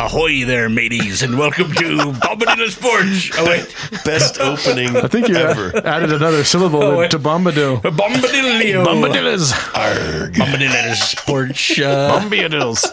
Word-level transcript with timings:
Ahoy 0.00 0.44
there, 0.46 0.68
mateys, 0.70 1.22
and 1.22 1.38
welcome 1.38 1.70
to 1.74 2.12
Bombadilla 2.22 2.70
Sports. 2.70 3.30
Oh, 3.38 3.44
wait. 3.46 3.74
Best 4.04 4.40
opening 4.40 4.96
I 4.96 5.06
think 5.08 5.28
you 5.28 5.36
ever. 5.36 5.76
added 5.86 6.10
another 6.12 6.42
syllable 6.42 6.82
Oh, 6.82 6.98
wait. 6.98 7.10
to 7.10 7.18
Bombadil. 7.18 7.82
Bombadillo. 7.82 8.84
Bombadillas. 8.86 9.52
Arg. 9.76 10.32
Bombadilla 10.34 10.94
Sports. 10.94 11.78
Uh, 11.78 12.18
Bombadils. 12.18 12.86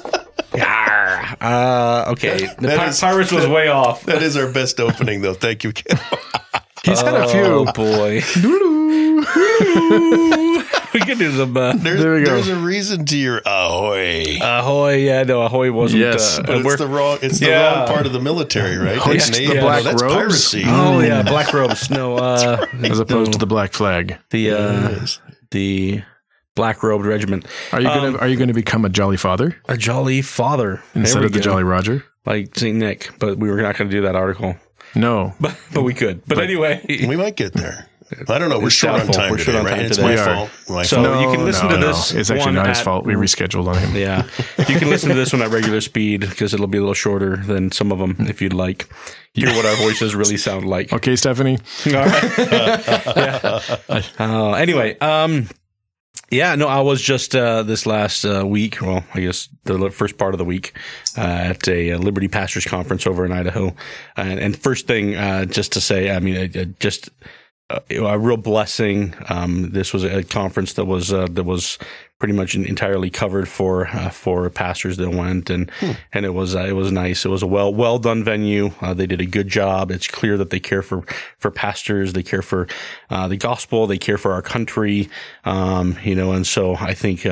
yarr. 0.51 1.37
uh, 1.41 2.11
okay. 2.11 2.47
The 2.59 2.67
That 2.67 2.77
Pi- 2.77 2.87
is- 2.89 2.99
Pirates 2.99 3.31
was 3.31 3.47
way 3.47 3.69
off. 3.69 4.03
That 4.03 4.21
is 4.21 4.35
our 4.35 4.51
best 4.51 4.79
opening, 4.81 5.21
though. 5.21 5.33
Thank 5.33 5.63
you, 5.63 5.71
Ken. 5.71 5.97
He's 6.83 6.99
had 7.01 7.13
a 7.13 7.23
Oh, 7.25 7.65
few. 7.65 7.73
boy. 7.73 8.21
we 10.93 10.99
could 11.01 11.17
do 11.19 11.31
some. 11.31 11.55
Uh, 11.55 11.73
There's, 11.75 12.01
There 12.01 12.13
we 12.15 12.23
go. 12.23 12.35
there's 12.35 12.47
a 12.47 12.55
reason 12.55 13.05
to 13.05 13.17
your 13.17 13.41
ahoy. 13.45 14.37
ahoy. 14.41 14.95
Yeah, 14.97 15.23
no, 15.23 15.41
Ahoy 15.41 15.71
wasn't. 15.71 16.01
Yes, 16.01 16.39
uh, 16.39 16.43
but 16.43 16.57
it's 16.65 16.75
the 16.77 16.87
wrong. 16.87 17.19
It's 17.21 17.39
the 17.39 17.47
Yeah. 17.47 17.79
wrong 17.79 17.87
part 17.87 18.05
of 18.05 18.13
the 18.13 18.19
military, 18.19 18.77
right? 18.77 18.97
Hoist 18.97 19.27
That's 19.27 19.37
the 19.39 19.47
naval. 19.47 19.61
black 19.63 19.83
that's 19.83 20.01
robes? 20.01 20.15
piracy. 20.15 20.63
Oh, 20.65 20.99
yeah, 20.99 21.23
Black 21.23 21.53
Robes. 21.53 21.89
No, 21.89 22.17
uh, 22.17 22.65
As 22.83 22.99
opposed 22.99 23.29
no, 23.29 23.33
to 23.33 23.37
the 23.39 23.45
black 23.47 23.73
flag. 23.73 24.17
the, 24.31 24.51
uh, 24.51 24.89
Yes. 24.89 25.19
the 25.51 26.01
Black 26.55 26.81
Robed 26.83 27.05
Regiment. 27.05 27.45
Are 27.71 27.79
you 27.81 27.87
gonna 27.87 28.07
Um, 28.09 28.17
Are 28.19 28.27
you 28.27 28.35
gonna 28.37 28.53
become 28.53 28.83
a 28.85 28.89
jolly 28.89 29.17
father 29.17 29.55
A 29.69 29.77
jolly 29.77 30.21
father. 30.21 30.81
Instead 30.95 31.19
we 31.19 31.25
of 31.27 31.33
the 31.33 31.39
go. 31.39 31.43
jolly 31.43 31.63
Roger? 31.63 32.03
like 32.25 32.57
St. 32.57 32.75
Nick, 32.75 33.11
but 33.19 33.37
we 33.37 33.49
were 33.49 33.61
not 33.61 33.77
going 33.77 33.89
to 33.89 33.95
do 33.95 34.01
that 34.01 34.15
article. 34.15 34.57
No. 34.95 35.33
But, 35.39 35.55
but 35.73 35.83
we 35.83 35.93
could. 35.93 36.25
But, 36.27 36.39
anyway, 36.39 36.81
We 37.07 37.15
might 37.15 37.35
get 37.37 37.53
there. 37.53 37.87
I 38.29 38.37
don't 38.39 38.49
know. 38.49 38.59
We're 38.59 38.67
It's 38.67 38.75
short 38.75 39.01
on 39.01 39.07
time 39.07 39.31
We're 39.31 39.37
today, 39.37 39.51
short 39.51 39.57
on 39.57 39.65
right? 39.65 39.75
time 39.77 39.85
It's 39.85 39.97
my 39.99 40.05
We 40.11 40.17
are. 40.17 40.25
fault. 40.35 40.49
My 40.69 40.83
So- 40.83 41.03
fault. 41.03 41.21
you 41.21 41.35
can 41.35 41.45
listen 41.45 41.67
to 41.69 41.77
no, 41.77 41.87
this 41.87 42.13
It's 42.13 42.29
actually 42.29 42.45
one 42.45 42.55
not 42.55 42.67
his 42.67 42.79
fault. 42.81 43.05
We 43.05 43.13
rescheduled 43.15 43.67
on 43.67 43.77
him. 43.77 43.95
yeah, 43.95 44.23
you 44.69 44.79
can 44.79 44.89
listen 44.89 45.09
to 45.09 45.15
this 45.15 45.33
one 45.33 45.41
at 45.41 45.49
regular 45.51 45.81
speed 45.81 46.21
because 46.21 46.53
it'll 46.53 46.67
be 46.67 46.77
a 46.77 46.81
little 46.81 46.93
shorter 46.93 47.37
than 47.37 47.71
some 47.71 47.91
of 47.91 47.99
them 47.99 48.15
if 48.29 48.41
you'd 48.41 48.53
like. 48.53 48.87
Hear 49.33 49.49
what 49.49 49.65
our 49.65 49.75
voices 49.75 50.15
really 50.15 50.37
sound 50.37 50.65
like. 50.65 50.91
Okay, 50.93 51.15
Stephanie. 51.15 51.59
All 51.87 51.91
right. 51.93 52.23
Yeah. 53.17 53.59
Uh, 54.19 54.53
anyway, 54.53 54.97
um, 54.99 55.47
yeah, 56.29 56.55
no, 56.55 56.67
I 56.67 56.81
was 56.81 57.01
just 57.01 57.35
uh, 57.35 57.63
this 57.63 57.85
last 57.85 58.25
uh, 58.25 58.45
week. 58.45 58.81
Well, 58.81 59.03
I 59.13 59.21
guess 59.21 59.47
the 59.63 59.89
first 59.91 60.17
part 60.17 60.33
of 60.33 60.37
the 60.39 60.45
week 60.45 60.73
uh, 61.17 61.21
at 61.21 61.67
a, 61.67 61.91
uh 61.93 61.97
Liberty 61.99 62.27
Pastors 62.27 62.65
Conference 62.65 63.05
over 63.07 63.25
in 63.25 63.31
Idaho. 63.31 63.73
And, 64.17 64.39
and 64.39 64.57
first 64.57 64.87
thing, 64.87 65.15
uh, 65.15 65.45
just 65.45 65.71
to 65.73 65.81
say, 65.81 66.11
I 66.11 66.19
mean, 66.19 66.35
it, 66.35 66.55
it 66.55 66.79
just 66.79 67.09
uh, 67.09 67.27
a 67.69 68.17
real 68.17 68.37
blessing. 68.37 69.13
Um, 69.29 69.71
this 69.71 69.93
was 69.93 70.03
a 70.03 70.23
conference 70.23 70.73
that 70.73 70.85
was 70.85 71.11
uh, 71.11 71.27
that 71.31 71.43
was 71.43 71.77
pretty 72.19 72.33
much 72.33 72.55
entirely 72.55 73.09
covered 73.09 73.47
for 73.47 73.87
uh, 73.87 74.09
for 74.09 74.49
pastors 74.49 74.97
that 74.97 75.09
went, 75.09 75.49
and 75.49 75.69
and 76.13 76.25
it 76.25 76.33
was 76.33 76.55
uh, 76.55 76.59
it 76.59 76.73
was 76.73 76.91
nice. 76.91 77.25
It 77.25 77.29
was 77.29 77.43
a 77.43 77.47
well 77.47 77.73
well 77.73 77.99
done 77.99 78.23
venue. 78.23 78.71
Uh, 78.79 78.93
they 78.93 79.05
did 79.05 79.19
a 79.19 79.25
good 79.25 79.49
job. 79.49 79.91
It's 79.91 80.07
clear 80.07 80.37
that 80.37 80.49
they 80.49 80.59
care 80.59 80.81
for 80.81 81.03
for 81.37 81.51
pastors. 81.51 82.13
They 82.13 82.23
care 82.23 82.41
for 82.41 82.67
uh, 83.09 83.27
the 83.27 83.37
gospel. 83.37 83.85
They 83.85 83.97
care 83.97 84.17
for 84.17 84.31
our 84.31 84.41
country. 84.41 85.09
Um, 85.43 85.97
you 86.03 86.15
know, 86.15 86.31
and 86.31 86.47
so 86.47 86.75
I 86.75 86.93
think. 86.93 87.25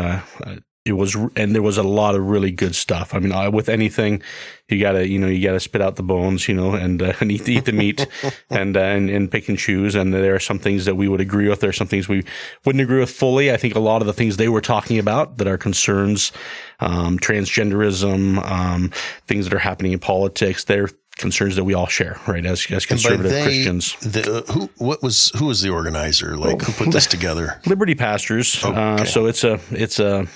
Uh, 0.87 0.89
it 0.89 0.93
was, 0.93 1.15
and 1.35 1.55
there 1.55 1.61
was 1.61 1.77
a 1.77 1.83
lot 1.83 2.15
of 2.15 2.25
really 2.27 2.51
good 2.51 2.75
stuff. 2.75 3.13
I 3.13 3.19
mean, 3.19 3.31
uh, 3.31 3.49
with 3.49 3.69
anything, 3.69 4.21
you 4.69 4.79
gotta, 4.79 5.07
you 5.07 5.17
know, 5.17 5.27
you 5.27 5.43
gotta 5.45 5.59
spit 5.59 5.81
out 5.81 5.95
the 5.95 6.03
bones, 6.03 6.47
you 6.47 6.53
know, 6.53 6.73
and, 6.73 7.01
uh, 7.01 7.13
and 7.19 7.31
eat, 7.31 7.47
eat 7.49 7.65
the 7.65 7.71
meat, 7.71 8.07
and, 8.49 8.77
uh, 8.77 8.81
and 8.81 9.09
and 9.09 9.31
pick 9.31 9.49
and 9.49 9.57
choose. 9.57 9.95
And 9.95 10.13
there 10.13 10.35
are 10.35 10.39
some 10.39 10.59
things 10.59 10.85
that 10.85 10.95
we 10.95 11.07
would 11.07 11.21
agree 11.21 11.49
with. 11.49 11.59
There 11.59 11.69
are 11.69 11.73
some 11.73 11.87
things 11.87 12.07
we 12.07 12.23
wouldn't 12.65 12.81
agree 12.81 12.99
with 12.99 13.09
fully. 13.09 13.51
I 13.51 13.57
think 13.57 13.75
a 13.75 13.79
lot 13.79 14.01
of 14.01 14.07
the 14.07 14.13
things 14.13 14.37
they 14.37 14.49
were 14.49 14.61
talking 14.61 14.99
about 14.99 15.37
that 15.37 15.47
are 15.47 15.57
concerns, 15.57 16.31
um, 16.79 17.17
transgenderism, 17.19 18.43
um, 18.49 18.91
things 19.27 19.45
that 19.45 19.53
are 19.55 19.59
happening 19.59 19.91
in 19.93 19.99
politics, 19.99 20.63
they're 20.65 20.89
concerns 21.17 21.55
that 21.55 21.63
we 21.63 21.73
all 21.73 21.87
share, 21.87 22.19
right? 22.27 22.45
As 22.45 22.67
as 22.69 22.85
conservative 22.85 23.31
they, 23.31 23.43
Christians. 23.43 23.95
The, 24.01 24.43
who? 24.51 24.69
What 24.77 25.01
was? 25.01 25.31
Who 25.37 25.45
was 25.45 25.61
the 25.61 25.69
organizer? 25.69 26.37
Like 26.37 26.61
who 26.61 26.73
put 26.73 26.91
this 26.93 27.07
together? 27.15 27.59
Liberty 27.65 27.95
Pastors. 27.95 28.63
Uh, 28.63 28.97
Okay. 28.99 29.05
so 29.05 29.25
it's 29.25 29.43
a 29.43 29.59
it's 29.71 29.99
a 29.99 30.27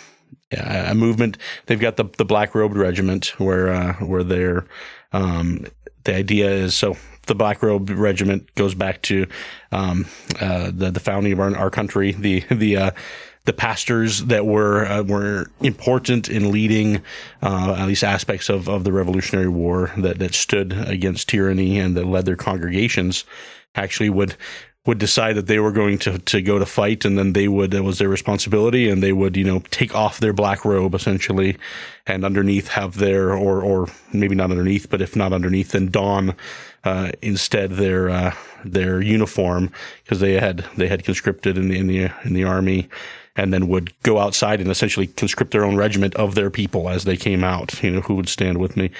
a 0.51 0.95
movement. 0.95 1.37
They've 1.65 1.79
got 1.79 1.97
the 1.97 2.05
the 2.17 2.25
Black 2.25 2.55
Robed 2.55 2.75
Regiment 2.75 3.39
where 3.39 3.69
uh, 3.69 3.93
where 3.95 4.23
they're 4.23 4.65
um, 5.13 5.65
the 6.03 6.15
idea 6.15 6.49
is 6.49 6.75
so 6.75 6.97
the 7.27 7.35
Black 7.35 7.61
Robe 7.61 7.89
Regiment 7.89 8.53
goes 8.55 8.73
back 8.73 9.01
to 9.03 9.27
um, 9.71 10.05
uh, 10.41 10.71
the 10.73 10.91
the 10.91 10.99
founding 10.99 11.33
of 11.33 11.39
our, 11.39 11.55
our 11.55 11.69
country. 11.69 12.11
The 12.11 12.41
the 12.51 12.77
uh, 12.77 12.91
the 13.45 13.53
pastors 13.53 14.25
that 14.25 14.45
were 14.45 14.85
uh, 14.85 15.03
were 15.03 15.47
important 15.61 16.29
in 16.29 16.51
leading 16.51 17.01
uh, 17.41 17.75
at 17.79 17.87
least 17.87 18.03
aspects 18.03 18.49
of, 18.49 18.67
of 18.67 18.83
the 18.83 18.91
Revolutionary 18.91 19.47
War 19.47 19.91
that 19.97 20.19
that 20.19 20.33
stood 20.33 20.73
against 20.73 21.29
tyranny 21.29 21.79
and 21.79 21.95
that 21.95 22.05
led 22.05 22.25
their 22.25 22.35
congregations 22.35 23.25
actually 23.75 24.09
would 24.09 24.35
would 24.89 24.97
decide 24.97 25.35
that 25.35 25.45
they 25.45 25.59
were 25.59 25.71
going 25.71 25.99
to, 25.99 26.17
to 26.17 26.41
go 26.41 26.57
to 26.57 26.65
fight 26.65 27.05
and 27.05 27.15
then 27.15 27.33
they 27.33 27.47
would 27.47 27.75
it 27.75 27.81
was 27.81 27.99
their 27.99 28.09
responsibility 28.09 28.89
and 28.89 29.03
they 29.03 29.13
would 29.13 29.37
you 29.37 29.43
know 29.43 29.59
take 29.69 29.93
off 29.93 30.19
their 30.19 30.33
black 30.33 30.65
robe 30.65 30.95
essentially 30.95 31.55
and 32.07 32.25
underneath 32.25 32.69
have 32.69 32.97
their 32.97 33.31
or 33.31 33.61
or 33.61 33.87
maybe 34.13 34.33
not 34.33 34.49
underneath 34.49 34.89
but 34.89 34.99
if 34.99 35.15
not 35.15 35.31
underneath 35.31 35.73
then 35.73 35.91
don 35.91 36.35
uh, 36.83 37.11
instead 37.21 37.73
their 37.73 38.09
uh, 38.09 38.33
their 38.65 38.99
uniform 38.99 39.71
because 40.03 40.21
they 40.21 40.33
had 40.39 40.65
they 40.75 40.87
had 40.87 41.03
conscripted 41.03 41.55
in 41.55 41.69
the 41.69 41.77
in 41.77 41.85
the 41.85 42.09
in 42.23 42.33
the 42.33 42.43
army 42.43 42.89
and 43.39 43.53
then 43.53 43.67
would 43.67 43.93
go 44.03 44.19
outside 44.19 44.59
and 44.59 44.69
essentially 44.69 45.07
conscript 45.07 45.51
their 45.51 45.63
own 45.63 45.75
regiment 45.75 46.15
of 46.15 46.35
their 46.35 46.49
people 46.49 46.89
as 46.89 47.05
they 47.05 47.17
came 47.17 47.43
out. 47.43 47.81
You 47.81 47.91
know, 47.91 48.01
who 48.01 48.15
would 48.15 48.29
stand 48.29 48.57
with 48.57 48.75
me? 48.75 48.91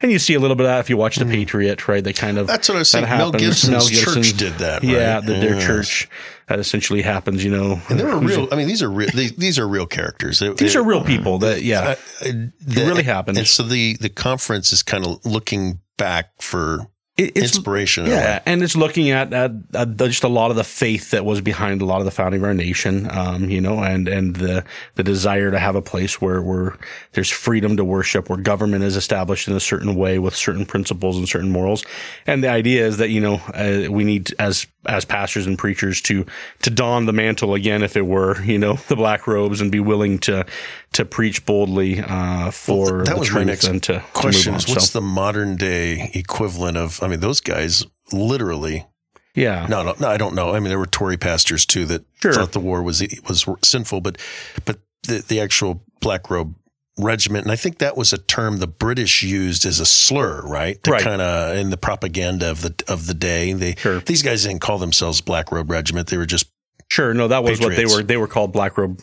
And 0.00 0.12
you 0.12 0.18
see 0.18 0.34
a 0.34 0.40
little 0.40 0.56
bit 0.56 0.64
of 0.64 0.70
that 0.70 0.80
if 0.80 0.90
you 0.90 0.96
watch 0.96 1.16
The 1.16 1.24
hmm. 1.24 1.32
Patriot, 1.32 1.88
right? 1.88 2.02
They 2.02 2.12
kind 2.12 2.38
of 2.38 2.46
That's 2.46 2.68
what 2.68 2.76
I 2.76 2.78
was 2.78 2.90
saying. 2.90 3.04
Mel. 3.06 3.32
Gibson's 3.32 3.90
Gibson- 3.90 4.22
church 4.22 4.36
did 4.36 4.54
that, 4.54 4.84
Yeah, 4.84 5.16
right? 5.16 5.26
the, 5.26 5.32
their 5.34 5.60
church 5.60 6.08
that 6.46 6.58
essentially 6.58 7.02
happens. 7.02 7.44
You 7.44 7.50
know, 7.50 7.80
And 7.88 7.98
they 7.98 8.04
were 8.04 8.18
real. 8.18 8.48
I 8.52 8.56
mean, 8.56 8.68
these 8.68 8.82
are 8.82 8.90
real. 8.90 9.10
These, 9.12 9.36
these 9.36 9.58
are 9.58 9.66
real 9.66 9.86
characters. 9.86 10.38
They- 10.38 10.52
these 10.52 10.76
are 10.76 10.82
real 10.82 11.04
people. 11.04 11.38
That 11.38 11.62
yeah, 11.62 11.80
uh, 11.80 11.90
uh, 11.90 11.94
it 12.22 12.52
really 12.66 13.02
happened. 13.02 13.38
And 13.38 13.46
so 13.46 13.62
the 13.62 13.96
the 14.00 14.08
conference 14.08 14.72
is 14.72 14.82
kind 14.82 15.06
of 15.06 15.24
looking 15.24 15.80
back 15.96 16.30
for 16.40 16.86
it's 17.18 17.56
inspiration. 17.56 18.06
Yeah, 18.06 18.40
and 18.46 18.62
it's 18.62 18.76
looking 18.76 19.10
at, 19.10 19.32
at, 19.32 19.50
at 19.74 19.96
just 19.96 20.22
a 20.22 20.28
lot 20.28 20.50
of 20.50 20.56
the 20.56 20.64
faith 20.64 21.10
that 21.10 21.24
was 21.24 21.40
behind 21.40 21.82
a 21.82 21.84
lot 21.84 21.98
of 21.98 22.04
the 22.04 22.12
founding 22.12 22.40
of 22.40 22.44
our 22.44 22.54
nation, 22.54 23.10
um, 23.10 23.50
you 23.50 23.60
know, 23.60 23.82
and 23.82 24.06
and 24.06 24.36
the 24.36 24.64
the 24.94 25.02
desire 25.02 25.50
to 25.50 25.58
have 25.58 25.74
a 25.74 25.82
place 25.82 26.20
where 26.20 26.40
where 26.40 26.78
there's 27.12 27.30
freedom 27.30 27.76
to 27.76 27.84
worship, 27.84 28.28
where 28.28 28.38
government 28.38 28.84
is 28.84 28.96
established 28.96 29.48
in 29.48 29.54
a 29.54 29.60
certain 29.60 29.96
way 29.96 30.20
with 30.20 30.36
certain 30.36 30.64
principles 30.64 31.18
and 31.18 31.28
certain 31.28 31.50
morals, 31.50 31.84
and 32.26 32.44
the 32.44 32.48
idea 32.48 32.86
is 32.86 32.98
that 32.98 33.10
you 33.10 33.20
know 33.20 33.34
uh, 33.52 33.90
we 33.90 34.04
need 34.04 34.32
as 34.38 34.66
as 34.86 35.04
pastors 35.04 35.46
and 35.46 35.58
preachers 35.58 36.00
to 36.02 36.24
to 36.62 36.70
don 36.70 37.06
the 37.06 37.12
mantle 37.12 37.54
again, 37.54 37.82
if 37.82 37.96
it 37.96 38.06
were, 38.06 38.42
you 38.42 38.58
know, 38.58 38.74
the 38.88 38.96
black 38.96 39.26
robes, 39.26 39.60
and 39.60 39.70
be 39.70 39.80
willing 39.80 40.18
to 40.20 40.46
to 40.92 41.04
preach 41.04 41.44
boldly 41.44 42.00
uh, 42.00 42.50
for 42.50 43.04
that 43.04 43.14
the 43.14 43.20
was 43.20 43.30
my 43.30 43.44
next 43.44 43.64
and 43.64 43.82
to, 43.82 43.94
to 43.94 44.04
question: 44.12 44.54
is 44.54 44.66
on. 44.66 44.74
what's 44.74 44.90
So, 44.90 45.00
the 45.00 45.04
modern 45.04 45.56
day 45.56 46.10
equivalent 46.14 46.76
of? 46.76 47.02
I 47.08 47.10
mean, 47.10 47.20
those 47.20 47.40
guys 47.40 47.84
literally. 48.12 48.86
yeah, 49.34 49.66
No, 49.68 49.82
no, 49.82 49.94
no. 49.98 50.08
I 50.08 50.16
don't 50.16 50.34
know. 50.34 50.54
I 50.54 50.60
mean, 50.60 50.68
there 50.68 50.78
were 50.78 50.86
Tory 50.86 51.16
pastors 51.16 51.64
too 51.66 51.84
that 51.86 52.04
Sure. 52.20 52.32
thought 52.34 52.52
the 52.52 52.60
war 52.60 52.82
was 52.82 53.02
was 53.28 53.46
sinful, 53.62 54.00
but 54.02 54.18
but 54.64 54.78
the 55.04 55.24
the 55.26 55.40
actual 55.40 55.84
black 56.00 56.30
robe 56.30 56.54
regiment, 56.98 57.44
and 57.44 57.52
I 57.52 57.56
think 57.56 57.78
that 57.78 57.96
was 57.96 58.12
a 58.12 58.18
term 58.18 58.58
the 58.58 58.66
British 58.66 59.22
used 59.22 59.64
as 59.64 59.78
a 59.80 59.86
slur, 59.86 60.42
right? 60.42 60.82
To 60.84 60.90
Right. 60.90 61.02
kind 61.02 61.22
of 61.22 61.56
in 61.56 61.70
the 61.70 61.76
propaganda 61.76 62.50
of 62.50 62.62
the 62.62 62.74
of 62.88 63.06
the 63.06 63.14
day. 63.14 63.52
They 63.52 63.74
Sure. 63.76 64.00
these 64.00 64.22
guys 64.22 64.42
didn't 64.44 64.60
call 64.60 64.78
themselves 64.78 65.20
black 65.20 65.52
robe 65.52 65.70
regiment. 65.70 66.08
They 66.08 66.16
were 66.18 66.26
just 66.26 66.46
Sure, 66.90 67.12
no, 67.14 67.28
that 67.28 67.44
was 67.44 67.60
what 67.60 67.76
they 67.76 67.84
were. 67.86 68.02
They 68.02 68.16
were 68.16 68.26
called 68.28 68.52
black 68.52 68.76
robe 68.78 69.00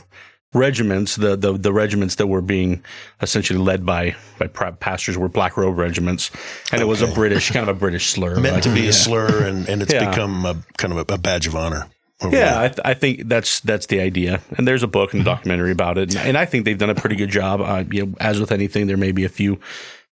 regiments. 0.56 1.16
The 1.18 1.36
the 1.36 1.54
the 1.54 1.72
regiments 1.72 2.16
that 2.16 2.28
were 2.28 2.42
being 2.42 2.84
essentially 3.22 3.60
led 3.60 3.86
by 3.86 4.16
by 4.40 4.48
pastors 4.48 5.18
were 5.18 5.30
black 5.30 5.58
robe 5.58 5.78
regiments, 5.78 6.32
and 6.72 6.82
it 6.82 6.86
was 6.86 7.02
a 7.04 7.08
British 7.08 7.52
kind 7.52 7.70
of 7.70 7.76
a 7.76 7.80
British 7.80 8.08
slur. 8.10 8.40
meant 8.40 8.56
Like, 8.56 8.64
to 8.64 8.74
be 8.74 8.82
yeah. 8.82 8.90
a 8.90 8.94
slur, 8.94 9.44
and, 9.48 9.70
and 9.70 9.82
it's 9.84 9.94
Yeah. 9.94 10.10
become 10.10 10.46
a 10.46 10.56
kind 10.78 10.92
of 10.98 11.08
a, 11.10 11.14
a 11.14 11.18
badge 11.18 11.46
of 11.46 11.56
honor. 11.56 11.88
Yeah. 12.32 12.62
I, 12.62 12.68
th- 12.70 12.80
I 12.86 12.94
think 12.94 13.28
that's 13.28 13.60
that's 13.60 13.88
the 13.88 14.00
idea, 14.00 14.42
and 14.58 14.66
there's 14.68 14.84
a 14.84 14.88
book 14.88 15.12
and 15.14 15.22
a 15.22 15.26
documentary 15.26 15.72
about 15.72 15.98
it, 15.98 16.16
and, 16.16 16.30
and 16.30 16.38
I 16.38 16.46
think 16.46 16.64
they've 16.66 16.78
done 16.78 16.90
a 16.90 16.96
pretty 16.96 17.18
good 17.18 17.30
job. 17.30 17.60
Uh, 17.62 17.84
you 17.92 18.06
know, 18.06 18.14
as 18.22 18.40
with 18.40 18.52
anything, 18.54 18.88
there 18.88 18.98
may 18.98 19.12
be 19.12 19.26
a 19.26 19.30
few 19.30 19.60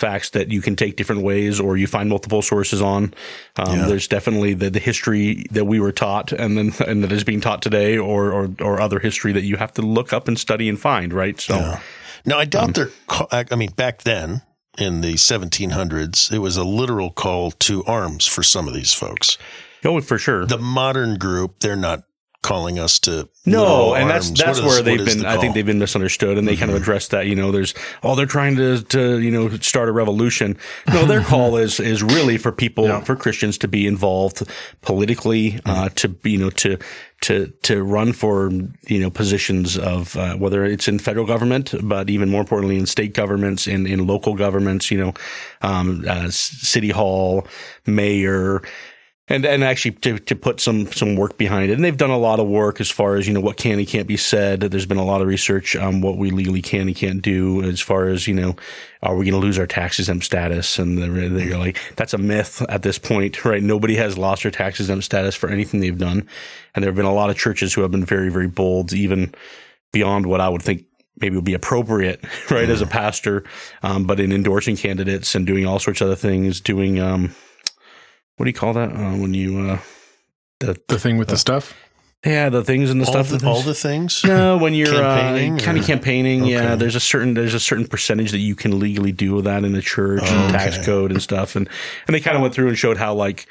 facts 0.01 0.31
that 0.31 0.49
you 0.51 0.61
can 0.61 0.75
take 0.75 0.97
different 0.97 1.21
ways, 1.21 1.59
or 1.59 1.77
you 1.77 1.87
find 1.87 2.09
multiple 2.09 2.41
sources 2.41 2.81
on. 2.81 3.13
Um, 3.57 3.75
Yeah. 3.77 3.87
There's 3.87 4.07
definitely 4.07 4.53
the, 4.55 4.69
the 4.69 4.79
history 4.79 5.45
that 5.51 5.65
we 5.65 5.79
were 5.79 5.93
taught, 5.93 6.33
and 6.33 6.57
then 6.57 6.73
and 6.89 7.03
that 7.03 7.11
is 7.13 7.23
being 7.23 7.39
taught 7.41 7.61
today, 7.61 7.97
or, 7.97 8.31
or 8.33 8.49
or 8.59 8.81
other 8.81 8.99
history 8.99 9.31
that 9.33 9.43
you 9.43 9.57
have 9.57 9.71
to 9.73 9.81
look 9.81 10.11
up 10.11 10.27
and 10.27 10.37
study 10.37 10.67
and 10.67 10.79
find. 10.79 11.13
Right, 11.13 11.39
so. 11.39 11.55
Yeah. 11.55 11.79
Now, 12.25 12.37
I 12.37 12.43
Um, 12.43 12.49
doubt 12.49 12.73
they're. 12.75 12.91
ca- 13.07 13.45
I 13.51 13.55
mean, 13.55 13.71
back 13.75 14.03
then 14.03 14.41
in 14.77 15.01
the 15.01 15.17
1700s, 15.17 16.31
it 16.31 16.39
was 16.39 16.57
a 16.57 16.63
literal 16.63 17.09
call 17.11 17.51
to 17.51 17.83
arms 17.85 18.25
for 18.27 18.43
some 18.43 18.67
of 18.67 18.73
these 18.73 18.93
folks. 18.93 19.37
Oh, 19.83 19.99
for 20.01 20.17
sure. 20.17 20.45
The 20.45 20.57
modern 20.59 21.17
group, 21.17 21.59
they're 21.59 21.75
not 21.75 22.03
calling 22.43 22.79
us 22.79 22.97
to 22.99 23.29
No, 23.45 23.93
and 23.93 24.09
that's 24.09 24.27
arms. 24.27 24.39
that's 24.39 24.59
What 24.59 24.67
where 24.67 24.79
is- 24.79 24.83
they've 24.83 25.05
been. 25.05 25.19
the 25.19 25.27
I 25.27 25.33
think? 25.33 25.43
Mm-hmm. 25.43 25.53
they've 25.53 25.65
been 25.65 25.79
misunderstood, 25.79 26.37
and 26.37 26.47
they 26.47 26.55
kind 26.57 26.71
of 26.71 26.77
address 26.77 27.07
that. 27.09 27.27
You 27.27 27.35
know, 27.35 27.51
there's 27.51 27.73
oh, 28.03 28.15
they're 28.15 28.25
trying 28.25 28.55
to 28.57 28.81
to 28.81 29.19
you 29.19 29.29
know 29.31 29.49
start 29.59 29.89
a 29.89 29.91
revolution. 29.91 30.57
No, 30.87 31.05
their 31.05 31.21
call 31.21 31.57
is 31.57 31.79
is 31.79 32.01
really 32.01 32.37
for 32.37 32.51
people 32.51 32.85
Yeah. 32.85 33.01
for 33.01 33.15
Christians 33.15 33.57
to 33.59 33.67
be 33.67 33.85
involved 33.87 34.41
politically, 34.81 35.59
uh, 35.65 35.85
Mm-hmm. 35.85 35.93
to 35.95 36.07
be 36.09 36.31
you 36.31 36.37
know 36.39 36.49
to 36.51 36.77
to 37.21 37.47
to 37.61 37.83
run 37.83 38.13
for 38.13 38.49
you 38.87 38.99
know 38.99 39.11
positions 39.11 39.77
of 39.77 40.15
uh, 40.17 40.35
whether 40.35 40.65
it's 40.65 40.87
in 40.87 40.97
federal 40.97 41.25
government, 41.27 41.73
but 41.83 42.09
even 42.09 42.29
more 42.29 42.41
importantly 42.41 42.77
in 42.77 42.85
state 42.87 43.13
governments, 43.13 43.67
in 43.67 43.85
in 43.85 44.07
local 44.07 44.33
governments. 44.33 44.89
You 44.89 44.97
know, 44.97 45.13
um, 45.61 46.03
uh, 46.07 46.29
city 46.31 46.89
hall, 46.89 47.45
mayor 47.85 48.61
and 49.31 49.45
and 49.45 49.63
actually 49.63 49.91
to, 49.91 50.19
to 50.19 50.35
put 50.35 50.59
some 50.59 50.87
some 50.91 51.15
work 51.15 51.37
behind 51.37 51.71
it. 51.71 51.75
And 51.75 51.83
they've 51.83 51.95
done 51.95 52.09
a 52.09 52.17
lot 52.17 52.39
of 52.39 52.47
work 52.47 52.81
as 52.81 52.89
far 52.89 53.15
as 53.15 53.27
you 53.27 53.33
know 53.33 53.39
what 53.39 53.55
can 53.55 53.79
and 53.79 53.87
can't 53.87 54.07
be 54.07 54.17
said. 54.17 54.59
There's 54.59 54.85
been 54.85 54.97
a 54.97 55.05
lot 55.05 55.21
of 55.21 55.27
research 55.27 55.75
on 55.75 56.01
what 56.01 56.17
we 56.17 56.31
legally 56.31 56.61
can 56.61 56.87
and 56.87 56.95
can't 56.95 57.21
do 57.21 57.63
as 57.63 57.79
far 57.79 58.09
as 58.09 58.27
you 58.27 58.33
know, 58.33 58.57
are 59.01 59.15
we 59.15 59.25
going 59.25 59.39
to 59.39 59.45
lose 59.45 59.57
our 59.57 59.67
tax 59.67 59.99
exempt 59.99 60.25
status? 60.25 60.77
And 60.77 60.97
they're, 60.97 61.29
they're 61.29 61.57
like, 61.57 61.77
that's 61.95 62.13
a 62.13 62.17
myth 62.17 62.61
at 62.67 62.83
this 62.83 62.99
point, 62.99 63.45
right? 63.45 63.63
Nobody 63.63 63.95
has 63.95 64.17
lost 64.17 64.43
their 64.43 64.51
tax 64.51 64.81
exempt 64.81 65.05
status 65.05 65.33
for 65.33 65.49
anything 65.49 65.79
they've 65.79 65.97
done, 65.97 66.27
and 66.75 66.83
there 66.83 66.89
have 66.89 66.97
been 66.97 67.05
a 67.05 67.13
lot 67.13 67.29
of 67.29 67.37
churches 67.37 67.73
who 67.73 67.81
have 67.81 67.91
been 67.91 68.05
very 68.05 68.29
very 68.29 68.47
bold, 68.47 68.91
even 68.91 69.33
beyond 69.93 70.25
what 70.25 70.41
I 70.41 70.49
would 70.49 70.61
think 70.61 70.85
maybe 71.17 71.35
would 71.35 71.45
be 71.45 71.53
appropriate, 71.53 72.21
right, 72.51 72.69
as 72.69 72.81
a 72.81 72.87
pastor, 72.87 73.45
um, 73.83 74.05
but 74.05 74.19
in 74.19 74.33
endorsing 74.33 74.75
candidates 74.75 75.35
and 75.35 75.45
doing 75.47 75.65
all 75.65 75.79
sorts 75.79 76.01
of 76.01 76.07
other 76.07 76.15
things, 76.15 76.59
doing 76.59 76.99
um, 76.99 77.33
what 78.41 78.45
do 78.45 78.49
you 78.49 78.55
call 78.55 78.73
that 78.73 78.89
uh, 78.91 79.13
when 79.21 79.35
you 79.35 79.59
uh, 79.69 79.77
the 80.59 80.75
The 80.87 80.97
thing 80.97 81.17
with 81.19 81.27
the 81.27 81.37
stuff. 81.37 81.75
yeah 82.25 82.49
the 82.49 82.63
things 82.63 82.89
and 82.89 82.99
the 82.99 83.05
all, 83.05 83.11
stuff 83.11 83.29
the, 83.29 83.47
all 83.47 83.61
the 83.61 83.75
things. 83.75 84.23
no 84.23 84.57
when 84.57 84.73
you're 84.73 84.87
Campaigning, 84.87 85.55
uh, 85.55 85.59
kind 85.59 85.77
of 85.77 85.83
or- 85.83 85.87
campaigning 85.87 86.45
yeah 86.45 86.75
there's 86.75 86.95
a 86.95 86.99
certain 86.99 87.35
there's 87.35 87.53
a 87.53 87.59
certain 87.59 87.85
percentage 87.87 88.31
that 88.31 88.39
you 88.39 88.55
can 88.55 88.79
legally 88.79 89.11
do 89.11 89.33
with 89.35 89.45
that 89.45 89.63
in 89.63 89.73
the 89.73 89.81
church 89.81 90.23
Oh, 90.25 90.27
and 90.45 90.53
tax 90.53 90.83
code 90.83 91.11
and 91.11 91.21
stuff 91.21 91.55
and 91.55 91.69
and 92.07 92.15
they 92.15 92.19
kind 92.19 92.35
of 92.35 92.41
went 92.41 92.53
through 92.55 92.69
and 92.69 92.77
showed 92.77 92.97
how 92.97 93.13
like 93.13 93.45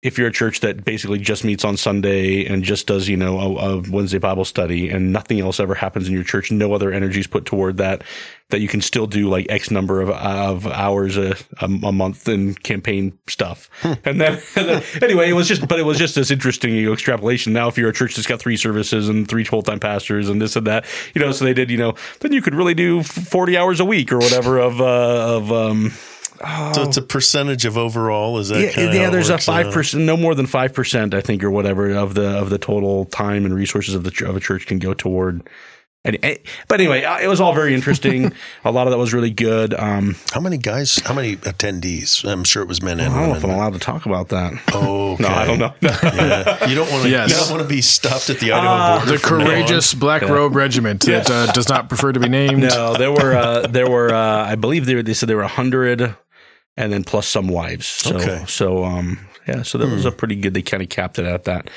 if 0.00 0.16
you're 0.16 0.28
a 0.28 0.32
church 0.32 0.60
that 0.60 0.84
basically 0.84 1.18
just 1.18 1.42
meets 1.42 1.64
on 1.64 1.76
Sunday 1.76 2.46
and 2.46 2.62
just 2.62 2.86
does, 2.86 3.08
you 3.08 3.16
know, 3.16 3.40
a, 3.40 3.78
a 3.78 3.82
Wednesday 3.90 4.18
Bible 4.18 4.44
study 4.44 4.88
and 4.90 5.12
nothing 5.12 5.40
else 5.40 5.58
ever 5.58 5.74
happens 5.74 6.06
in 6.06 6.14
your 6.14 6.22
church, 6.22 6.52
no 6.52 6.72
other 6.72 6.92
energy 6.92 7.18
is 7.18 7.26
put 7.26 7.44
toward 7.44 7.78
that, 7.78 8.04
that 8.50 8.60
you 8.60 8.68
can 8.68 8.80
still 8.80 9.08
do 9.08 9.28
like 9.28 9.46
X 9.48 9.72
number 9.72 10.00
of, 10.00 10.08
of 10.10 10.68
hours 10.68 11.16
a, 11.16 11.32
a, 11.60 11.64
a 11.64 11.92
month 11.92 12.28
in 12.28 12.54
campaign 12.54 13.18
stuff. 13.26 13.68
And, 13.82 14.20
then, 14.20 14.40
and 14.56 14.68
then, 14.68 14.82
anyway, 15.02 15.30
it 15.30 15.32
was 15.32 15.48
just, 15.48 15.66
but 15.66 15.80
it 15.80 15.84
was 15.84 15.98
just 15.98 16.14
this 16.14 16.30
interesting 16.30 16.76
you 16.76 16.86
know, 16.86 16.92
extrapolation. 16.92 17.52
Now, 17.52 17.66
if 17.66 17.76
you're 17.76 17.90
a 17.90 17.92
church 17.92 18.14
that's 18.14 18.28
got 18.28 18.38
three 18.38 18.56
services 18.56 19.08
and 19.08 19.26
three 19.26 19.42
full 19.42 19.62
time 19.62 19.80
pastors 19.80 20.28
and 20.28 20.40
this 20.40 20.54
and 20.54 20.66
that, 20.68 20.86
you 21.12 21.20
know, 21.20 21.32
so 21.32 21.44
they 21.44 21.54
did, 21.54 21.72
you 21.72 21.76
know, 21.76 21.94
then 22.20 22.30
you 22.30 22.40
could 22.40 22.54
really 22.54 22.74
do 22.74 23.02
40 23.02 23.56
hours 23.56 23.80
a 23.80 23.84
week 23.84 24.12
or 24.12 24.18
whatever 24.18 24.58
of, 24.58 24.80
uh, 24.80 25.36
of, 25.36 25.50
um, 25.50 25.92
So 26.74 26.82
it's 26.82 26.96
a 26.96 27.02
percentage 27.02 27.64
of 27.64 27.76
overall. 27.76 28.38
Is 28.38 28.48
that 28.50 28.60
yeah, 28.60 28.80
yeah 28.92 29.02
how 29.02 29.08
it 29.08 29.12
there's 29.12 29.30
a 29.30 29.38
five 29.38 29.72
percent, 29.72 30.04
no 30.04 30.16
more 30.16 30.34
than 30.34 30.46
five 30.46 30.72
percent, 30.74 31.14
I 31.14 31.20
think, 31.20 31.42
or 31.42 31.50
whatever 31.50 31.90
of 31.90 32.14
the 32.14 32.28
of 32.38 32.50
the 32.50 32.58
total 32.58 33.04
time 33.06 33.44
and 33.44 33.54
resources 33.54 33.94
of 33.94 34.04
the 34.04 34.26
of 34.28 34.36
a 34.36 34.40
church 34.40 34.66
can 34.66 34.78
go 34.78 34.94
toward. 34.94 35.48
And, 36.04 36.16
and- 36.22 36.38
but 36.68 36.80
anyway, 36.80 37.02
uh, 37.02 37.18
it 37.18 37.26
was 37.26 37.40
all 37.40 37.52
very 37.52 37.74
interesting. 37.74 38.32
a 38.64 38.70
lot 38.70 38.86
of 38.86 38.92
that 38.92 38.98
was 38.98 39.12
really 39.12 39.32
good. 39.32 39.74
Um, 39.74 40.14
How 40.32 40.40
many 40.40 40.56
guys? 40.56 41.00
How 41.04 41.12
many 41.12 41.34
attendees? 41.36 42.24
I'm 42.24 42.44
sure 42.44 42.62
it 42.62 42.68
was 42.68 42.80
men 42.80 43.00
I 43.00 43.04
and 43.06 43.14
don't 43.14 43.28
know 43.30 43.34
if 43.34 43.44
I'm 43.44 43.50
allowed 43.50 43.72
to 43.72 43.80
talk 43.80 44.06
about 44.06 44.28
that. 44.28 44.52
Oh, 44.72 45.14
okay. 45.14 45.24
No, 45.24 45.28
I 45.28 45.44
don't 45.46 45.58
know. 45.58 45.74
Yeah. 45.82 46.66
You 46.68 46.76
don't 46.76 46.90
want 46.92 47.02
to. 47.02 47.10
Yes. 47.10 47.30
You 47.30 47.36
don't 47.36 47.50
want 47.50 47.62
to 47.64 47.68
be 47.68 47.82
stopped 47.82 48.30
at 48.30 48.38
the 48.38 48.52
Idaho 48.52 48.68
Ah, 48.68 48.96
border. 48.98 49.12
The 49.12 49.18
from 49.18 49.38
now 49.38 49.44
on. 49.44 49.50
courageous 49.50 49.92
Black 49.92 50.22
Robe 50.22 50.54
Regiment 50.54 51.00
that 51.06 51.28
uh, 51.28 51.50
does 51.52 51.68
not 51.68 51.88
prefer 51.88 52.12
to 52.12 52.20
be 52.20 52.28
named. 52.28 52.62
no, 52.62 52.94
there 52.96 53.10
were 53.10 53.34
uh, 53.36 53.66
there 53.66 53.90
were 53.90 54.14
uh, 54.14 54.44
I 54.46 54.54
believe 54.54 54.86
they 54.86 54.94
were, 54.94 55.02
they 55.02 55.14
said 55.14 55.28
there 55.28 55.36
were 55.36 55.42
a 55.42 55.48
hundred, 55.48 56.14
and 56.78 56.92
then 56.92 57.04
plus 57.04 57.26
some 57.28 57.48
wives. 57.48 57.86
So 57.86 58.16
Okay. 58.16 58.44
so 58.46 58.84
um 58.84 59.18
yeah, 59.46 59.62
so 59.62 59.78
that 59.78 59.88
was 59.88 60.04
a 60.04 60.12
pretty 60.12 60.36
good. 60.36 60.54
They 60.54 60.62
kind 60.62 60.82
of 60.82 60.88
capped 60.88 61.18
it 61.18 61.24
at 61.26 61.44
that. 61.44 61.70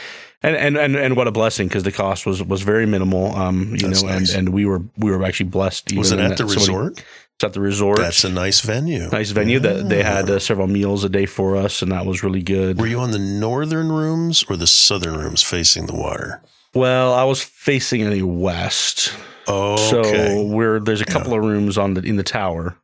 And, 0.43 0.55
and, 0.57 0.75
and, 0.75 0.95
and 0.95 1.15
what 1.15 1.27
a 1.27 1.31
blessing 1.31 1.67
because 1.67 1.83
the 1.83 1.91
cost 1.91 2.25
was, 2.25 2.41
was 2.43 2.63
very 2.63 2.85
minimal. 2.87 3.33
Um, 3.35 3.69
you 3.73 3.87
That's 3.87 4.01
know, 4.03 4.09
nice. 4.09 4.29
and, 4.33 4.47
and 4.47 4.49
we 4.55 4.65
were, 4.65 4.81
we 4.97 5.11
were 5.11 5.23
actually 5.23 5.49
blessed. 5.49 5.93
Was 5.95 6.11
it 6.11 6.19
at 6.19 6.31
the 6.31 6.37
somebody- 6.49 6.59
resort? 6.59 7.03
It's 7.35 7.43
at 7.45 7.53
the 7.53 7.61
resort. 7.61 7.99
That's 7.99 8.23
a 8.25 8.29
nice 8.29 8.59
venue. 8.61 9.07
nice 9.09 9.29
venue 9.31 9.59
that 9.59 9.87
they 9.87 10.03
had 10.03 10.29
uh, 10.29 10.39
several 10.39 10.67
meals 10.67 11.03
a 11.05 11.09
day 11.09 11.25
for 11.27 11.55
us, 11.55 11.81
and 11.83 11.91
that 11.91 12.05
was 12.07 12.23
really 12.23 12.41
good. 12.41 12.79
Were 12.79 12.87
you 12.87 12.99
on 12.99 13.11
the 13.11 13.19
northern 13.19 13.91
rooms 13.91 14.43
or 14.49 14.57
the 14.57 14.67
southern 14.67 15.15
rooms 15.17 15.41
facing 15.43 15.85
the 15.85 15.95
water? 15.95 16.41
well, 16.73 17.13
I 17.13 17.23
was 17.23 17.41
facing 17.43 18.01
any 18.01 18.21
west, 18.23 19.13
Oh, 19.47 19.75
so 19.77 19.99
okay. 19.99 20.43
we're 20.43 20.79
there's 20.79 21.01
a 21.01 21.05
couple 21.05 21.33
of 21.33 21.43
rooms 21.43 21.77
on 21.77 21.93
the 21.95 22.01
in 22.01 22.15
the 22.15 22.23
tower. 22.23 22.75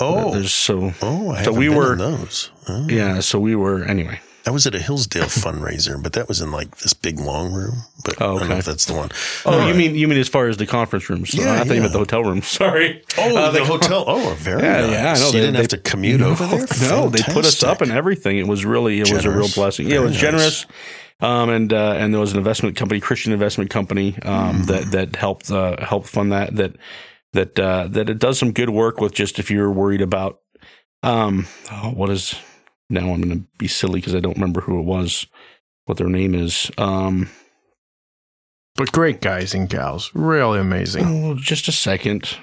Oh, 0.00 0.32
there's 0.32 0.52
so 0.54 0.92
oh, 1.02 1.30
I 1.30 1.42
so 1.42 1.52
we 1.52 1.68
were- 1.68 1.96
those. 1.96 2.50
Oh. 2.68 2.86
yeah, 2.88 3.20
so 3.20 3.38
we 3.38 3.54
were 3.54 3.84
anyway. 3.84 4.20
I 4.46 4.52
was 4.52 4.66
at 4.66 4.74
a 4.74 4.78
Hillsdale 4.78 5.24
fundraiser, 5.26 6.02
but 6.02 6.14
that 6.14 6.26
was 6.26 6.40
in 6.40 6.50
like 6.50 6.78
this 6.78 6.94
big 6.94 7.20
long 7.20 7.52
room. 7.52 7.82
But 8.04 8.20
Oh, 8.22 8.36
I 8.36 8.38
don't 8.40 8.48
know 8.48 8.56
if 8.56 8.64
that's 8.64 8.86
the 8.86 8.94
one. 8.94 9.10
Oh, 9.44 9.66
you 9.68 9.74
mean 9.74 9.94
you 9.94 10.08
mean 10.08 10.18
as 10.18 10.28
far 10.30 10.48
as 10.48 10.56
the 10.56 10.66
conference 10.66 11.10
rooms? 11.10 11.30
So 11.30 11.42
Yeah, 11.42 11.52
I 11.52 11.58
thought 11.58 11.68
you 11.68 11.74
yeah. 11.74 11.80
meant 11.82 11.92
the 11.92 11.98
hotel 11.98 12.24
rooms. 12.24 12.46
Sorry. 12.62 13.02
Oh, 13.18 13.36
Uh, 13.36 13.50
the 13.50 13.58
they- 13.60 13.64
hotel. 13.74 14.04
Oh, 14.06 14.34
very 14.38 14.62
Yeah, 14.62 14.80
nice. 14.80 14.90
yeah, 14.90 15.12
I 15.12 15.18
know. 15.18 15.26
You 15.26 15.32
They- 15.32 15.40
didn't 15.40 15.56
have 15.56 15.68
to 15.68 15.78
commute 15.78 16.22
over 16.22 16.46
there. 16.46 16.66
No, 16.88 17.10
they 17.10 17.22
put 17.22 17.44
us 17.44 17.62
up 17.62 17.82
and 17.82 17.92
everything. 17.92 18.38
It 18.38 18.46
was 18.48 18.64
really 18.64 18.98
it 19.00 19.10
was 19.12 19.24
a 19.26 19.28
real 19.28 19.40
Generous. 19.48 19.54
blessing. 19.54 19.88
Yeah, 19.88 19.96
it 19.96 20.00
was 20.00 20.12
nice. 20.12 20.20
generous. 20.20 20.66
Um, 21.20 21.50
and 21.50 21.70
uh, 21.74 21.96
and 21.98 22.14
there 22.14 22.20
was 22.20 22.32
an 22.32 22.38
investment 22.38 22.76
company, 22.76 22.98
Christian 22.98 23.34
investment 23.34 23.68
company, 23.68 24.16
um, 24.22 24.62
Mm. 24.62 24.66
that 24.68 24.90
that 24.92 25.16
helped 25.16 25.50
uh, 25.50 25.76
helped 25.84 26.08
fund 26.08 26.32
that 26.32 26.56
that 26.56 26.72
that 27.32 27.58
uh, 27.58 27.86
that 27.88 28.08
it 28.10 28.18
does 28.18 28.38
some 28.38 28.52
good 28.52 28.70
work 28.70 29.00
with 29.00 29.12
just 29.12 29.38
if 29.38 29.50
you're 29.50 29.70
worried 29.70 30.00
about 30.02 30.40
um 31.02 31.46
oh, 31.72 31.90
what 31.90 32.10
is 32.10 32.34
now 32.88 33.12
I'm 33.12 33.20
going 33.20 33.38
to 33.40 33.46
be 33.58 33.68
silly 33.68 34.00
because 34.00 34.14
I 34.16 34.20
don't 34.20 34.36
remember 34.36 34.60
who 34.60 34.78
it 34.80 34.84
was, 34.84 35.26
what 35.84 35.96
their 35.96 36.08
name 36.08 36.34
is. 36.34 36.70
Um, 36.76 37.28
But 38.76 38.90
great 38.92 39.20
guys 39.20 39.54
and 39.54 39.68
gals. 39.68 40.10
Really 40.14 40.58
amazing. 40.58 41.04
oh, 41.06 41.34
just 41.36 41.68
a 41.68 41.72
second. 41.72 42.36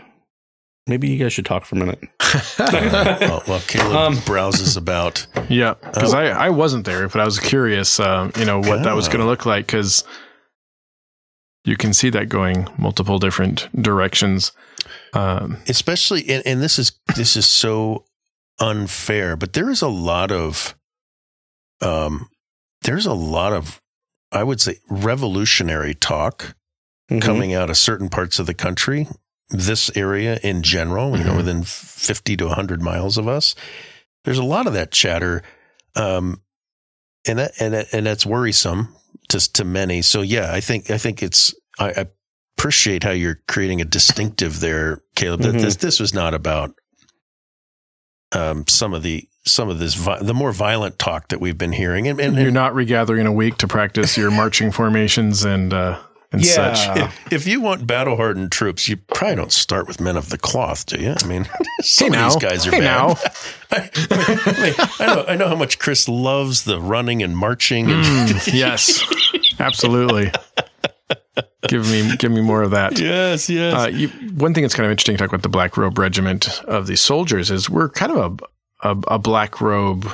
Maybe 0.87 1.09
you 1.09 1.17
guys 1.21 1.33
should 1.33 1.45
talk 1.45 1.65
for 1.65 1.75
a 1.75 1.79
minute. 1.79 1.99
well, 2.59 3.41
while 3.45 3.59
Caleb 3.67 3.93
Um, 3.95 4.19
browses 4.25 4.77
about. 4.77 5.27
Yeah, 5.49 5.73
because 5.81 6.13
I, 6.13 6.27
I 6.27 6.49
wasn't 6.49 6.85
there, 6.85 7.07
but 7.09 7.19
I 7.21 7.25
was 7.25 7.39
curious, 7.39 7.99
uh, 7.99 8.31
you 8.37 8.43
know, 8.45 8.59
what 8.59 8.83
that 8.83 8.95
was 8.95 9.07
going 9.07 9.19
to 9.19 9.25
look 9.25 9.45
like 9.45 9.65
because 9.67 10.03
you 11.65 11.75
can 11.77 11.93
see 11.93 12.09
that 12.09 12.27
going 12.29 12.67
multiple 12.77 13.17
different 13.19 13.67
directions. 13.81 14.51
Um, 15.13 15.57
especially 15.67 16.27
and, 16.29 16.45
and 16.45 16.61
this 16.61 16.77
is 16.79 16.91
this 17.15 17.35
is 17.35 17.47
so 17.47 18.05
unfair 18.59 19.35
but 19.35 19.53
there 19.53 19.69
is 19.69 19.81
a 19.81 19.87
lot 19.87 20.31
of 20.31 20.75
um 21.81 22.27
there's 22.81 23.05
a 23.05 23.13
lot 23.13 23.53
of 23.53 23.79
i 24.31 24.43
would 24.43 24.59
say 24.59 24.75
revolutionary 24.89 25.93
talk 25.93 26.55
Mhm. 27.09 27.21
coming 27.21 27.53
out 27.53 27.69
of 27.69 27.77
certain 27.77 28.09
parts 28.09 28.37
of 28.39 28.47
the 28.47 28.53
country 28.53 29.07
this 29.49 29.89
area 29.95 30.39
in 30.43 30.61
general 30.61 31.17
you 31.17 31.23
know 31.23 31.33
Mhm. 31.33 31.37
within 31.37 31.63
50 31.63 32.35
to 32.37 32.47
100 32.47 32.81
miles 32.81 33.17
of 33.17 33.27
us 33.27 33.55
there's 34.25 34.39
a 34.39 34.43
lot 34.43 34.67
of 34.67 34.73
that 34.73 34.91
chatter 34.91 35.41
um 35.95 36.41
and 37.27 37.39
that 37.39 37.51
and 37.61 37.73
that, 37.73 37.87
and 37.93 38.05
that's 38.05 38.25
worrisome 38.25 38.93
to 39.29 39.39
to 39.53 39.63
many 39.63 40.01
so 40.01 40.21
yeah 40.21 40.51
i 40.53 40.59
think 40.59 40.89
i 40.91 40.97
think 40.97 41.21
it's 41.23 41.53
i, 41.79 41.89
I 41.91 42.07
appreciate 42.57 43.03
how 43.03 43.11
you're 43.11 43.39
creating 43.47 43.81
a 43.81 43.85
distinctive 43.85 44.59
there 44.59 45.01
caleb 45.15 45.41
that 45.41 45.55
Mhm. 45.55 45.61
this 45.61 45.75
this 45.77 45.99
was 45.99 46.13
not 46.13 46.33
about 46.33 46.73
um 48.33 48.65
some 48.67 48.93
of 48.93 49.03
the 49.03 49.27
some 49.45 49.69
of 49.69 49.79
this 49.79 49.93
vi- 49.93 50.19
the 50.21 50.33
more 50.33 50.51
violent 50.51 50.99
talk 50.99 51.29
that 51.29 51.39
we've 51.39 51.57
been 51.57 51.71
hearing 51.71 52.07
and, 52.07 52.19
and, 52.19 52.35
you're 52.35 52.51
not 52.51 52.73
regathering 52.73 53.25
a 53.25 53.31
week 53.31 53.57
to 53.57 53.67
practice 53.67 54.17
your 54.17 54.29
marching 54.31 54.71
formations 54.71 55.45
and 55.45 55.71
uh, 55.73 55.97
and 56.33 56.43
Yeah. 56.45 56.73
such. 56.73 56.97
if, 56.97 57.33
if 57.33 57.47
you 57.47 57.61
want 57.61 57.87
battle 57.87 58.17
hardened 58.17 58.51
troops, 58.51 58.89
you 58.89 58.97
probably 58.97 59.37
don't 59.37 59.53
start 59.53 59.87
with 59.87 60.01
men 60.01 60.17
of 60.17 60.27
the 60.27 60.37
cloth, 60.37 60.85
do 60.85 60.97
you? 61.01 61.15
I 61.17 61.25
mean, 61.25 61.47
some 61.81 62.11
Hey 62.11 62.19
of 62.19 62.25
these 62.25 62.35
guys 62.41 62.67
are 62.67 62.71
Hey 62.71 62.79
bad. 62.81 62.83
now. 62.83 63.15
I, 63.71 63.89
I 63.95 64.61
mean, 64.61 64.75
I 64.99 65.05
know, 65.15 65.25
I 65.29 65.35
know 65.37 65.47
how 65.47 65.55
much 65.55 65.79
Chris 65.79 66.09
loves 66.09 66.63
the 66.65 66.81
running 66.81 67.23
and 67.23 67.37
marching. 67.37 67.89
And, 67.89 68.03
Mm, 68.03 68.53
yes, 68.53 69.01
absolutely. 69.61 70.33
Give 71.67 71.89
me 71.89 72.15
give 72.17 72.31
me 72.31 72.41
more 72.41 72.61
of 72.63 72.71
that. 72.71 72.99
yes, 72.99 73.49
yes. 73.49 73.73
Uh, 73.73 73.87
you, 73.87 74.07
one 74.37 74.53
thing 74.53 74.63
that's 74.63 74.75
kind 74.75 74.85
of 74.85 74.91
interesting 74.91 75.15
to 75.15 75.23
talk 75.23 75.29
about 75.29 75.43
the 75.43 75.49
Black 75.49 75.77
Robe 75.77 75.97
Regiment 75.97 76.61
of 76.63 76.87
the 76.87 76.95
soldiers 76.97 77.51
is 77.51 77.69
we're 77.69 77.89
kind 77.89 78.11
of 78.11 78.41
a 78.83 78.89
a, 78.91 78.97
a 79.15 79.19
Black 79.19 79.59
Robe 79.61 80.07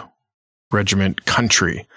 Regiment 0.72 1.26
country, 1.26 1.88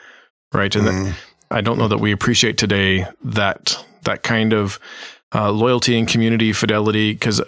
right? 0.53 0.75
And 0.75 0.87
that- 0.87 0.93
Mm, 0.95 1.15
I 1.51 1.61
don't 1.61 1.79
know 1.79 1.87
that 1.89 1.99
we 1.99 2.11
appreciate 2.11 2.59
today 2.59 3.07
that 3.23 3.85
that 4.03 4.23
kind 4.25 4.53
of 4.53 4.81
uh, 5.35 5.51
loyalty 5.53 5.97
and 5.99 6.09
community 6.09 6.53
fidelity 6.53 7.13
because 7.13 7.41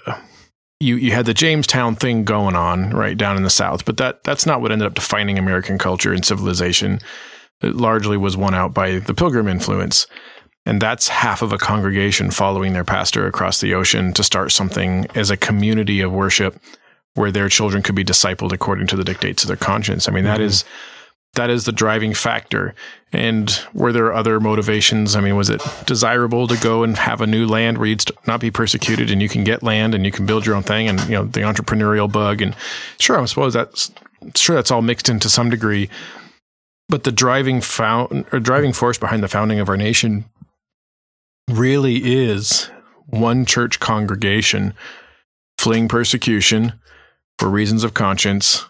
you 0.80 0.94
you 0.96 1.10
had 1.12 1.26
the 1.26 1.34
Jamestown 1.34 1.96
thing 1.96 2.22
going 2.24 2.54
on 2.54 2.90
right 2.90 3.16
down 3.16 3.36
in 3.36 3.42
the 3.42 3.50
South, 3.50 3.84
but 3.84 3.96
that 3.96 4.22
that's 4.22 4.46
not 4.46 4.60
what 4.60 4.70
ended 4.70 4.86
up 4.86 4.94
defining 4.94 5.36
American 5.38 5.78
culture 5.78 6.12
and 6.12 6.24
civilization. 6.24 7.00
It 7.60 7.74
largely 7.74 8.16
was 8.16 8.36
won 8.36 8.54
out 8.54 8.72
by 8.72 9.00
the 9.00 9.14
Pilgrim 9.14 9.48
influence. 9.48 10.06
And 10.68 10.82
that's 10.82 11.08
half 11.08 11.40
of 11.40 11.50
a 11.50 11.56
congregation 11.56 12.30
following 12.30 12.74
their 12.74 12.84
pastor 12.84 13.26
across 13.26 13.62
the 13.62 13.72
ocean 13.72 14.12
to 14.12 14.22
start 14.22 14.52
something 14.52 15.06
as 15.14 15.30
a 15.30 15.36
community 15.36 16.02
of 16.02 16.12
worship 16.12 16.60
where 17.14 17.32
their 17.32 17.48
children 17.48 17.82
could 17.82 17.94
be 17.94 18.04
discipled 18.04 18.52
according 18.52 18.86
to 18.88 18.96
the 18.96 19.02
dictates 19.02 19.42
of 19.42 19.48
their 19.48 19.56
conscience. 19.56 20.06
I 20.06 20.12
mean, 20.12 20.24
that 20.24 20.40
mm-hmm. 20.40 20.48
is 20.48 20.66
that 21.36 21.48
is 21.48 21.64
the 21.64 21.72
driving 21.72 22.12
factor. 22.12 22.74
And 23.14 23.58
were 23.72 23.92
there 23.92 24.12
other 24.12 24.40
motivations? 24.40 25.16
I 25.16 25.22
mean, 25.22 25.36
was 25.36 25.48
it 25.48 25.62
desirable 25.86 26.46
to 26.48 26.56
go 26.58 26.82
and 26.82 26.98
have 26.98 27.22
a 27.22 27.26
new 27.26 27.46
land 27.46 27.78
where 27.78 27.86
you'd 27.86 28.04
not 28.26 28.40
be 28.40 28.50
persecuted 28.50 29.10
and 29.10 29.22
you 29.22 29.28
can 29.30 29.44
get 29.44 29.62
land 29.62 29.94
and 29.94 30.04
you 30.04 30.12
can 30.12 30.26
build 30.26 30.44
your 30.44 30.54
own 30.54 30.64
thing 30.64 30.86
and, 30.86 31.00
you 31.04 31.12
know, 31.14 31.24
the 31.24 31.40
entrepreneurial 31.40 32.12
bug? 32.12 32.42
And 32.42 32.54
sure, 32.98 33.18
I 33.18 33.24
suppose 33.24 33.54
that's, 33.54 33.90
sure, 34.34 34.56
that's 34.56 34.70
all 34.70 34.82
mixed 34.82 35.08
into 35.08 35.30
some 35.30 35.48
degree. 35.48 35.88
But 36.90 37.04
the 37.04 37.12
driving 37.12 37.62
found, 37.62 38.26
or 38.32 38.38
driving 38.38 38.74
force 38.74 38.98
behind 38.98 39.22
the 39.22 39.28
founding 39.28 39.60
of 39.60 39.70
our 39.70 39.76
nation 39.78 40.26
really 41.48 41.96
is 41.96 42.70
one 43.06 43.44
church 43.46 43.80
congregation 43.80 44.74
fleeing 45.58 45.88
persecution 45.88 46.72
for 47.38 47.48
reasons 47.48 47.84
of 47.84 47.94
conscience, 47.94 48.64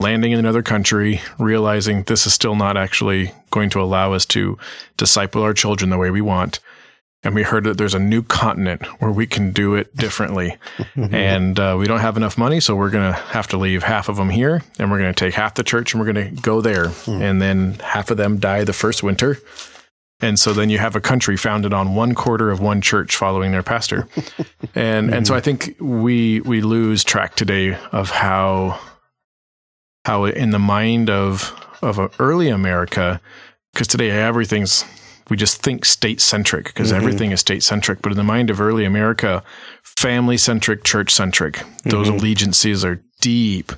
landing 0.00 0.32
in 0.32 0.38
another 0.38 0.62
country, 0.62 1.20
realizing 1.38 2.04
this 2.04 2.26
is 2.26 2.32
still 2.32 2.54
not 2.54 2.76
actually 2.76 3.32
going 3.50 3.70
to 3.70 3.80
allow 3.80 4.12
us 4.12 4.24
to 4.26 4.56
disciple 4.96 5.42
our 5.42 5.52
children 5.52 5.90
the 5.90 5.98
way 5.98 6.10
we 6.10 6.20
want. 6.20 6.60
And 7.24 7.34
we 7.34 7.42
heard 7.42 7.64
that 7.64 7.78
there's 7.78 7.94
a 7.94 7.98
new 7.98 8.22
continent 8.22 8.84
where 9.00 9.10
we 9.10 9.26
can 9.26 9.52
do 9.52 9.74
it 9.74 9.96
differently. 9.96 10.56
and 10.94 11.58
uh, 11.58 11.74
we 11.78 11.86
don't 11.86 12.00
have 12.00 12.18
enough 12.18 12.36
money, 12.36 12.60
so 12.60 12.76
we're 12.76 12.90
going 12.90 13.10
to 13.10 13.18
have 13.18 13.48
to 13.48 13.56
leave 13.56 13.82
half 13.82 14.10
of 14.10 14.16
them 14.16 14.28
here, 14.28 14.62
and 14.78 14.90
we're 14.90 14.98
going 14.98 15.12
to 15.12 15.18
take 15.18 15.34
half 15.34 15.54
the 15.54 15.64
church 15.64 15.94
and 15.94 16.00
we're 16.00 16.12
going 16.12 16.36
to 16.36 16.42
go 16.42 16.60
there. 16.60 16.92
And 17.06 17.40
then 17.40 17.74
half 17.74 18.10
of 18.10 18.18
them 18.18 18.38
die 18.38 18.64
the 18.64 18.74
first 18.74 19.02
winter. 19.02 19.38
And 20.20 20.38
so 20.38 20.52
then 20.52 20.70
you 20.70 20.78
have 20.78 20.96
a 20.96 21.00
country 21.00 21.36
founded 21.36 21.74
on 21.74 21.94
one 21.94 22.14
quarter 22.14 22.50
of 22.50 22.60
one 22.60 22.80
church 22.80 23.16
following 23.16 23.52
their 23.52 23.62
pastor. 23.62 24.08
and 24.74 25.12
and 25.12 25.26
so 25.26 25.34
hmm. 25.34 25.38
I 25.38 25.40
think 25.40 25.76
we 25.80 26.40
we 26.40 26.60
lose 26.60 27.04
track 27.04 27.34
today 27.34 27.76
of 27.92 28.10
how 28.10 28.80
how 30.04 30.24
in 30.24 30.50
the 30.50 30.58
mind 30.58 31.10
of 31.10 31.52
of 31.82 32.14
early 32.18 32.48
America, 32.48 33.20
because 33.72 33.86
today 33.86 34.10
everything's 34.10 34.84
we 35.30 35.36
just 35.36 35.62
think 35.62 35.84
state 35.84 36.20
centric 36.20 36.66
because 36.66 36.88
mm-hmm. 36.88 36.96
everything 36.98 37.30
is 37.30 37.40
state 37.40 37.62
centric. 37.62 38.02
But 38.02 38.12
in 38.12 38.16
the 38.16 38.24
mind 38.24 38.50
of 38.50 38.60
early 38.60 38.84
America, 38.84 39.42
family 39.82 40.36
centric, 40.36 40.84
church 40.84 41.12
centric, 41.12 41.62
those 41.84 42.08
mm-hmm. 42.08 42.18
allegiances 42.18 42.84
are 42.84 43.02
deep. 43.20 43.72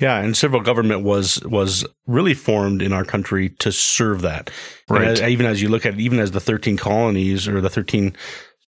Yeah, 0.00 0.18
and 0.18 0.36
civil 0.36 0.60
government 0.60 1.02
was 1.02 1.42
was 1.44 1.86
really 2.06 2.34
formed 2.34 2.82
in 2.82 2.92
our 2.92 3.04
country 3.04 3.50
to 3.60 3.70
serve 3.70 4.22
that. 4.22 4.50
Right. 4.88 5.08
as- 5.08 5.20
even 5.20 5.46
as 5.46 5.60
you 5.60 5.68
look 5.68 5.84
at 5.86 5.94
it, 5.94 6.00
even 6.00 6.18
as 6.18 6.30
the 6.30 6.40
thirteen 6.40 6.76
colonies 6.76 7.46
or 7.46 7.60
the 7.60 7.70
thirteen 7.70 8.16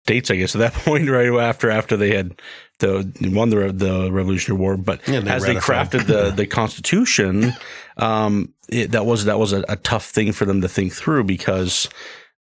states, 0.03 0.29
I 0.31 0.35
guess 0.35 0.55
at 0.55 0.59
that 0.59 0.73
point, 0.85 1.09
right 1.09 1.29
after 1.29 1.69
after 1.69 1.95
they 1.95 2.15
had 2.15 2.39
the 2.79 3.11
won 3.33 3.49
the 3.49 3.71
the 3.71 4.11
Revolutionary 4.11 4.59
War, 4.59 4.77
but 4.77 5.07
Yeah, 5.07 5.21
they 5.21 5.31
as 5.31 5.43
they 5.43 5.55
crafted 5.55 6.05
the 6.07 6.31
the 6.31 6.45
Constitution, 6.47 7.53
um, 7.97 8.53
it, 8.69 8.91
that 8.91 9.05
was 9.05 9.25
that 9.25 9.39
was 9.39 9.53
a, 9.53 9.63
a 9.69 9.77
tough 9.77 10.05
thing 10.05 10.31
for 10.33 10.45
them 10.45 10.61
to 10.61 10.67
think 10.67 10.93
through 10.93 11.23
because 11.23 11.87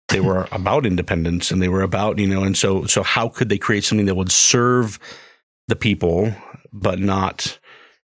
they 0.09 0.19
were 0.19 0.47
about 0.51 0.85
independence 0.85 1.51
and 1.51 1.61
they 1.61 1.69
were 1.69 1.83
about 1.83 2.19
you 2.19 2.27
know, 2.27 2.43
and 2.43 2.57
so 2.57 2.85
so 2.85 3.03
how 3.03 3.29
could 3.29 3.49
they 3.49 3.57
create 3.57 3.83
something 3.83 4.07
that 4.07 4.15
would 4.15 4.31
serve 4.31 4.99
the 5.67 5.75
people 5.75 6.33
but 6.73 6.99
not 6.99 7.59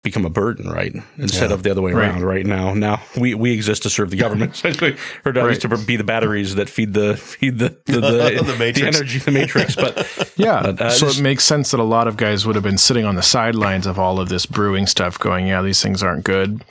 become 0.03 0.25
a 0.25 0.31
burden, 0.31 0.71
right? 0.71 0.95
Instead 1.19 1.51
Yeah. 1.51 1.55
of 1.55 1.63
the 1.63 1.71
other 1.71 1.83
way 1.83 1.93
Right. 1.93 2.09
around. 2.09 2.23
Right 2.25 2.47
now, 2.47 2.73
now 2.73 3.03
we, 3.19 3.35
we 3.35 3.53
exist 3.53 3.83
to 3.83 3.91
serve 3.91 4.11
the 4.11 4.17
government, 4.17 4.55
essentially, 4.55 4.97
or 5.27 5.37
at 5.37 5.45
least 5.45 5.61
to 5.63 5.69
be 5.77 5.97
the 5.97 6.05
batteries 6.05 6.55
that 6.55 6.69
feed 6.71 6.95
the 6.95 7.17
feed 7.19 7.59
the 7.59 7.77
the, 7.85 8.01
the, 8.01 8.43
The 8.53 8.57
Matrix. 8.59 8.97
energy, 8.97 9.19
the 9.19 9.31
matrix. 9.31 9.77
But 9.77 10.33
Yeah. 10.37 10.63
But, 10.63 10.81
uh, 10.81 10.91
so 10.91 11.07
this- 11.07 11.19
it 11.19 11.23
makes 11.23 11.45
sense 11.45 11.71
that 11.73 11.81
a 11.81 11.85
lot 11.85 12.09
of 12.09 12.17
guys 12.17 12.47
would 12.47 12.55
have 12.55 12.65
been 12.65 12.79
sitting 12.79 13.05
on 13.05 13.15
the 13.17 13.23
sidelines 13.23 13.87
of 13.87 13.99
all 13.99 14.19
of 14.21 14.29
this 14.31 14.47
brewing 14.47 14.87
stuff 14.87 15.19
going, 15.19 15.47
yeah, 15.49 15.61
these 15.61 15.83
things 15.83 16.03
aren't 16.03 16.25
good. 16.25 16.65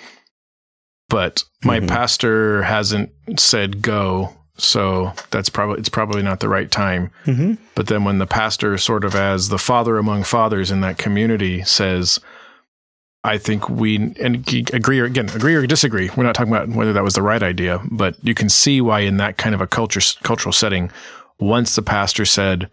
But 1.07 1.43
my 1.63 1.79
Mhm. 1.79 1.87
pastor 1.87 2.63
hasn't 2.63 3.11
said 3.37 3.81
go. 3.81 4.35
So 4.57 5.13
that's 5.31 5.49
probably, 5.49 5.79
it's 5.79 5.87
probably 5.89 6.21
not 6.21 6.39
the 6.41 6.49
right 6.49 6.69
time. 6.69 7.11
Mhm. 7.25 7.57
But 7.75 7.87
then 7.87 8.03
when 8.03 8.17
the 8.17 8.27
pastor, 8.27 8.77
sort 8.77 9.03
of 9.05 9.15
as 9.15 9.49
the 9.49 9.57
father 9.57 9.97
among 9.97 10.23
fathers 10.23 10.69
in 10.69 10.81
that 10.81 10.97
community, 10.97 11.63
says, 11.63 12.19
I 13.23 13.37
think 13.37 13.67
we 13.69 13.97
and 14.19 14.47
agree 14.73 14.99
or 14.99 15.05
again 15.05 15.29
agree 15.29 15.53
or 15.55 15.67
disagree. 15.67 16.09
We're 16.15 16.23
not 16.23 16.35
talking 16.35 16.53
about 16.53 16.69
whether 16.69 16.93
that 16.93 17.03
was 17.03 17.15
the 17.15 17.21
right 17.21 17.43
idea, 17.43 17.81
but 17.91 18.15
you 18.23 18.33
can 18.33 18.47
see 18.49 18.79
why 18.79 19.01
in 19.01 19.17
that 19.17 19.37
kind 19.37 19.53
of 19.53 19.59
a 19.61 19.67
culture 19.67 19.99
cultural 20.23 20.53
setting, 20.53 20.89
once 21.39 21.75
the 21.75 21.81
pastor 21.81 22.23
said, 22.25 22.69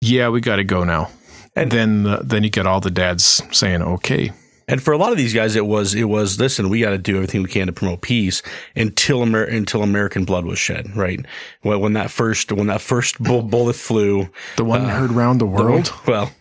"Yeah, 0.00 0.28
we 0.28 0.40
got 0.42 0.56
to 0.56 0.64
go 0.64 0.84
now," 0.84 1.10
and 1.56 1.70
then 1.70 2.02
the, 2.02 2.20
then 2.22 2.44
you 2.44 2.50
get 2.50 2.66
all 2.66 2.80
the 2.80 2.90
dads 2.90 3.42
saying, 3.50 3.82
"Okay." 3.82 4.32
and 4.70 4.82
for 4.82 4.92
a 4.92 4.98
lot 4.98 5.12
of 5.12 5.16
these 5.16 5.32
guys, 5.32 5.56
it 5.56 5.64
was 5.64 5.94
it 5.94 6.04
was 6.10 6.38
listen, 6.38 6.68
we 6.68 6.80
got 6.82 6.90
to 6.90 6.98
do 6.98 7.16
everything 7.16 7.42
we 7.42 7.48
can 7.48 7.68
to 7.68 7.72
promote 7.72 8.02
peace 8.02 8.42
until 8.76 9.22
Amer- 9.22 9.44
until 9.44 9.82
American 9.82 10.24
blood 10.26 10.44
was 10.44 10.58
shed, 10.58 10.94
right? 10.94 11.24
When, 11.62 11.80
when 11.80 11.92
that 11.94 12.10
first 12.10 12.52
when 12.52 12.66
that 12.66 12.82
first 12.82 13.18
bull- 13.22 13.40
bullet 13.42 13.76
flew, 13.76 14.28
The 14.56 14.64
one 14.64 14.82
Uh, 14.82 14.88
heard 14.90 15.12
round 15.12 15.40
the 15.40 15.46
world. 15.46 15.90
well. 16.06 16.32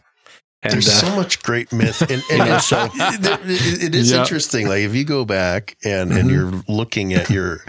And, 0.63 0.73
There's 0.73 0.87
uh, 0.87 0.91
so 1.07 1.15
much 1.15 1.43
great 1.43 1.71
myth, 1.71 2.01
and, 2.01 2.21
and 2.31 2.61
so- 2.61 2.89
it, 2.95 3.83
it- 3.83 3.95
is 3.95 4.11
Yeah. 4.11 4.21
interesting. 4.21 4.67
Like 4.67 4.81
if 4.81 4.95
you 4.95 5.03
go 5.05 5.23
back 5.25 5.77
and 5.83 6.09
Mm-hmm. 6.11 6.19
and 6.19 6.29
you're 6.31 6.63
looking 6.67 7.13
at 7.13 7.29
your 7.29 7.59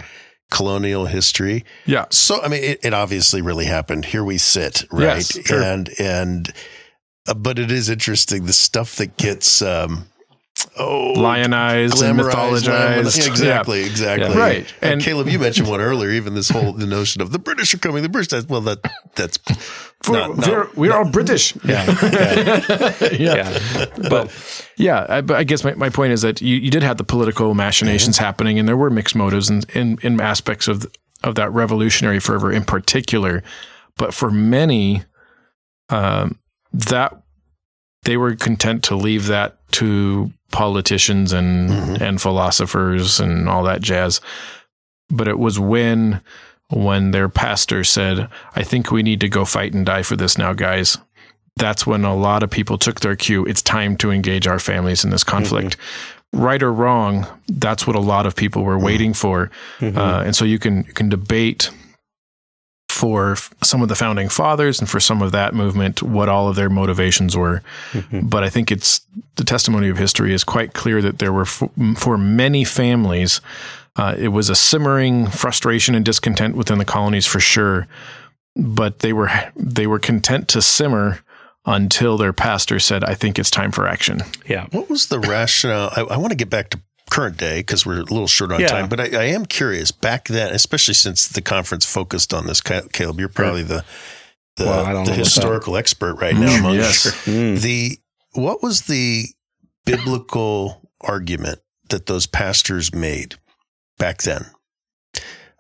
colonial 0.51 1.05
history, 1.07 1.65
Yeah, 1.85 2.07
so 2.11 2.41
I 2.43 2.49
mean, 2.49 2.65
it, 2.65 2.81
it 2.83 2.95
obviously 2.95 3.43
really 3.43 3.67
happened. 3.67 4.07
Here 4.07 4.25
we 4.25 4.39
sit, 4.39 4.85
right? 4.91 5.17
Yes, 5.19 5.39
sure. 5.47 5.63
And 5.63 5.91
and 5.99 6.53
uh, 7.29 7.35
but 7.35 7.59
it 7.59 7.71
is 7.71 7.91
interesting 7.91 8.47
the 8.47 8.55
stuff 8.55 8.97
that 8.97 9.17
gets 9.19 9.61
um 9.61 10.07
oh 10.79 11.13
lionized 11.17 12.03
and 12.03 12.19
glamorized, 12.19 12.31
mythologized. 12.65 13.19
Yeah. 13.19 13.27
exactly, 13.27 13.81
exactly. 13.85 14.29
Yeah. 14.29 14.39
Right. 14.39 14.75
And, 14.83 14.93
And- 14.95 15.03
Caleb, 15.03 15.29
you 15.29 15.39
mentioned 15.39 15.69
one 15.69 15.81
earlier. 15.81 16.11
Even 16.11 16.35
this 16.35 16.49
whole 16.49 16.73
the 16.73 16.87
notion 16.87 17.21
of 17.23 17.33
the 17.33 17.39
British 17.39 17.75
are 17.75 17.79
coming. 17.79 18.03
The 18.03 18.09
British. 18.09 18.29
that- 18.29 18.49
Well, 18.49 18.61
that 18.63 18.79
that's 19.15 19.39
We're, 20.09 20.19
not- 20.29 20.47
we're, 20.47 20.69
we're 20.77 20.95
all 20.95 21.09
British. 21.11 21.55
yeah, 21.65 21.85
yeah, 23.13 23.13
yeah. 23.19 23.87
But 24.09 24.33
Yeah, 24.77 25.07
I, 25.09 25.21
but 25.21 25.37
I 25.37 25.45
guess 25.45 25.65
my, 25.65 25.75
my 25.75 25.91
point 25.91 26.13
is 26.13 26.23
that 26.23 26.41
you, 26.41 26.57
you 26.57 26.71
did 26.71 26.83
have 26.83 26.97
the 26.99 27.05
political 27.05 27.53
machinations 27.55 28.17
happening, 28.19 28.59
and 28.59 28.69
there 28.69 28.77
were 28.77 28.91
mixed 28.91 29.15
motives 29.17 29.51
in, 29.51 29.63
in, 29.75 29.99
in 30.03 30.21
aspects 30.21 30.69
of 30.69 30.87
of 31.25 31.35
that 31.35 31.53
revolutionary 31.53 32.21
fervor 32.21 32.53
in 32.53 32.65
particular. 32.65 33.43
But 33.97 34.15
for 34.15 34.31
many, 34.31 35.03
um, 35.89 36.39
that 36.73 37.21
they 38.05 38.17
were 38.17 38.37
content 38.37 38.85
to 38.85 38.95
leave 38.95 39.27
that 39.27 39.59
to 39.73 40.33
politicians 40.53 41.33
and 41.33 41.71
Mhm. 41.71 42.01
and 42.01 42.21
philosophers 42.23 43.21
and 43.21 43.49
all 43.49 43.63
that 43.65 43.81
jazz. 43.83 44.21
But 45.11 45.29
it 45.29 45.39
was 45.39 45.59
when 45.59 46.21
when 46.71 47.13
their 47.13 47.31
pastor 47.31 47.83
said, 47.83 48.29
"I 48.55 48.63
think 48.63 48.91
we 48.91 49.03
need 49.03 49.21
to 49.21 49.29
go 49.29 49.45
fight 49.47 49.73
and 49.73 49.87
die 49.87 50.03
for 50.03 50.17
this 50.17 50.37
now, 50.37 50.53
guys." 50.53 50.99
That's 51.57 51.87
when 51.87 52.05
a 52.05 52.15
lot 52.15 52.43
of 52.43 52.51
people 52.51 52.77
took 52.79 53.01
their 53.01 53.17
cue. 53.17 53.45
It's 53.47 53.63
time 53.63 53.97
to 53.97 54.11
engage 54.11 54.47
our 54.47 54.59
families 54.61 55.03
in 55.03 55.11
this 55.11 55.25
conflict. 55.25 55.77
Right 56.33 56.63
or 56.63 56.73
wrong, 56.73 57.27
that's 57.49 57.87
what 57.87 57.97
a 57.97 58.01
lot 58.01 58.27
of 58.27 58.37
people 58.37 58.63
were 58.65 58.79
waiting 58.79 59.15
for. 59.15 59.51
Uh, 59.81 60.23
and 60.27 60.37
so 60.37 60.45
you 60.45 60.59
can 60.59 60.85
you 60.87 60.93
can 60.93 61.09
debate 61.09 61.71
for 62.99 63.37
some 63.63 63.81
of 63.83 63.89
the 63.89 63.95
founding 63.95 64.29
fathers 64.29 64.81
and 64.81 64.91
for 64.91 65.01
some 65.01 65.23
of 65.23 65.31
that 65.33 65.55
movement 65.55 66.03
what 66.03 66.29
all 66.29 66.49
of 66.49 66.57
their 66.57 66.69
motivations 66.71 67.37
were. 67.37 67.63
But 68.23 68.43
I 68.43 68.51
think 68.51 68.73
it's 68.73 69.01
the 69.37 69.45
testimony 69.45 69.89
of 69.89 69.99
history 69.99 70.33
is 70.35 70.45
quite 70.45 70.73
clear 70.75 71.01
that 71.03 71.19
there 71.19 71.33
were 71.33 71.43
f- 71.43 71.71
for 71.97 72.19
many 72.19 72.65
families, 72.65 73.41
uh, 73.97 74.15
it 74.19 74.29
was 74.29 74.51
a 74.51 74.55
simmering 74.55 75.29
frustration 75.29 75.95
and 75.95 76.05
discontent 76.05 76.57
within 76.57 76.79
the 76.79 76.85
colonies 76.85 77.27
for 77.27 77.41
sure. 77.41 77.87
But 78.57 78.99
they 79.01 79.13
were 79.13 79.31
they 79.55 79.87
were 79.87 80.01
content 80.01 80.49
to 80.49 80.61
simmer 80.63 81.21
until 81.65 82.17
their 82.17 82.33
pastor 82.33 82.81
said, 82.81 83.05
"I 83.05 83.15
think 83.15 83.39
it's 83.39 83.51
time 83.51 83.71
for 83.73 83.87
action." 83.87 84.23
yeah. 84.49 84.67
What 84.73 84.91
was 84.91 85.07
the 85.07 85.21
rationale? 85.21 85.91
I, 85.95 86.01
I 86.15 86.17
want 86.17 86.31
to 86.31 86.37
get 86.37 86.51
back 86.51 86.71
to 86.71 86.81
current 87.11 87.37
day 87.37 87.61
because 87.61 87.85
we're 87.87 88.01
a 88.01 88.05
little 88.05 88.27
short 88.27 88.53
on 88.53 88.61
Yeah. 88.61 88.69
time, 88.69 88.89
but 88.89 89.01
I, 89.01 89.05
I 89.05 89.25
am 89.25 89.47
curious 89.47 89.91
back 89.91 90.29
then, 90.29 90.53
especially 90.55 90.95
since 90.95 91.27
the 91.29 91.41
conference 91.43 91.85
focused 91.87 92.35
on 92.35 92.47
this. 92.47 92.61
Caleb, 92.61 93.19
you're 93.21 93.29
probably 93.29 93.63
the 93.63 93.85
the, 94.57 94.65
Well, 94.65 94.85
I 94.85 94.93
don't 94.93 95.05
the 95.05 95.11
know 95.11 95.15
about 95.15 95.25
historical 95.25 95.77
expert 95.77 96.15
right 96.17 96.35
now. 96.35 96.49
Mm, 96.57 96.59
among 96.61 96.75
yes. 96.75 97.07
Mm. 97.27 97.61
The 97.61 97.99
what 98.33 98.63
was 98.63 98.83
the 98.83 99.27
biblical 99.87 100.91
argument 101.01 101.61
that 101.91 102.07
those 102.07 102.27
pastors 102.27 102.93
made 102.95 103.37
back 103.99 104.23
then? 104.23 104.47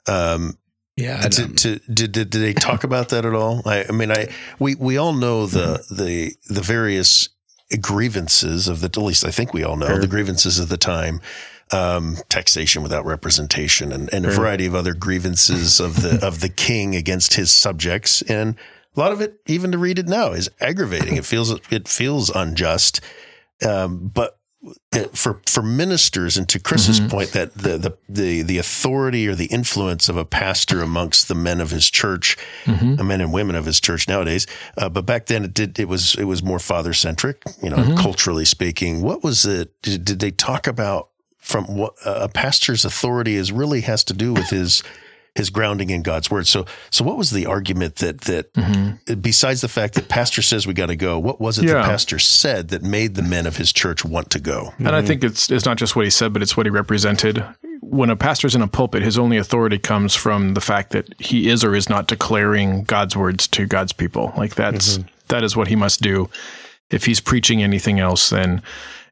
Um, 0.07 0.59
Yeah. 0.97 1.21
To, 1.21 1.49
to, 1.55 1.78
did, 1.78 2.12
did 2.12 2.31
did 2.31 2.43
they 2.43 2.52
talk 2.52 2.83
about 2.85 3.11
that 3.11 3.25
at 3.25 3.35
all? 3.35 3.62
I, 3.67 3.85
I 3.88 3.93
mean, 3.93 4.11
I 4.11 4.28
we 4.59 4.75
we 4.75 4.97
all 4.97 5.12
know 5.12 5.47
the 5.47 5.85
the 5.90 6.35
the 6.49 6.61
various 6.62 7.28
grievances 7.77 8.67
of 8.69 8.81
the 8.81 8.87
at 8.87 8.97
least 8.97 9.25
I 9.27 9.31
think 9.31 9.53
we 9.53 9.63
all 9.63 9.77
know 9.77 9.87
Sure. 9.89 9.99
the 9.99 10.07
grievances 10.07 10.59
of 10.59 10.69
the 10.69 10.79
time. 10.79 11.21
um, 11.71 12.17
taxation 12.31 12.83
without 12.83 13.05
representation, 13.05 13.93
and, 13.93 14.09
and 14.11 14.25
a 14.25 14.31
variety 14.31 14.65
of 14.65 14.75
other 14.75 14.95
grievances 14.95 15.81
of 15.81 16.01
the 16.01 16.19
of 16.27 16.41
the 16.41 16.49
king 16.49 16.97
against 16.97 17.35
his 17.35 17.51
subjects. 17.53 18.23
And 18.23 18.55
a 18.97 18.99
lot 19.01 19.13
of 19.13 19.21
it, 19.21 19.39
even 19.45 19.73
to 19.73 19.79
read 19.79 19.99
it 19.99 20.07
now, 20.09 20.33
is 20.33 20.49
aggravating. 20.63 21.17
It 21.17 21.27
feels 21.27 21.51
it 21.71 21.87
feels 21.87 22.31
unjust. 22.31 23.03
Um, 23.63 24.09
but 24.09 24.38
for 25.12 25.41
for 25.47 25.62
ministers 25.62 26.37
and 26.37 26.49
to 26.49 26.59
Chris's 26.59 26.99
mm-hmm. 26.99 27.11
point 27.11 27.33
that 27.33 27.55
the, 27.55 27.79
the 27.79 27.99
the 28.09 28.43
the 28.43 28.59
authority 28.59 29.29
or 29.29 29.35
the 29.35 29.47
influence 29.47 30.09
of 30.09 30.17
a 30.17 30.25
pastor 30.25 30.83
amongst 30.83 31.29
the 31.29 31.35
men 31.35 31.61
of 31.61 31.71
his 31.71 31.88
church, 31.88 32.37
mm-hmm. 32.65 32.97
the 32.97 33.05
men 33.05 33.21
and 33.21 33.33
women 33.33 33.55
of 33.55 33.65
his 33.65 33.81
church 33.81 34.09
nowadays, 34.09 34.47
uh, 34.77 34.88
but 34.88 35.07
back 35.07 35.27
then 35.27 35.45
it 35.45 35.55
did 35.55 35.79
it 35.79 35.87
was 35.87 36.17
it 36.17 36.25
was 36.25 36.43
more 36.43 36.59
father 36.59 36.93
centric, 36.93 37.43
you 37.62 37.71
know, 37.71 37.77
mm-hmm. 37.77 37.97
culturally 37.97 38.45
speaking. 38.45 39.00
What 39.00 39.23
was 39.23 39.47
it? 39.47 39.81
Did, 39.83 40.05
did 40.05 40.19
they 40.19 40.33
talk 40.33 40.67
about 40.67 41.11
from 41.38 41.65
what 41.77 41.95
uh, 42.05 42.19
a 42.23 42.29
pastor's 42.29 42.85
authority 42.85 43.37
is 43.37 43.53
really 43.53 43.83
has 43.83 44.03
to 44.05 44.12
do 44.12 44.35
with 44.35 44.50
his 44.50 44.83
his 45.38 45.49
grounding 45.49 45.88
in 45.88 46.02
God's 46.02 46.30
word. 46.30 46.47
So, 46.47 46.66
so 46.90 47.02
what 47.04 47.16
was 47.16 47.30
the 47.30 47.47
argument 47.47 47.97
that 47.97 48.21
that 48.23 48.52
mm-hmm. 48.52 49.21
besides 49.21 49.62
the 49.62 49.68
fact 49.68 49.95
that 49.95 50.09
pastor 50.09 50.42
says 50.42 50.66
we 50.66 50.75
got 50.75 50.87
to 50.87 50.97
go, 50.97 51.18
what 51.18 51.40
was 51.40 51.59
it 51.59 51.64
yeah. 51.64 51.75
the 51.75 51.83
pastor 51.83 52.18
said 52.18 52.68
that 52.68 52.83
made 52.83 53.14
the 53.14 53.23
men 53.23 53.47
of 53.47 53.57
his 53.57 53.73
church 53.73 54.04
want 54.04 54.30
to 54.30 54.40
go? 54.40 54.75
And 54.76 54.88
mm-hmm. 54.88 54.95
I 54.95 55.02
think 55.02 55.25
it's 55.25 55.50
it's 55.50 55.64
not 55.64 55.78
just 55.78 55.97
what 55.97 56.04
he 56.04 56.11
said, 56.11 56.35
but 56.35 56.42
it's 56.42 56.57
what 56.57 56.66
he 56.66 56.71
represented. 56.71 57.42
When 57.80 58.11
a 58.11 58.16
pastor's 58.16 58.54
in 58.54 58.61
a 58.61 58.68
pulpit, 58.68 59.02
his 59.02 59.18
only 59.18 59.38
authority 59.38 59.78
comes 59.78 60.14
from 60.14 60.52
the 60.52 60.61
fact 60.61 60.90
that 60.90 61.14
he 61.18 61.49
is 61.49 61.64
or 61.64 61.75
is 61.75 61.88
not 61.88 62.07
declaring 62.07 62.85
God's 62.85 63.16
words 63.16 63.49
to 63.49 63.66
God's 63.66 63.95
people. 63.95 64.35
Like 64.37 64.54
that's 64.54 64.99
mm-hmm. 64.99 65.09
that 65.28 65.42
is 65.42 65.57
what 65.57 65.68
he 65.68 65.76
must 65.76 66.02
do. 66.02 66.28
If 66.90 67.07
he's 67.07 67.21
preaching 67.21 67.62
anything 67.62 68.00
else, 68.00 68.30
then 68.30 68.62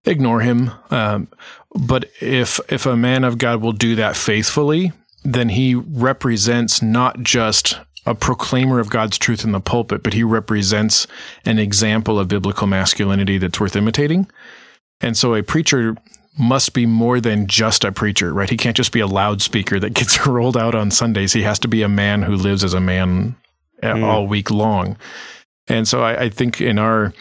ignore 0.04 0.40
him. 0.40 0.70
Um, 0.90 1.28
but 1.74 2.10
if 2.20 2.58
if 2.68 2.86
a 2.86 2.96
man 2.96 3.24
of 3.24 3.38
God 3.38 3.60
will 3.60 3.72
do 3.72 3.96
that 3.96 4.16
faithfully, 4.16 4.92
then 5.26 5.50
he 5.50 5.74
represents 5.74 6.80
not 6.80 7.20
just 7.20 7.78
a 8.06 8.14
proclaimer 8.14 8.78
of 8.78 8.88
God's 8.88 9.18
truth 9.18 9.44
in 9.44 9.52
the 9.52 9.60
pulpit, 9.60 10.02
but 10.02 10.12
he 10.12 10.22
represents 10.22 11.06
an 11.44 11.58
example 11.58 12.20
of 12.20 12.28
biblical 12.28 12.68
masculinity 12.68 13.36
that's 13.36 13.58
worth 13.58 13.74
imitating. 13.74 14.28
And 15.00 15.16
so 15.16 15.34
a 15.34 15.42
preacher 15.42 15.96
must 16.38 16.72
be 16.72 16.86
more 16.86 17.20
than 17.20 17.48
just 17.48 17.84
a 17.84 17.90
preacher, 17.90 18.32
right? 18.32 18.48
He 18.48 18.56
can't 18.56 18.76
just 18.76 18.92
be 18.92 19.00
a 19.00 19.06
loudspeaker 19.06 19.80
that 19.80 19.94
gets 19.94 20.26
rolled 20.26 20.56
out 20.56 20.74
on 20.74 20.90
Sundays. 20.90 21.32
He 21.32 21.42
has 21.42 21.58
to 21.60 21.68
be 21.68 21.82
a 21.82 21.88
man 21.88 22.22
who 22.22 22.36
lives 22.36 22.62
as 22.62 22.74
a 22.74 22.80
man 22.80 23.34
mm. 23.82 24.04
all 24.04 24.26
week 24.26 24.50
long. 24.50 24.96
And 25.66 25.88
so 25.88 26.02
I, 26.02 26.24
I, 26.24 26.28
think 26.28 26.60
in 26.60 26.78
our 26.78 27.12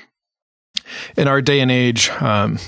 in 1.18 1.28
our 1.28 1.42
day 1.42 1.62
and 1.62 1.72
age, 1.72 2.10
um, 2.22 2.60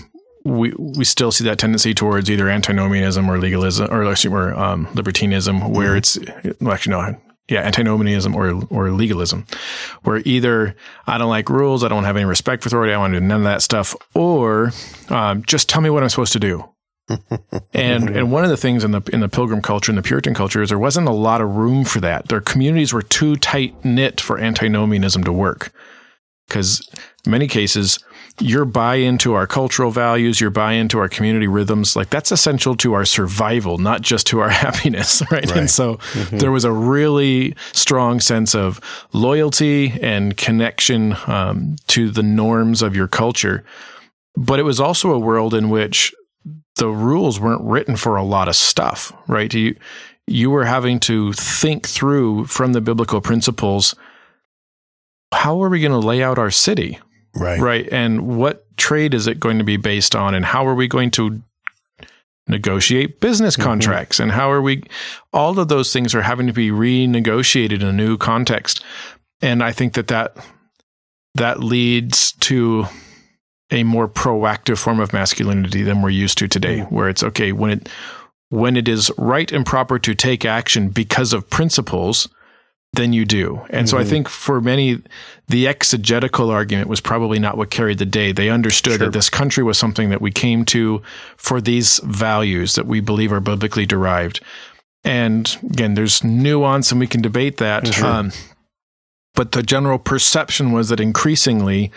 we 0.47 0.73
we 0.77 1.05
still 1.05 1.31
see 1.31 1.43
that 1.43 1.59
tendency 1.59 1.93
towards 1.93 2.29
either 2.29 2.49
antinomianism 2.49 3.29
or 3.29 3.37
legalism 3.37 3.91
or 3.91 4.09
excuse 4.09 4.31
me, 4.31 4.37
or, 4.37 4.53
um, 4.53 4.87
libertinism, 4.93 5.71
where 5.71 5.99
mm-hmm. 5.99 6.49
it's 6.49 6.59
well, 6.61 6.73
actually 6.73 6.91
no, 6.91 7.17
yeah, 7.49 7.61
antinomianism 7.61 8.35
or 8.35 8.63
or 8.69 8.91
legalism, 8.91 9.45
where 10.03 10.21
either 10.25 10.75
I 11.05 11.17
don't 11.17 11.29
like 11.29 11.49
rules, 11.49 11.83
I 11.83 11.87
don't 11.87 12.03
have 12.03 12.17
any 12.17 12.25
respect 12.25 12.63
for 12.63 12.67
authority, 12.67 12.93
I 12.93 12.97
want 12.97 13.13
to 13.13 13.19
do 13.19 13.25
none 13.25 13.41
of 13.41 13.45
that 13.45 13.61
stuff, 13.61 13.95
or 14.15 14.71
um, 15.09 15.43
just 15.43 15.69
tell 15.69 15.81
me 15.81 15.89
what 15.89 16.03
I'm 16.03 16.09
supposed 16.09 16.33
to 16.33 16.39
do. 16.39 16.69
and 17.73 18.09
and 18.09 18.31
one 18.33 18.43
of 18.43 18.49
the 18.49 18.57
things 18.57 18.83
in 18.83 18.91
the 18.91 19.01
in 19.13 19.21
the 19.21 19.29
pilgrim 19.29 19.61
culture 19.61 19.91
and 19.91 19.97
the 19.97 20.01
Puritan 20.01 20.33
culture 20.33 20.61
is 20.61 20.69
there 20.69 20.79
wasn't 20.79 21.07
a 21.07 21.13
lot 21.13 21.41
of 21.41 21.55
room 21.55 21.85
for 21.85 22.01
that. 22.01 22.27
Their 22.27 22.41
communities 22.41 22.91
were 22.91 23.01
too 23.01 23.37
tight 23.37 23.85
knit 23.85 24.19
for 24.19 24.37
antinomianism 24.39 25.23
to 25.23 25.31
work, 25.31 25.71
because 26.47 26.87
in 27.25 27.31
many 27.31 27.47
cases 27.47 27.99
your 28.39 28.65
buy 28.65 28.95
into 28.95 29.33
our 29.33 29.47
cultural 29.47 29.91
values, 29.91 30.39
your 30.39 30.49
buy 30.49 30.73
into 30.73 30.99
our 30.99 31.09
community 31.09 31.47
rhythms, 31.47 31.95
like 31.95 32.09
that's 32.09 32.31
essential 32.31 32.75
to 32.77 32.93
our 32.93 33.05
survival, 33.05 33.77
not 33.77 34.01
just 34.01 34.27
to 34.27 34.39
our 34.39 34.49
happiness, 34.65 35.21
right? 35.31 35.45
right. 35.49 35.57
And 35.57 35.69
so 35.69 35.95
mm-hmm. 35.95 36.37
there 36.37 36.51
was 36.51 36.63
a 36.63 36.71
really 36.71 37.55
strong 37.73 38.19
sense 38.19 38.53
of 38.53 38.79
loyalty 39.13 39.93
and 40.01 40.37
connection 40.37 41.15
um, 41.25 41.77
to 41.87 42.09
the 42.09 42.23
norms 42.23 42.81
of 42.81 42.95
your 42.95 43.07
culture. 43.07 43.63
But 44.35 44.59
it 44.59 44.63
was 44.63 44.79
also 44.79 45.11
a 45.11 45.19
world 45.19 45.53
in 45.53 45.69
which 45.69 46.13
the 46.75 46.89
rules 46.89 47.39
weren't 47.39 47.63
written 47.63 47.95
for 47.95 48.17
a 48.17 48.23
lot 48.23 48.47
of 48.47 48.55
stuff, 48.55 49.11
right? 49.27 49.51
You, 49.51 49.75
you 50.27 50.51
were 50.51 50.65
having 50.65 50.99
to 51.01 51.33
think 51.33 51.87
through 51.87 52.45
from 52.45 52.73
the 52.73 52.81
biblical 52.81 53.19
principles 53.19 53.95
how 55.33 55.61
are 55.61 55.69
we 55.69 55.81
going 55.81 55.91
to 55.91 56.07
lay 56.07 56.23
out 56.23 56.39
our 56.39 56.51
city? 56.51 56.99
Right. 57.37 57.59
Right. 57.59 57.87
And 57.91 58.37
what 58.37 58.65
trade 58.77 59.13
is 59.13 59.27
it 59.27 59.39
going 59.39 59.57
to 59.57 59.63
be 59.63 59.77
based 59.77 60.15
on? 60.15 60.33
And 60.33 60.45
how 60.45 60.65
are 60.67 60.75
we 60.75 60.87
going 60.87 61.11
to 61.11 61.41
negotiate 62.47 63.19
business 63.19 63.55
mm-hmm. 63.55 63.63
contracts? 63.63 64.17
Mm-hmm. 64.17 64.23
And 64.23 64.31
how 64.31 64.51
are 64.51 64.61
we, 64.61 64.83
all 65.33 65.59
of 65.59 65.67
those 65.67 65.93
things 65.93 66.15
are 66.15 66.21
having 66.21 66.47
to 66.47 66.53
be 66.53 66.69
renegotiated 66.69 67.81
in 67.81 67.87
a 67.87 67.93
new 67.93 68.17
context. 68.17 68.83
And 69.41 69.63
I 69.63 69.71
think 69.71 69.93
that 69.93 70.07
that, 70.07 70.35
that 71.35 71.59
leads 71.59 72.31
to 72.33 72.85
a 73.69 73.83
more 73.83 74.07
proactive 74.07 74.77
form 74.77 74.99
of 74.99 75.13
masculinity 75.13 75.83
than 75.83 76.01
we're 76.01 76.09
used 76.09 76.37
to 76.39 76.47
today, 76.47 76.79
mm-hmm. 76.79 76.95
where 76.95 77.09
it's 77.09 77.23
okay 77.23 77.51
when 77.51 77.69
it, 77.71 77.89
when 78.49 78.77
it 78.77 78.87
is 78.87 79.11
right 79.17 79.51
and 79.51 79.65
proper 79.65 79.99
to 79.99 80.15
take 80.15 80.45
action 80.45 80.89
because 80.89 81.33
of 81.33 81.49
principles, 81.49 82.29
than 82.93 83.13
you 83.13 83.25
do. 83.25 83.61
And 83.69 83.85
mm-hmm. 83.85 83.85
so 83.85 83.97
I 83.97 84.01
mm-hmm. 84.01 84.09
think 84.09 84.29
for 84.29 84.61
many, 84.61 85.01
the 85.47 85.67
exegetical 85.67 86.49
argument 86.49 86.87
was 86.87 87.01
probably 87.01 87.39
not 87.39 87.57
what 87.57 87.69
carried 87.69 87.97
the 87.97 88.05
day. 88.05 88.31
They 88.31 88.49
understood 88.49 88.93
sure. 88.93 89.05
that 89.05 89.13
this 89.13 89.29
country 89.29 89.63
was 89.63 89.77
something 89.77 90.09
that 90.09 90.21
we 90.21 90.31
came 90.31 90.65
to 90.65 91.01
for 91.35 91.61
these 91.61 91.99
values 92.03 92.75
that 92.75 92.87
we 92.87 92.99
believe 92.99 93.31
are 93.31 93.39
biblically 93.39 93.85
derived. 93.85 94.39
And 95.03 95.57
again, 95.63 95.93
there's 95.93 96.23
nuance 96.23 96.91
and 96.91 96.99
we 96.99 97.07
can 97.07 97.21
debate 97.21 97.57
that. 97.57 97.83
Mm-hmm. 97.83 98.05
Um, 98.05 98.31
but 99.35 99.51
the 99.51 99.63
general 99.63 99.99
perception 99.99 100.71
was 100.71 100.89
that 100.89 100.99
increasingly, 100.99 101.91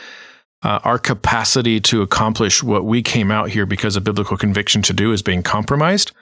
uh, 0.63 0.79
our 0.85 0.99
capacity 0.99 1.81
to 1.81 2.03
accomplish 2.03 2.63
what 2.63 2.85
we 2.85 3.03
came 3.03 3.31
out 3.31 3.49
here 3.49 3.65
because 3.65 3.97
of 3.97 4.05
biblical 4.05 4.37
conviction 4.37 4.83
to 4.83 4.93
do 4.93 5.13
is 5.13 5.23
being 5.23 5.43
compromised. 5.43 6.13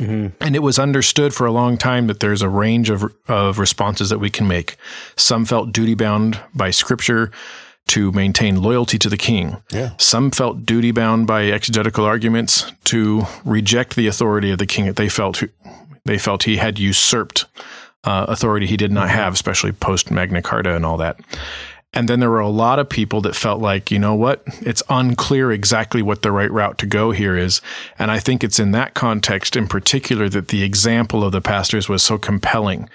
Mm-hmm. 0.00 0.42
And 0.42 0.54
it 0.54 0.60
was 0.60 0.78
understood 0.78 1.32
for 1.32 1.46
a 1.46 1.52
long 1.52 1.78
time 1.78 2.06
that 2.08 2.20
there's 2.20 2.42
a 2.42 2.48
range 2.48 2.90
of, 2.90 3.04
of 3.28 3.58
responses 3.58 4.10
that 4.10 4.18
we 4.18 4.28
can 4.28 4.46
make. 4.46 4.76
Some 5.16 5.44
felt 5.44 5.72
duty 5.72 5.94
bound 5.94 6.38
by 6.54 6.70
scripture 6.70 7.30
to 7.88 8.12
maintain 8.12 8.60
loyalty 8.60 8.98
to 8.98 9.08
the 9.08 9.16
king. 9.16 9.56
Yeah. 9.70 9.92
Some 9.96 10.30
felt 10.30 10.66
duty 10.66 10.90
bound 10.90 11.26
by 11.26 11.46
exegetical 11.46 12.04
arguments 12.04 12.70
to 12.84 13.24
reject 13.44 13.96
the 13.96 14.06
authority 14.06 14.50
of 14.50 14.58
the 14.58 14.66
king 14.66 14.86
that 14.86 14.96
they 14.96 15.08
felt 15.08 15.42
they 16.04 16.18
felt 16.18 16.44
he 16.44 16.56
had 16.56 16.78
usurped 16.78 17.46
uh, 18.04 18.26
authority 18.28 18.66
he 18.66 18.76
did 18.76 18.92
not 18.92 19.08
mm-hmm. 19.08 19.18
have, 19.18 19.34
especially 19.34 19.72
post 19.72 20.10
Magna 20.10 20.42
Carta 20.42 20.74
and 20.74 20.86
all 20.86 20.96
that. 20.98 21.18
And 21.96 22.10
then 22.10 22.20
there 22.20 22.28
were 22.28 22.40
a 22.40 22.48
lot 22.50 22.78
of 22.78 22.90
people 22.90 23.22
that 23.22 23.34
felt 23.34 23.62
like, 23.62 23.90
you 23.90 23.98
know 23.98 24.14
what? 24.14 24.42
It's 24.60 24.82
unclear 24.90 25.50
exactly 25.50 26.02
what 26.02 26.20
the 26.20 26.30
right 26.30 26.52
route 26.52 26.76
to 26.78 26.86
go 26.86 27.10
here 27.10 27.38
is. 27.38 27.62
And 27.98 28.10
I 28.10 28.18
think 28.18 28.44
it's 28.44 28.58
in 28.58 28.72
that 28.72 28.92
context 28.92 29.56
in 29.56 29.66
particular 29.66 30.28
that 30.28 30.48
the 30.48 30.62
example 30.62 31.24
of 31.24 31.32
the 31.32 31.40
pastors 31.40 31.88
was 31.88 32.02
so 32.02 32.18
compelling 32.18 32.90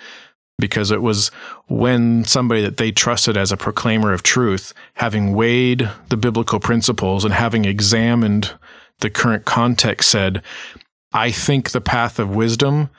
because 0.59 0.91
it 0.91 1.01
was 1.01 1.29
when 1.67 2.23
somebody 2.25 2.61
that 2.61 2.77
they 2.77 2.91
trusted 2.91 3.35
as 3.35 3.51
a 3.51 3.57
proclaimer 3.57 4.13
of 4.13 4.21
truth, 4.21 4.71
having 4.93 5.33
weighed 5.33 5.89
the 6.09 6.17
biblical 6.17 6.59
principles 6.59 7.25
and 7.25 7.33
having 7.33 7.65
examined 7.65 8.53
the 8.99 9.09
current 9.09 9.45
context 9.45 10.11
said, 10.11 10.43
I 11.11 11.31
think 11.31 11.71
the 11.71 11.81
path 11.81 12.19
of 12.19 12.35
wisdom 12.35 12.91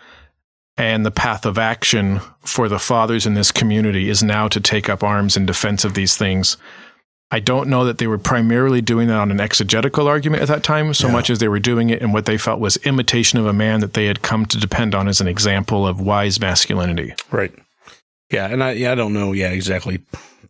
and 0.77 1.05
the 1.05 1.11
path 1.11 1.45
of 1.45 1.59
action 1.59 2.21
for 2.41 2.69
the 2.69 2.79
fathers 2.79 3.27
in 3.27 3.35
this 3.35 3.53
community 3.53 4.09
is 4.09 4.23
now 4.23 4.49
to 4.49 4.61
take 4.61 4.89
up 4.89 5.03
arms 5.03 5.37
in 5.37 5.47
defense 5.47 5.85
of 5.85 5.95
these 5.95 6.17
things. 6.17 6.57
I 7.31 7.41
don't 7.41 7.71
know 7.71 7.87
that 7.87 7.97
they 7.97 8.07
were 8.07 8.19
primarily 8.19 8.83
doing 8.83 9.09
that 9.09 9.19
on 9.19 9.31
an 9.31 9.41
exegetical 9.41 10.07
argument 10.07 10.43
at 10.43 10.49
that 10.49 10.63
time, 10.63 10.93
so 10.93 11.07
yeah. 11.07 11.15
much 11.15 11.31
as 11.31 11.39
they 11.39 11.49
were 11.49 11.59
doing 11.59 11.89
it 11.89 12.03
in 12.03 12.13
what 12.13 12.27
they 12.27 12.37
felt 12.37 12.61
was 12.61 12.77
imitation 12.79 13.39
of 13.39 13.47
a 13.47 13.55
man 13.55 13.81
that 13.81 13.95
they 13.95 14.05
had 14.05 14.21
come 14.21 14.45
to 14.47 14.59
depend 14.59 14.95
on 14.95 15.09
as 15.09 15.21
an 15.21 15.29
example 15.29 15.87
of 15.87 15.99
wise 15.99 16.39
masculinity. 16.39 17.15
Right. 17.31 17.55
Yeah, 18.31 18.49
and 18.49 18.63
I 18.63 18.73
yeah 18.73 18.93
I 18.93 18.95
don't 18.95 19.13
know 19.13 19.33
yeah 19.33 19.51
exactly 19.51 20.01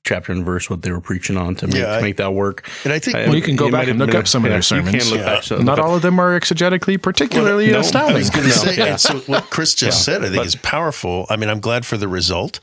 chapter 0.04 0.32
and 0.32 0.44
verse 0.44 0.68
what 0.68 0.82
they 0.82 0.90
were 0.90 1.00
preaching 1.00 1.36
on 1.36 1.54
to 1.54 1.66
make, 1.66 1.76
yeah, 1.76 1.96
to 1.96 2.02
make 2.02 2.16
that 2.16 2.34
work. 2.34 2.68
And 2.84 2.92
I 2.92 2.98
think 2.98 3.14
well, 3.16 3.34
you 3.34 3.42
can 3.42 3.56
go 3.56 3.70
back 3.70 3.86
and 3.88 3.98
look 3.98 4.14
up 4.14 4.26
some 4.26 4.44
of 4.44 4.50
their 4.50 4.62
sermons. 4.62 5.10
Yeah. 5.10 5.24
Back, 5.24 5.42
so 5.44 5.58
Not 5.58 5.78
all 5.78 5.94
of 5.94 6.02
them 6.02 6.18
are 6.18 6.38
exegetically 6.38 7.00
particularly 7.00 7.66
well, 7.66 7.74
no, 7.74 7.80
astounding. 7.80 8.16
I 8.16 8.18
was 8.18 8.30
going 8.30 8.46
to 8.46 8.52
say, 8.52 8.76
yeah. 8.76 8.96
so 8.96 9.18
what 9.20 9.50
Chris 9.50 9.74
just 9.74 10.04
said, 10.04 10.22
I 10.22 10.24
think, 10.24 10.36
but, 10.36 10.46
is 10.46 10.56
powerful. 10.56 11.26
I 11.30 11.36
mean, 11.36 11.48
I'm 11.48 11.60
glad 11.60 11.86
for 11.86 11.96
the 11.96 12.08
result. 12.08 12.58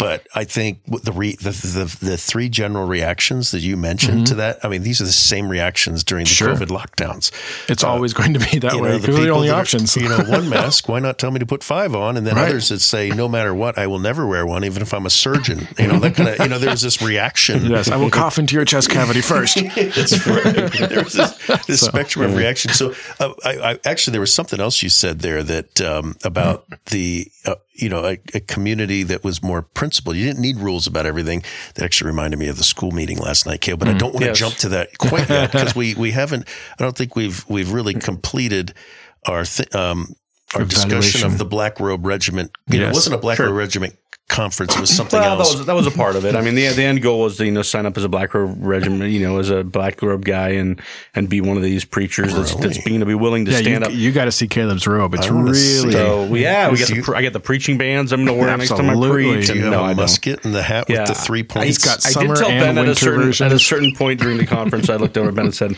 But 0.00 0.26
I 0.34 0.44
think 0.44 0.80
the, 0.86 1.12
re, 1.12 1.36
the, 1.36 1.50
the 1.50 2.06
the 2.06 2.16
three 2.16 2.48
general 2.48 2.86
reactions 2.88 3.50
that 3.52 3.60
you 3.60 3.76
mentioned 3.76 4.26
to 4.28 4.34
that, 4.36 4.58
I 4.64 4.68
mean, 4.68 4.82
these 4.82 5.00
are 5.00 5.04
the 5.04 5.12
same 5.12 5.48
reactions 5.48 6.02
during 6.02 6.24
the 6.24 6.30
Sure. 6.30 6.54
COVID 6.54 6.68
lockdowns. 6.68 7.30
It's 7.70 7.84
always 7.84 8.12
going 8.14 8.32
to 8.34 8.40
be 8.40 8.58
that 8.60 8.74
way 8.74 8.92
know, 8.92 8.98
they're 8.98 9.14
the 9.14 9.28
only 9.28 9.48
that 9.48 9.54
are, 9.56 9.60
options. 9.60 9.94
you 9.96 10.08
know, 10.08 10.18
one 10.24 10.48
mask. 10.56 10.88
Why 10.88 10.98
not 11.00 11.18
tell 11.18 11.30
me 11.30 11.38
to 11.38 11.46
put 11.46 11.62
five 11.62 11.94
on? 11.94 12.16
And 12.16 12.26
then 12.26 12.36
Right. 12.36 12.48
others 12.48 12.70
that 12.70 12.80
say, 12.80 13.10
no 13.10 13.28
matter 13.28 13.54
what, 13.54 13.76
I 13.78 13.86
will 13.88 13.98
never 13.98 14.26
wear 14.26 14.46
one, 14.46 14.64
even 14.64 14.80
if 14.82 14.94
I'm 14.94 15.04
a 15.04 15.10
surgeon. 15.10 15.68
You 15.78 15.88
know, 15.88 15.98
that 16.00 16.14
kind 16.14 16.30
of. 16.30 16.38
You 16.38 16.48
know, 16.48 16.58
there's 16.58 16.80
this 16.80 17.02
reaction. 17.02 17.66
yes, 17.66 17.90
I 17.90 17.96
will 17.96 18.08
cough 18.10 18.38
into 18.38 18.54
your 18.54 18.64
chest 18.64 18.88
cavity 18.88 19.20
first. 19.20 19.56
That's 19.76 20.26
right. 20.26 20.44
There's 20.88 21.12
this, 21.12 21.66
this 21.66 21.80
spectrum 21.82 22.24
of 22.30 22.36
reaction. 22.36 22.72
So, 22.72 22.94
uh, 23.18 23.34
I, 23.44 23.72
I 23.72 23.78
actually 23.84 24.12
there 24.12 24.20
was 24.22 24.32
something 24.32 24.60
else 24.60 24.82
you 24.82 24.88
said 24.88 25.18
there 25.20 25.42
that 25.42 25.80
um, 25.82 26.16
about 26.24 26.64
the 26.86 27.28
uh, 27.44 27.56
you 27.80 27.88
know 27.88 28.04
a, 28.04 28.18
a 28.34 28.40
community 28.40 29.02
that 29.04 29.24
was 29.24 29.42
more 29.42 29.62
principled. 29.62 30.16
You 30.16 30.24
didn't 30.26 30.40
need 30.40 30.58
rules 30.58 30.86
about 30.86 31.06
everything. 31.06 31.42
That 31.74 31.84
actually 31.84 32.08
reminded 32.10 32.38
me 32.38 32.48
of 32.48 32.56
the 32.58 32.64
school 32.64 32.90
meeting 32.90 33.18
last 33.18 33.46
night, 33.46 33.60
Kale. 33.60 33.76
But 33.76 33.88
I 33.88 33.94
don't 33.94 34.12
want 34.12 34.20
to 34.24 34.30
Yes. 34.30 34.38
jump 34.38 34.54
to 34.56 34.68
that 34.70 34.98
quite 34.98 35.28
yet 35.28 35.52
because 35.52 35.74
we 35.74 35.94
we 35.94 36.10
haven't. 36.12 36.46
I 36.78 36.82
don't 36.82 36.96
think 36.96 37.16
we've 37.16 37.44
we've 37.48 37.72
really 37.72 37.94
completed 37.94 38.74
our 39.26 39.44
th- 39.44 39.74
um, 39.74 40.14
our 40.54 40.64
discussion 40.64 41.24
of 41.26 41.38
the 41.38 41.44
Black 41.44 41.78
Robe 41.80 42.04
Regiment. 42.06 42.50
You 42.68 42.80
know, 42.80 42.88
it 42.88 42.94
wasn't 42.94 43.14
a 43.14 43.18
Black 43.18 43.36
Sure. 43.36 43.46
Robe 43.46 43.56
Regiment 43.56 43.96
conference. 44.30 44.74
It 44.74 44.80
was 44.80 44.88
something 44.96 45.20
Well, 45.20 45.36
that 45.36 45.40
else. 45.44 45.56
was 45.56 45.66
that 45.66 45.74
was 45.74 45.86
a 45.86 45.90
part 45.90 46.16
of 46.16 46.24
it. 46.24 46.34
I 46.34 46.40
mean, 46.40 46.54
the 46.54 46.68
the 46.68 46.82
end 46.84 47.02
goal 47.02 47.20
was 47.20 47.36
to 47.36 47.44
you 47.44 47.50
know 47.50 47.60
sign 47.62 47.84
up 47.84 47.98
as 47.98 48.04
a 48.04 48.08
black 48.08 48.32
robe 48.32 48.56
regiment, 48.60 49.10
you 49.12 49.20
know, 49.20 49.38
as 49.38 49.50
a 49.50 49.62
black 49.62 50.00
robe 50.00 50.24
guy, 50.24 50.50
and 50.50 50.80
and 51.14 51.28
be 51.28 51.40
one 51.42 51.56
of 51.58 51.62
these 51.62 51.84
preachers 51.84 52.34
that's 52.34 52.54
Really? 52.54 52.68
that's 52.68 52.84
being 52.84 53.00
to 53.00 53.06
be 53.06 53.14
willing 53.14 53.44
to 53.44 53.50
Yeah, 53.50 53.58
stand 53.58 53.84
you, 53.84 53.90
up. 53.90 53.94
you 53.94 54.12
got 54.12 54.24
to 54.26 54.32
see 54.32 54.48
Caleb's 54.48 54.86
robe. 54.86 55.12
It's 55.14 55.28
really 55.28 55.52
see. 55.54 55.90
So 55.92 56.24
yeah, 56.34 56.68
we 56.70 56.74
If 56.74 56.80
got 56.80 56.88
the 56.88 56.94
you- 56.96 57.02
pre- 57.02 57.16
I 57.16 57.22
got 57.22 57.32
the 57.34 57.40
preaching 57.40 57.76
bands. 57.76 58.12
I'm 58.12 58.24
gonna 58.24 58.38
wear 58.38 58.56
next 58.56 58.70
time 58.70 58.86
I 58.88 58.92
Absolutely. 58.92 59.34
preach. 59.34 59.46
Do 59.48 59.52
And 59.52 59.60
you 59.64 59.70
no, 59.70 59.76
have 59.78 59.80
I 59.82 59.90
a 59.90 59.94
don't. 59.94 60.02
musket 60.04 60.44
and 60.44 60.54
the 60.54 60.62
hat 60.62 60.88
with 60.88 61.06
the 61.06 61.14
three 61.14 61.42
points? 61.42 61.66
He's 61.66 61.78
got 61.78 62.06
I 62.06 62.10
summer 62.10 62.34
did 62.34 62.40
tell 62.40 62.50
and 62.50 62.60
Ben 62.60 62.78
at 62.78 62.84
a 62.84 62.86
winter 62.88 62.94
certain 62.94 63.46
at 63.46 63.52
a 63.52 63.58
certain 63.58 63.94
point 63.94 64.20
during 64.20 64.38
the 64.38 64.46
conference, 64.46 64.88
I 64.88 64.96
looked 64.96 65.18
over 65.18 65.28
at 65.30 65.34
Ben 65.34 65.46
and 65.46 65.54
said, 65.54 65.76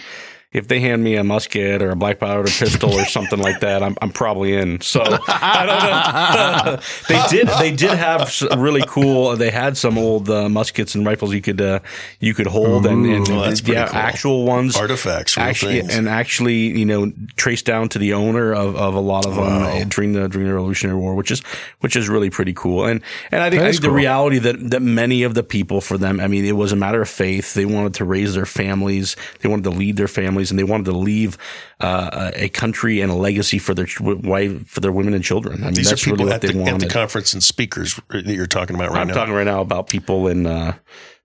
"If 0.52 0.68
they 0.68 0.80
hand 0.80 1.02
me 1.02 1.16
a 1.16 1.24
musket 1.24 1.82
or 1.82 1.90
a 1.90 1.96
black 1.96 2.18
powder 2.18 2.44
pistol 2.44 2.94
or 2.94 3.04
something 3.04 3.38
like 3.38 3.60
that, 3.60 3.82
I'm, 3.82 3.96
I'm 4.02 4.10
probably 4.10 4.54
in." 4.54 4.80
So 4.80 5.02
I 5.02 6.64
don't 6.64 6.76
know. 6.76 6.80
they 7.08 7.22
did 7.30 7.48
they 7.58 7.74
did 7.74 7.96
have 7.98 8.30
really 8.56 8.84
cool. 8.86 9.36
They 9.36 9.50
had 9.50 9.76
some 9.76 9.98
old 9.98 10.28
uh, 10.28 10.48
muskets 10.48 10.94
and 10.94 11.06
rifles 11.06 11.32
you 11.32 11.40
could 11.40 11.60
uh, 11.60 11.80
you 12.20 12.34
could 12.34 12.46
hold 12.46 12.86
and, 12.86 13.06
and 13.06 13.28
Ooh, 13.28 13.40
that's 13.40 13.60
pretty 13.60 13.78
yeah, 13.78 13.88
cool. 13.88 13.96
actual 13.96 14.44
ones. 14.44 14.76
Artifacts, 14.76 15.36
real 15.36 15.46
actually, 15.46 15.80
things. 15.80 15.94
and 15.94 16.08
actually, 16.08 16.78
you 16.78 16.84
know, 16.84 17.12
traced 17.36 17.64
down 17.66 17.88
to 17.90 17.98
the 17.98 18.14
owner 18.14 18.52
of, 18.52 18.76
of 18.76 18.94
a 18.94 19.00
lot 19.00 19.26
of 19.26 19.34
them 19.34 19.62
uh, 19.62 19.84
during 19.88 20.12
the 20.12 20.28
during 20.28 20.48
the 20.48 20.54
Revolutionary 20.54 20.98
War, 20.98 21.14
which 21.14 21.30
is 21.30 21.40
which 21.80 21.96
is 21.96 22.08
really 22.08 22.30
pretty 22.30 22.52
cool. 22.52 22.84
And 22.86 23.02
and 23.30 23.42
I 23.42 23.50
think, 23.50 23.62
I 23.62 23.68
is 23.68 23.76
think 23.76 23.84
the 23.84 23.90
reality 23.90 24.38
that 24.38 24.70
that 24.70 24.82
many 24.82 25.22
of 25.22 25.34
the 25.34 25.42
people 25.42 25.80
for 25.80 25.98
them, 25.98 26.20
I 26.20 26.28
mean, 26.28 26.44
it 26.44 26.56
was 26.56 26.72
a 26.72 26.76
matter 26.76 27.02
of 27.02 27.08
faith. 27.08 27.54
They 27.54 27.64
wanted 27.66 27.94
to 27.94 28.04
raise 28.04 28.34
their 28.34 28.46
families, 28.46 29.16
they 29.40 29.48
wanted 29.48 29.64
to 29.64 29.70
lead 29.70 29.96
their 29.96 30.08
families, 30.08 30.41
and 30.50 30.58
they 30.58 30.64
wanted 30.64 30.84
to 30.86 30.92
leave 30.92 31.38
uh, 31.80 32.30
a 32.34 32.48
country 32.48 33.00
and 33.00 33.10
a 33.10 33.14
legacy 33.14 33.58
for 33.58 33.74
their 33.74 33.86
ch- 33.86 34.00
wife, 34.00 34.66
for 34.68 34.80
their 34.80 34.92
women 34.92 35.14
and 35.14 35.22
children. 35.24 35.62
I 35.62 35.66
mean, 35.66 35.74
These 35.74 35.90
that's 35.90 36.02
are 36.02 36.10
people 36.10 36.24
really 36.26 36.34
at 36.34 36.40
they 36.40 36.52
the, 36.52 36.62
at 36.64 36.80
the 36.80 36.88
conference 36.88 37.32
and 37.32 37.42
speakers 37.42 38.00
that 38.10 38.26
you're 38.26 38.46
talking 38.46 38.74
about 38.76 38.88
right 38.90 39.06
now. 39.06 39.12
I'm 39.12 39.14
talking 39.14 39.34
right 39.34 39.44
now 39.46 39.60
about 39.60 39.88
people 39.88 40.26
in 40.28 40.46
uh, 40.46 40.74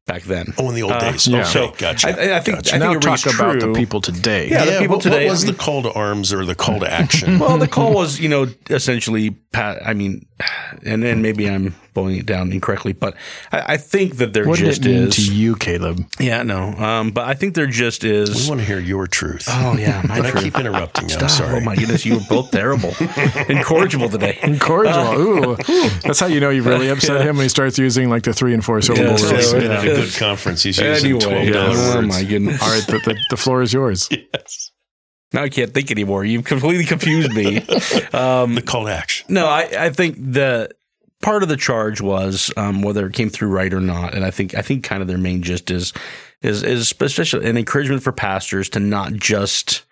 back 0.06 0.24
then. 0.24 0.54
oh, 0.58 0.70
in 0.70 0.76
the 0.76 0.84
old 0.84 0.94
Uh, 0.94 1.12
days. 1.12 1.28
yeah. 1.28 1.40
Okay, 1.42 1.50
So 1.50 1.72
gotcha. 1.78 2.08
I, 2.10 2.38
I 2.38 2.40
think 2.40 2.58
Gotcha. 2.60 2.76
I 2.76 2.78
now 2.78 2.92
think 2.92 3.04
it 3.04 3.08
rings 3.08 3.22
talk 3.24 3.34
about 3.36 3.60
the 3.60 3.74
people 3.74 4.00
today. 4.02 4.50
Yeah, 4.50 4.66
the 4.66 4.80
people 4.80 4.96
what, 4.98 5.04
today, 5.04 5.26
what 5.26 5.32
was 5.32 5.44
I 5.44 5.52
the 5.52 5.58
call 5.58 5.82
to 5.84 5.92
arms 5.94 6.32
or 6.32 6.46
the 6.46 6.56
call 6.56 6.80
to 6.80 6.92
action? 6.92 7.40
Well, 7.40 7.58
the 7.58 7.68
call 7.68 7.94
was, 7.94 8.20
you 8.20 8.30
know, 8.30 8.48
essentially, 8.70 9.32
pa- 9.32 9.78
I 9.84 9.94
mean, 9.94 10.27
and 10.86 11.02
then 11.04 11.22
maybe 11.22 11.50
I'm 11.50 11.76
boiling 11.94 12.18
it 12.18 12.26
down 12.28 12.52
incorrectly, 12.52 12.94
but 12.94 13.16
I, 13.52 13.74
I 13.74 13.78
think 13.78 14.18
that 14.18 14.34
their 14.34 14.46
What 14.48 14.60
did 14.60 14.68
it 14.68 14.86
mean 14.86 15.04
is, 15.08 15.16
to 15.16 15.34
you, 15.34 15.56
Caleb? 15.56 16.06
yeah, 16.20 16.44
no, 16.44 16.74
um, 16.74 17.10
but 17.12 17.28
I 17.28 17.34
think 17.34 17.56
their 17.56 17.66
gist 17.66 18.04
we 18.04 18.12
is, 18.12 18.44
We 18.44 18.50
want 18.50 18.62
to 18.62 18.66
hear 18.68 18.80
your 18.80 19.08
truth. 19.08 19.46
oh 19.50 19.76
yeah, 19.78 20.04
my 20.08 20.22
but 20.22 20.36
I 20.36 20.42
keep 20.44 20.58
interrupting 20.60 21.10
you. 21.10 21.16
I'm 21.18 21.28
sorry. 21.30 21.58
Oh 21.58 21.62
my 21.62 21.76
goodness, 21.76 22.06
you 22.06 22.16
were 22.16 22.22
both 22.30 22.52
terrible, 22.52 22.94
incorrigible 23.50 24.10
today. 24.10 24.38
Incorrigible. 24.44 25.20
Ooh, 25.20 25.56
that's 26.04 26.20
how 26.20 26.28
you 26.28 26.40
know 26.40 26.50
you've 26.52 26.66
really 26.68 26.90
upset 26.90 27.22
him 27.26 27.38
when 27.38 27.46
he 27.46 27.50
starts 27.50 27.78
using 27.80 28.10
like 28.10 28.24
the 28.24 28.34
three 28.34 28.54
and 28.54 28.64
four 28.64 28.82
syllable 28.82 29.06
Yes, 29.12 29.22
So 29.22 29.32
words. 29.34 29.52
he's 29.54 29.64
yeah. 29.64 29.82
a 29.82 29.84
good 29.84 30.14
conference. 30.16 30.64
He's 30.64 30.78
using 30.78 31.12
Anyway, 31.14 31.20
twelve 31.20 31.54
dollar 31.54 31.98
oh 31.98 32.02
my 32.04 32.24
goodness. 32.24 32.62
All 32.62 32.70
right, 32.70 32.86
the, 32.86 33.00
the, 33.00 33.18
the 33.32 33.38
floor 33.38 33.62
is 33.64 33.74
yours. 33.74 34.08
Yes. 34.34 34.67
Now 35.34 35.44
I 35.44 35.50
can't 35.50 35.74
think 35.74 35.92
anymore. 35.92 36.24
You've 36.24 36.46
completely 36.46 36.86
confused 36.86 37.34
me. 37.34 37.66
Um, 38.14 38.56
The 38.56 38.62
call 38.62 38.86
to 38.86 38.92
action. 38.92 39.26
No, 39.30 39.48
I, 39.48 39.70
I 39.78 39.90
think 39.90 40.16
the 40.18 40.70
part 41.22 41.44
of 41.44 41.50
the 41.50 41.58
charge 41.58 42.00
was 42.02 42.52
um, 42.58 42.82
whether 42.82 43.06
it 43.06 43.14
came 43.14 43.30
through 43.30 43.50
right 43.50 43.74
or 43.74 43.82
not, 43.82 44.14
and 44.14 44.24
I 44.24 44.32
think 44.32 44.56
I 44.56 44.62
think 44.62 44.84
kind 44.84 45.02
of 45.02 45.08
their 45.08 45.18
main 45.18 45.42
gist 45.44 45.70
is 45.72 45.94
is 46.42 46.64
is 46.64 46.82
especially 46.82 47.48
an 47.50 47.58
encouragement 47.58 48.04
for 48.04 48.12
pastors 48.12 48.70
to 48.70 48.80
not 48.80 49.14
just 49.14 49.84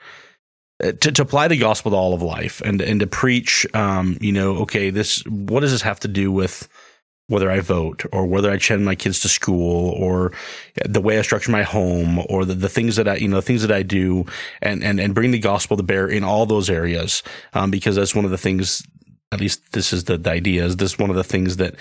uh, 0.84 0.91
to, 0.93 1.12
to 1.12 1.21
apply 1.21 1.48
the 1.48 1.58
gospel 1.58 1.91
to 1.91 1.98
all 1.98 2.13
of 2.13 2.21
life 2.21 2.62
and 2.62 2.82
and 2.82 3.00
to 3.00 3.08
preach. 3.08 3.65
Um, 3.74 4.17
you 4.21 4.32
know, 4.32 4.58
okay, 4.58 4.89
this 4.89 5.24
what 5.26 5.62
does 5.62 5.71
this 5.71 5.82
have 5.82 6.00
to 6.02 6.08
do 6.08 6.32
with 6.32 6.67
whether 7.28 7.50
I 7.50 7.60
vote 7.60 8.04
or 8.12 8.28
whether 8.28 8.52
I 8.52 8.58
send 8.60 8.86
my 8.86 8.94
kids 8.94 9.20
to 9.22 9.30
school 9.30 9.90
or 9.92 10.32
the 10.86 11.02
way 11.02 11.18
I 11.18 11.24
structure 11.24 11.52
my 11.52 11.64
home 11.64 12.24
or 12.30 12.46
the, 12.46 12.54
the 12.54 12.70
things 12.70 12.98
that 12.98 13.08
I, 13.08 13.16
you 13.16 13.28
know, 13.28 13.42
things 13.42 13.64
that 13.64 13.72
I 13.72 13.82
do 13.82 14.26
and, 14.62 14.84
and, 14.84 15.00
and 15.00 15.16
bring 15.16 15.32
the 15.32 15.40
gospel 15.40 15.76
to 15.76 15.84
bear 15.84 16.08
in 16.08 16.24
all 16.24 16.46
those 16.46 16.70
areas. 16.70 17.24
Um, 17.54 17.72
because 17.72 17.96
that's 17.96 18.14
one 18.14 18.26
of 18.26 18.32
the 18.32 18.38
things, 18.38 18.86
at 19.32 19.40
least 19.40 19.72
this 19.72 19.92
is 19.92 20.04
the, 20.04 20.18
the 20.18 20.30
idea 20.30 20.66
is 20.66 20.78
this 20.78 21.00
one 21.00 21.10
of 21.10 21.16
the 21.16 21.24
things 21.24 21.58
that, 21.58 21.76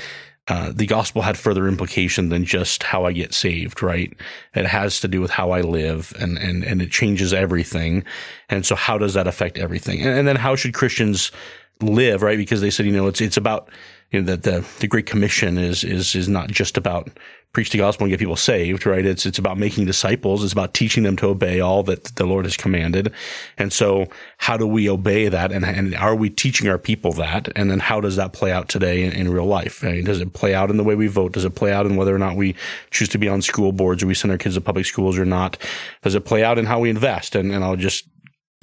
uh, 0.48 0.72
the 0.74 0.86
gospel 0.86 1.22
had 1.22 1.38
further 1.38 1.68
implication 1.68 2.28
than 2.28 2.44
just 2.44 2.82
how 2.82 3.04
I 3.04 3.12
get 3.12 3.32
saved, 3.32 3.82
right? 3.82 4.12
It 4.54 4.66
has 4.66 5.00
to 5.00 5.08
do 5.08 5.20
with 5.20 5.30
how 5.30 5.50
I 5.52 5.62
live 5.62 6.12
and, 6.18 6.36
and, 6.38 6.62
and 6.62 6.82
it 6.82 6.90
changes 6.90 7.32
everything. 7.32 8.04
And 8.50 8.64
so 8.64 8.74
how 8.74 8.98
does 8.98 9.14
that 9.14 9.26
affect 9.26 9.58
everything? 9.58 10.00
And, 10.00 10.18
and 10.18 10.28
then 10.28 10.36
how 10.36 10.54
should 10.54 10.74
Christians 10.74 11.32
live, 11.80 12.22
right? 12.22 12.36
Because 12.36 12.60
they 12.60 12.70
said, 12.70 12.86
you 12.86 12.92
know, 12.92 13.06
it's, 13.06 13.20
it's 13.20 13.38
about, 13.38 13.70
you 14.10 14.20
know, 14.20 14.26
that 14.26 14.42
the, 14.42 14.66
the 14.80 14.86
Great 14.86 15.06
Commission 15.06 15.58
is, 15.58 15.84
is, 15.84 16.14
is 16.14 16.28
not 16.28 16.48
just 16.48 16.76
about 16.76 17.10
preach 17.54 17.70
the 17.70 17.78
gospel 17.78 18.04
and 18.04 18.10
get 18.10 18.18
people 18.18 18.36
saved, 18.36 18.84
right? 18.84 19.06
It's, 19.06 19.24
it's 19.24 19.38
about 19.38 19.56
making 19.56 19.86
disciples. 19.86 20.42
It's 20.42 20.52
about 20.52 20.74
teaching 20.74 21.04
them 21.04 21.16
to 21.18 21.28
obey 21.28 21.60
all 21.60 21.84
that 21.84 22.04
the 22.16 22.26
Lord 22.26 22.44
has 22.44 22.56
commanded. 22.56 23.12
And 23.56 23.72
so 23.72 24.08
how 24.38 24.56
do 24.56 24.66
we 24.66 24.90
obey 24.90 25.28
that? 25.28 25.52
And, 25.52 25.64
and 25.64 25.94
are 25.94 26.16
we 26.16 26.30
teaching 26.30 26.68
our 26.68 26.78
people 26.78 27.12
that? 27.12 27.48
And 27.54 27.70
then 27.70 27.78
how 27.78 28.00
does 28.00 28.16
that 28.16 28.32
play 28.32 28.50
out 28.50 28.68
today 28.68 29.04
in, 29.04 29.12
in 29.12 29.30
real 29.30 29.46
life? 29.46 29.84
I 29.84 29.92
mean, 29.92 30.04
does 30.04 30.20
it 30.20 30.32
play 30.32 30.52
out 30.52 30.68
in 30.68 30.76
the 30.76 30.84
way 30.84 30.96
we 30.96 31.06
vote? 31.06 31.32
Does 31.32 31.44
it 31.44 31.54
play 31.54 31.72
out 31.72 31.86
in 31.86 31.94
whether 31.94 32.14
or 32.14 32.18
not 32.18 32.36
we 32.36 32.56
choose 32.90 33.08
to 33.10 33.18
be 33.18 33.28
on 33.28 33.40
school 33.40 33.70
boards 33.70 34.02
or 34.02 34.08
we 34.08 34.14
send 34.14 34.32
our 34.32 34.38
kids 34.38 34.56
to 34.56 34.60
public 34.60 34.84
schools 34.84 35.16
or 35.16 35.24
not? 35.24 35.56
Does 36.02 36.16
it 36.16 36.24
play 36.24 36.42
out 36.42 36.58
in 36.58 36.66
how 36.66 36.80
we 36.80 36.90
invest? 36.90 37.36
And, 37.36 37.52
and 37.52 37.62
I'll 37.62 37.76
just 37.76 38.08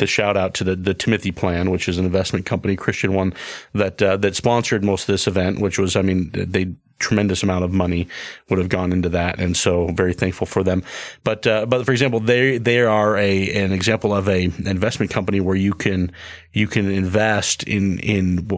the 0.01 0.07
shout 0.07 0.35
out 0.35 0.53
to 0.55 0.65
the, 0.65 0.75
the 0.75 0.93
Timothy 0.93 1.31
Plan, 1.31 1.71
which 1.71 1.87
is 1.87 1.97
an 1.97 2.05
investment 2.05 2.45
company, 2.45 2.75
Christian 2.75 3.13
one 3.13 3.33
that 3.73 4.01
uh, 4.01 4.17
that 4.17 4.35
sponsored 4.35 4.83
most 4.83 5.03
of 5.03 5.07
this 5.07 5.27
event, 5.27 5.61
which 5.61 5.79
was, 5.79 5.95
I 5.95 6.01
mean, 6.01 6.31
they 6.33 6.75
tremendous 7.01 7.41
amount 7.41 7.63
of 7.65 7.73
money 7.73 8.07
would 8.49 8.59
have 8.59 8.69
gone 8.69 8.93
into 8.93 9.09
that, 9.09 9.39
and 9.39 9.57
so 9.57 9.87
very 9.87 10.13
thankful 10.13 10.47
for 10.47 10.63
them. 10.63 10.83
But 11.23 11.45
uh, 11.47 11.65
but 11.65 11.85
for 11.85 11.91
example, 11.91 12.19
they 12.19 12.57
they 12.57 12.81
are 12.81 13.17
a 13.17 13.63
an 13.63 13.71
example 13.71 14.13
of 14.13 14.29
a 14.29 14.43
investment 14.43 15.11
company 15.11 15.39
where 15.39 15.55
you 15.55 15.73
can 15.73 16.11
you 16.53 16.67
can 16.67 16.89
invest 16.89 17.63
in 17.63 17.99
in 17.99 18.49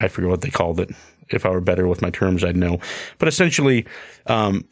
I 0.00 0.08
forget 0.08 0.30
what 0.30 0.40
they 0.40 0.50
called 0.50 0.80
it. 0.80 0.90
If 1.28 1.44
I 1.44 1.50
were 1.50 1.60
better 1.60 1.88
with 1.88 2.02
my 2.02 2.10
terms, 2.10 2.44
I'd 2.44 2.56
know. 2.56 2.78
But 3.18 3.28
essentially, 3.28 3.84
um, 4.26 4.64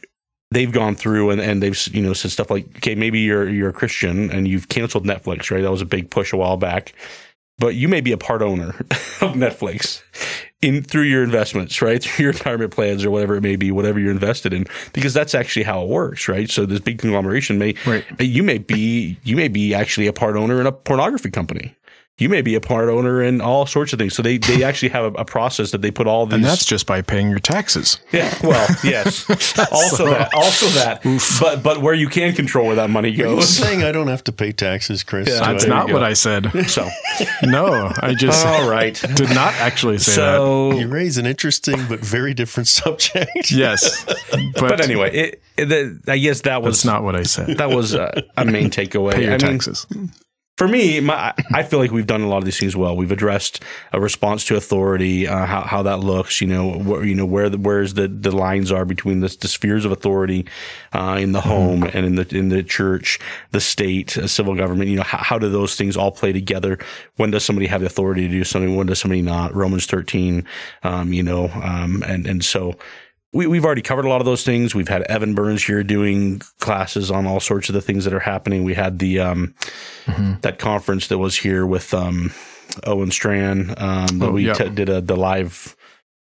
they've 0.55 0.73
gone 0.73 0.95
through 0.95 1.31
and, 1.31 1.41
and 1.41 1.63
they've 1.63 1.79
you 1.89 2.03
know 2.03 2.13
said 2.15 2.31
stuff 2.31 2.51
like, 2.51 2.65
okay, 2.77 2.95
maybe 2.95 3.21
you're 3.21 3.49
you're 3.49 3.69
a 3.71 3.73
Christian 3.73 4.31
and 4.31 4.49
you've 4.49 4.69
canceled 4.69 5.05
Netflix, 5.05 5.51
right? 5.51 5.63
That 5.63 5.71
was 5.71 5.83
a 5.83 5.87
big 5.87 6.11
push 6.11 6.33
a 6.33 6.37
while 6.37 6.57
back, 6.57 6.95
but 7.59 7.75
you 7.75 7.89
may 7.89 8.01
be 8.01 8.13
a 8.13 8.17
part 8.19 8.41
owner 8.43 8.69
of 9.21 9.35
Netflix 9.35 10.03
in 10.63 10.83
through 10.83 11.03
your 11.03 11.23
investments, 11.23 11.83
right? 11.83 12.03
Through 12.03 12.23
your 12.25 12.33
retirement 12.33 12.73
plans 12.73 13.05
or 13.05 13.11
whatever 13.11 13.37
it 13.37 13.43
may 13.43 13.57
be, 13.57 13.71
whatever 13.71 14.01
you're 14.01 14.11
invested 14.11 14.55
in, 14.55 14.65
because 14.95 15.13
that's 15.13 15.35
actually 15.35 15.65
how 15.65 15.83
it 15.83 15.89
works, 15.89 16.27
right? 16.27 16.49
So 16.49 16.65
this 16.65 16.81
big 16.81 16.99
conglomeration 16.99 17.59
may 17.59 17.75
Right. 17.87 18.05
you 18.19 18.43
may 18.43 18.57
be 18.59 19.19
you 19.25 19.37
may 19.37 19.49
be 19.49 19.75
actually 19.75 20.07
a 20.07 20.13
part 20.15 20.37
owner 20.37 20.61
in 20.61 20.67
a 20.67 20.73
pornography 20.73 21.31
company. 21.31 21.75
You 22.17 22.29
may 22.29 22.43
be 22.43 22.55
a 22.55 22.61
part 22.61 22.89
owner 22.89 23.21
in 23.21 23.41
all 23.41 23.67
sorts 23.67 23.93
of 23.93 23.99
things. 23.99 24.15
So 24.15 24.23
they, 24.23 24.39
they 24.39 24.63
actually 24.69 24.91
have 24.91 25.05
a, 25.17 25.23
a 25.23 25.25
process 25.25 25.73
that 25.73 25.83
they 25.83 25.91
put 25.91 26.07
all 26.07 26.27
these 26.27 26.35
And 26.35 26.45
that's 26.45 26.65
just 26.65 26.87
by 26.87 27.03
paying 27.03 27.29
your 27.29 27.41
taxes. 27.41 27.99
yeah, 28.13 28.33
well, 28.45 28.69
yes. 28.85 29.29
also 29.73 30.07
that, 30.11 30.33
also 30.33 30.67
that. 30.79 31.03
But 31.41 31.65
but 31.65 31.83
where 31.83 31.93
you 31.95 32.09
can 32.09 32.33
control 32.33 32.67
where 32.69 32.77
that 32.77 32.89
money 32.89 33.09
Are 33.09 33.13
you 33.13 33.25
goes. 33.25 33.49
saying 33.49 33.83
I 33.83 33.91
don't 33.91 34.07
have 34.07 34.23
to 34.25 34.33
pay 34.33 34.53
taxes, 34.53 35.03
Chris? 35.03 35.29
Yeah. 35.29 35.41
That's 35.41 35.67
not 35.67 35.91
what. 35.93 36.05
I 36.05 36.13
said. 36.13 36.53
So 36.69 36.89
No, 37.43 37.91
I 38.01 38.15
just 38.15 38.47
all 38.47 38.69
right. 38.71 38.95
did 39.17 39.31
not 39.31 39.53
actually 39.55 39.99
say 39.99 40.15
that. 40.17 40.77
You 40.79 40.87
raise 40.87 41.19
an 41.19 41.27
interesting 41.27 41.85
but 41.89 41.99
very 41.99 42.33
different 42.35 42.69
subject. 42.69 43.51
Yes, 43.51 44.05
but, 44.31 44.41
but 44.55 44.81
anyway, 44.81 45.11
it, 45.13 45.43
it, 45.57 45.65
the, 45.67 46.01
I 46.13 46.19
guess 46.19 46.43
that 46.43 46.63
was 46.63 46.77
that's 46.77 46.85
not 46.85 47.03
what 47.03 47.17
I 47.17 47.23
said. 47.25 47.57
that 47.59 47.71
was 47.71 47.95
a, 47.95 48.23
a 48.37 48.45
main 48.45 48.71
takeaway. 48.71 49.15
Pay 49.15 49.23
your 49.25 49.31
I 49.35 49.39
mean, 49.39 49.59
taxes. 49.59 49.87
For 50.57 50.69
me, 50.69 51.01
my, 51.01 51.35
I 51.53 51.65
feel 51.65 51.81
like 51.81 51.91
we've 51.91 52.07
done 52.07 52.21
a 52.21 52.29
lot 52.29 52.39
of 52.39 52.45
these 52.45 52.61
things 52.61 52.77
well. 52.77 52.97
We've 52.97 53.11
addressed 53.11 53.61
a 53.93 54.01
response 54.01 54.45
to 54.47 54.57
authority, 54.57 55.27
uh, 55.27 55.47
how, 55.47 55.63
how 55.63 55.83
that 55.83 55.99
looks, 55.99 56.41
you 56.41 56.47
know, 56.47 56.79
where, 56.79 57.05
you 57.05 57.17
know, 57.17 57.27
where 57.27 57.49
the, 57.49 57.59
where's 57.59 57.95
the, 57.95 58.07
the 58.07 58.31
lines 58.31 58.71
are 58.71 58.85
between 58.85 59.19
the, 59.19 59.37
the 59.41 59.49
spheres 59.49 59.85
of 59.85 59.91
authority, 59.91 60.47
uh, 60.93 61.19
in 61.19 61.33
the 61.33 61.41
mm-hmm. 61.41 61.49
home 61.49 61.83
and 61.83 62.07
in 62.07 62.15
the, 62.15 62.37
in 62.37 62.51
the 62.51 62.63
church, 62.63 63.19
the 63.51 63.61
state, 63.61 64.17
uh, 64.17 64.29
civil 64.29 64.55
government, 64.55 64.91
you 64.91 64.97
know, 64.97 65.03
how, 65.03 65.19
how 65.19 65.39
do 65.39 65.49
those 65.49 65.75
things 65.75 65.97
all 65.97 66.13
play 66.13 66.33
together? 66.33 66.79
When 67.17 67.33
does 67.33 67.45
somebody 67.45 67.67
have 67.67 67.81
the 67.81 67.89
authority 67.89 68.29
to 68.29 68.33
do 68.33 68.45
something? 68.45 68.77
When 68.77 68.87
does 68.87 69.01
somebody 69.01 69.23
not? 69.23 69.53
Romans 69.55 69.87
13, 69.87 70.47
um, 70.85 71.13
you 71.13 71.25
know, 71.25 71.49
um, 71.49 72.05
and, 72.07 72.29
and 72.29 72.45
so, 72.45 72.77
we, 73.35 73.49
we've 73.49 73.65
already 73.65 73.83
covered 73.83 74.05
a 74.05 74.09
lot 74.09 74.21
of 74.21 74.25
those 74.25 74.45
things. 74.45 74.75
We've 74.75 74.89
had 74.89 75.03
Evan 75.03 75.35
Burns 75.35 75.65
here 75.65 75.83
doing 75.83 76.41
classes 76.61 77.11
on 77.11 77.27
all 77.27 77.41
sorts 77.41 77.69
of 77.69 77.75
the 77.75 77.83
things 77.83 78.05
that 78.05 78.15
are 78.15 78.21
happening. 78.21 78.63
We 78.65 78.75
had 78.75 79.01
the 79.01 79.19
um, 79.19 79.55
mm-hmm. 80.05 80.35
that 80.41 80.59
conference 80.59 81.09
that 81.09 81.19
was 81.19 81.37
here 81.37 81.67
with 81.67 81.93
um, 81.93 82.33
Owen 82.85 83.11
Strachan 83.11 83.71
um, 83.77 84.19
that 84.21 84.29
oh, 84.29 84.33
we 84.33 84.53
t- 84.53 84.69
did 84.71 84.89
a 84.89 85.01
the 85.01 85.17
live 85.17 85.77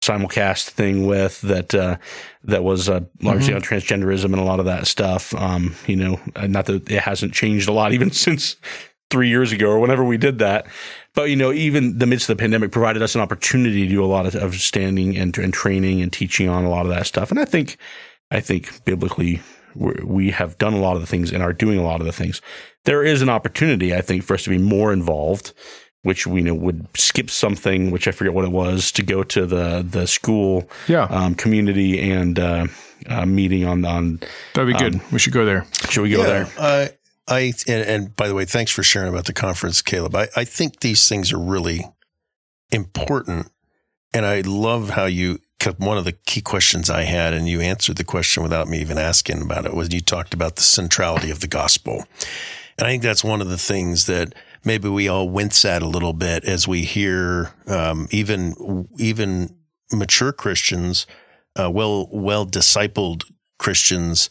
simulcast 0.03 0.69
thing 0.69 1.05
with 1.05 1.41
that 1.41 1.75
uh, 1.75 1.97
that 2.43 2.63
was 2.63 2.89
uh, 2.89 3.01
largely 3.21 3.53
mm-hmm. 3.53 3.55
on 3.55 3.61
transgenderism 3.61 4.25
and 4.25 4.39
a 4.39 4.43
lot 4.43 4.59
of 4.59 4.65
that 4.65 4.87
stuff. 4.87 5.33
Um, 5.35 5.75
you 5.85 5.95
know, 5.95 6.19
not 6.47 6.65
that 6.65 6.89
it 6.89 7.01
hasn't 7.01 7.33
changed 7.33 7.69
a 7.69 7.73
lot 7.73 7.93
even 7.93 8.09
since 8.25 8.55
three 9.11 9.29
years 9.29 9.51
ago 9.51 9.67
or 9.69 9.79
whenever 9.79 10.03
we 10.03 10.17
did 10.17 10.39
that. 10.39 10.65
But 11.15 11.29
you 11.29 11.35
know, 11.35 11.51
even 11.51 11.97
the 11.97 12.05
midst 12.05 12.29
of 12.29 12.37
the 12.37 12.41
pandemic 12.41 12.71
provided 12.71 13.01
us 13.01 13.15
an 13.15 13.21
opportunity 13.21 13.83
to 13.83 13.89
do 13.89 14.03
a 14.03 14.05
lot 14.05 14.25
of, 14.25 14.35
of 14.35 14.55
standing 14.55 15.17
and, 15.17 15.35
and 15.37 15.53
training 15.53 16.01
and 16.01 16.11
teaching 16.11 16.49
on 16.49 16.65
a 16.65 16.69
lot 16.69 16.85
of 16.85 16.91
that 16.91 17.07
stuff. 17.07 17.31
And 17.31 17.39
I 17.39 17.45
think, 17.45 17.77
I 18.29 18.41
think 18.41 18.83
biblically, 18.85 19.41
we 19.75 20.31
have 20.31 20.57
done 20.57 20.73
a 20.73 20.79
lot 20.79 20.95
of 20.95 21.01
the 21.01 21.07
things 21.07 21.31
and 21.31 21.41
are 21.41 21.53
doing 21.53 21.79
a 21.79 21.83
lot 21.83 21.99
of 21.99 22.05
the 22.05 22.11
things. 22.11 22.41
There 22.83 23.03
is 23.03 23.21
an 23.21 23.29
opportunity, 23.29 23.95
I 23.95 24.01
think, 24.01 24.23
for 24.23 24.33
us 24.35 24.43
to 24.43 24.49
be 24.49 24.57
more 24.57 24.93
involved, 24.93 25.53
which 26.03 26.27
we 26.27 26.41
you 26.41 26.45
know 26.45 26.53
would 26.53 26.87
skip 26.95 27.29
something, 27.29 27.91
which 27.91 28.07
I 28.07 28.11
forget 28.11 28.33
what 28.33 28.45
it 28.45 28.51
was, 28.51 28.91
to 28.93 29.03
go 29.03 29.23
to 29.23 29.45
the 29.45 29.85
the 29.87 30.07
school, 30.07 30.69
yeah. 30.87 31.05
um, 31.05 31.35
community 31.35 32.11
and 32.11 32.37
uh, 32.37 32.67
uh, 33.07 33.25
meeting 33.25 33.65
on 33.65 33.85
on. 33.85 34.19
That'd 34.53 34.73
be 34.73 34.79
good. 34.79 34.95
Um, 34.95 35.01
we 35.11 35.19
should 35.19 35.33
go 35.33 35.45
there. 35.45 35.65
Should 35.89 36.03
we 36.03 36.11
go 36.11 36.19
yeah, 36.19 36.25
there? 36.25 36.47
Uh, 36.57 36.87
I 37.27 37.53
and, 37.67 37.83
and, 37.83 38.15
by 38.15 38.27
the 38.27 38.35
way, 38.35 38.45
thanks 38.45 38.71
for 38.71 38.83
sharing 38.83 39.09
about 39.09 39.25
the 39.25 39.33
conference, 39.33 39.81
Caleb. 39.81 40.15
I, 40.15 40.27
I 40.35 40.45
think 40.45 40.79
these 40.79 41.07
things 41.09 41.33
are 41.33 41.39
really 41.39 41.85
important, 42.71 43.51
and 44.13 44.25
I 44.25 44.41
love 44.41 44.91
how 44.91 45.05
you. 45.05 45.39
One 45.77 45.97
of 45.97 46.05
the 46.05 46.11
key 46.11 46.41
questions 46.41 46.91
I 46.91 47.03
had, 47.03 47.33
and 47.33 47.49
you 47.49 47.59
answered 47.59 47.97
the 47.97 48.03
question 48.03 48.43
without 48.43 48.67
me 48.67 48.81
even 48.81 48.99
asking 48.99 49.41
about 49.41 49.65
it, 49.65 49.73
was 49.73 49.91
you 49.91 49.99
talked 49.99 50.35
about 50.35 50.57
the 50.57 50.61
centrality 50.61 51.31
of 51.31 51.39
the 51.39 51.47
gospel, 51.47 52.05
and 52.77 52.85
I 52.85 52.91
think 52.91 53.01
that's 53.01 53.23
one 53.23 53.41
of 53.41 53.49
the 53.49 53.57
things 53.57 54.05
that 54.05 54.35
maybe 54.63 54.89
we 54.89 55.07
all 55.07 55.27
wince 55.27 55.65
at 55.65 55.81
a 55.81 55.87
little 55.87 56.13
bit 56.13 56.45
as 56.45 56.67
we 56.67 56.83
hear 56.83 57.51
um, 57.65 58.07
even 58.11 58.87
even 58.99 59.55
mature 59.91 60.31
Christians, 60.31 61.07
uh, 61.59 61.71
well 61.71 62.07
well 62.11 62.45
discipled 62.45 63.23
Christians 63.57 64.29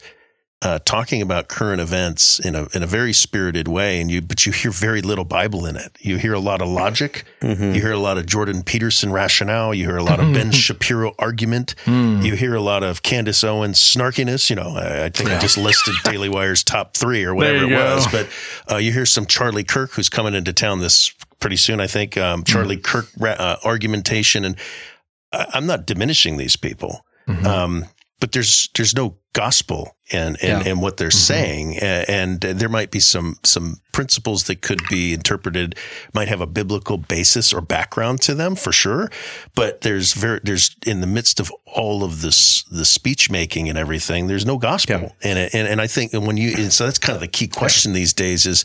uh, 0.65 0.79
talking 0.83 1.21
about 1.21 1.47
current 1.47 1.79
events 1.79 2.39
in 2.39 2.55
a 2.55 2.67
in 2.73 2.81
a 2.81 2.87
very 2.87 3.13
spirited 3.13 3.67
way, 3.67 4.01
and 4.01 4.09
you 4.09 4.19
but 4.19 4.47
you 4.47 4.51
hear 4.51 4.71
very 4.71 5.03
little 5.03 5.23
Bible 5.23 5.67
in 5.67 5.75
it. 5.75 5.95
You 5.99 6.17
hear 6.17 6.33
a 6.33 6.39
lot 6.39 6.59
of 6.59 6.67
logic. 6.67 7.23
Mm-hmm. 7.41 7.75
You 7.75 7.81
hear 7.81 7.91
a 7.91 7.99
lot 7.99 8.17
of 8.17 8.25
Jordan 8.25 8.63
Peterson 8.63 9.11
rationale. 9.11 9.75
You 9.75 9.85
hear 9.85 9.97
a 9.97 10.03
lot 10.03 10.19
of 10.19 10.33
Ben 10.33 10.51
Shapiro 10.51 11.13
argument. 11.19 11.75
Mm. 11.85 12.25
You 12.25 12.33
hear 12.35 12.55
a 12.55 12.61
lot 12.61 12.81
of 12.81 13.03
Candace 13.03 13.43
Owens 13.43 13.77
snarkiness. 13.77 14.49
You 14.49 14.55
know, 14.55 14.75
I, 14.75 15.05
I 15.05 15.09
think 15.09 15.29
yeah. 15.29 15.37
I 15.37 15.39
just 15.39 15.59
listed 15.59 15.93
Daily 16.03 16.29
Wire's 16.29 16.63
top 16.63 16.97
three 16.97 17.23
or 17.23 17.35
whatever 17.35 17.65
it 17.65 17.69
go. 17.69 17.95
was, 17.95 18.07
but 18.07 18.27
uh, 18.71 18.77
you 18.77 18.91
hear 18.91 19.05
some 19.05 19.27
Charlie 19.27 19.63
Kirk 19.63 19.91
who's 19.91 20.09
coming 20.09 20.33
into 20.33 20.51
town 20.51 20.79
this 20.79 21.13
pretty 21.39 21.57
soon. 21.57 21.79
I 21.79 21.85
think 21.85 22.17
um, 22.17 22.43
Charlie 22.43 22.77
mm. 22.77 22.83
Kirk 22.83 23.05
uh, 23.21 23.57
argumentation, 23.63 24.43
and 24.43 24.55
I, 25.31 25.45
am 25.53 25.67
not 25.67 25.85
diminishing 25.85 26.37
these 26.37 26.55
people. 26.55 27.05
Mm-hmm. 27.27 27.45
Um, 27.45 27.85
but 28.19 28.31
there's 28.31 28.69
there's 28.75 28.95
no 28.95 29.17
gospel 29.33 29.95
in 30.11 30.35
in, 30.35 30.35
yeah. 30.41 30.63
in 30.63 30.79
what 30.79 30.97
they're 30.97 31.09
mm-hmm. 31.09 31.17
saying, 31.17 31.77
and, 31.79 32.43
and, 32.43 32.59
there 32.59 32.69
might 32.69 32.91
be 32.91 32.99
some 32.99 33.37
some 33.43 33.77
principles 33.91 34.43
that 34.45 34.61
could 34.61 34.81
be 34.89 35.13
interpreted 35.13 35.75
might 36.13 36.27
have 36.27 36.41
a 36.41 36.47
biblical 36.47 36.97
basis 36.97 37.53
or 37.53 37.59
background 37.59 38.21
to 38.21 38.33
them 38.33 38.55
for 38.55 38.71
sure, 38.71 39.09
but 39.53 39.81
there's 39.81 40.13
very 40.13 40.39
there's 40.43 40.75
in 40.85 41.01
the 41.01 41.07
midst 41.07 41.39
of 41.39 41.51
all 41.65 42.03
of 42.03 42.21
this 42.21 42.63
the 42.71 42.85
speech 42.85 43.29
making 43.29 43.67
and 43.67 43.77
everything, 43.77 44.27
there's 44.27 44.45
no 44.45 44.57
gospel, 44.57 45.15
yeah. 45.23 45.29
and 45.29 45.49
and 45.53 45.67
and 45.67 45.81
I 45.81 45.87
think 45.87 46.13
when 46.13 46.37
you 46.37 46.53
and 46.57 46.71
so 46.71 46.85
that's 46.85 46.99
kind 46.99 47.15
of 47.15 47.21
the 47.21 47.27
key 47.27 47.47
question 47.47 47.93
these 47.93 48.13
days 48.13 48.45
is 48.45 48.63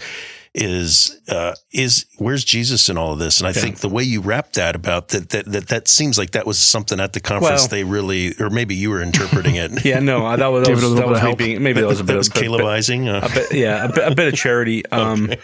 is 0.54 1.20
uh, 1.28 1.54
is 1.72 2.06
where's 2.18 2.44
Jesus 2.44 2.88
in 2.88 2.98
all 2.98 3.12
of 3.12 3.18
this? 3.18 3.38
And 3.38 3.46
I 3.46 3.50
yeah. 3.50 3.60
think 3.60 3.78
the 3.78 3.88
way 3.88 4.02
you 4.02 4.20
wrapped 4.20 4.54
that 4.54 4.74
about 4.74 5.08
that, 5.08 5.28
that 5.30 5.46
that 5.46 5.68
that 5.68 5.88
seems 5.88 6.18
like 6.18 6.32
that 6.32 6.46
was 6.46 6.58
something 6.58 6.98
at 6.98 7.12
the 7.12 7.20
conference 7.20 7.62
well, 7.62 7.68
they 7.68 7.84
really, 7.84 8.34
or 8.40 8.50
maybe 8.50 8.74
you 8.74 8.90
were 8.90 9.02
interpreting 9.02 9.54
it. 9.54 9.84
yeah, 9.84 10.00
no, 10.00 10.36
that 10.36 10.46
was 10.48 10.66
that 10.66 10.74
was, 10.74 10.94
that 10.94 11.08
was 11.08 11.22
maybe, 11.22 11.58
maybe 11.58 11.80
that 11.80 11.86
was 11.86 12.00
a 12.00 12.04
bit 12.04 12.16
of 12.16 12.24
Calebizing, 12.24 13.08
uh. 13.08 13.26
a 13.26 13.28
bit, 13.32 13.52
yeah, 13.54 13.84
a 13.84 13.92
bit, 13.92 14.12
a 14.12 14.14
bit 14.14 14.32
of 14.32 14.34
charity. 14.34 14.82
Um, 14.92 15.24
okay. 15.24 15.40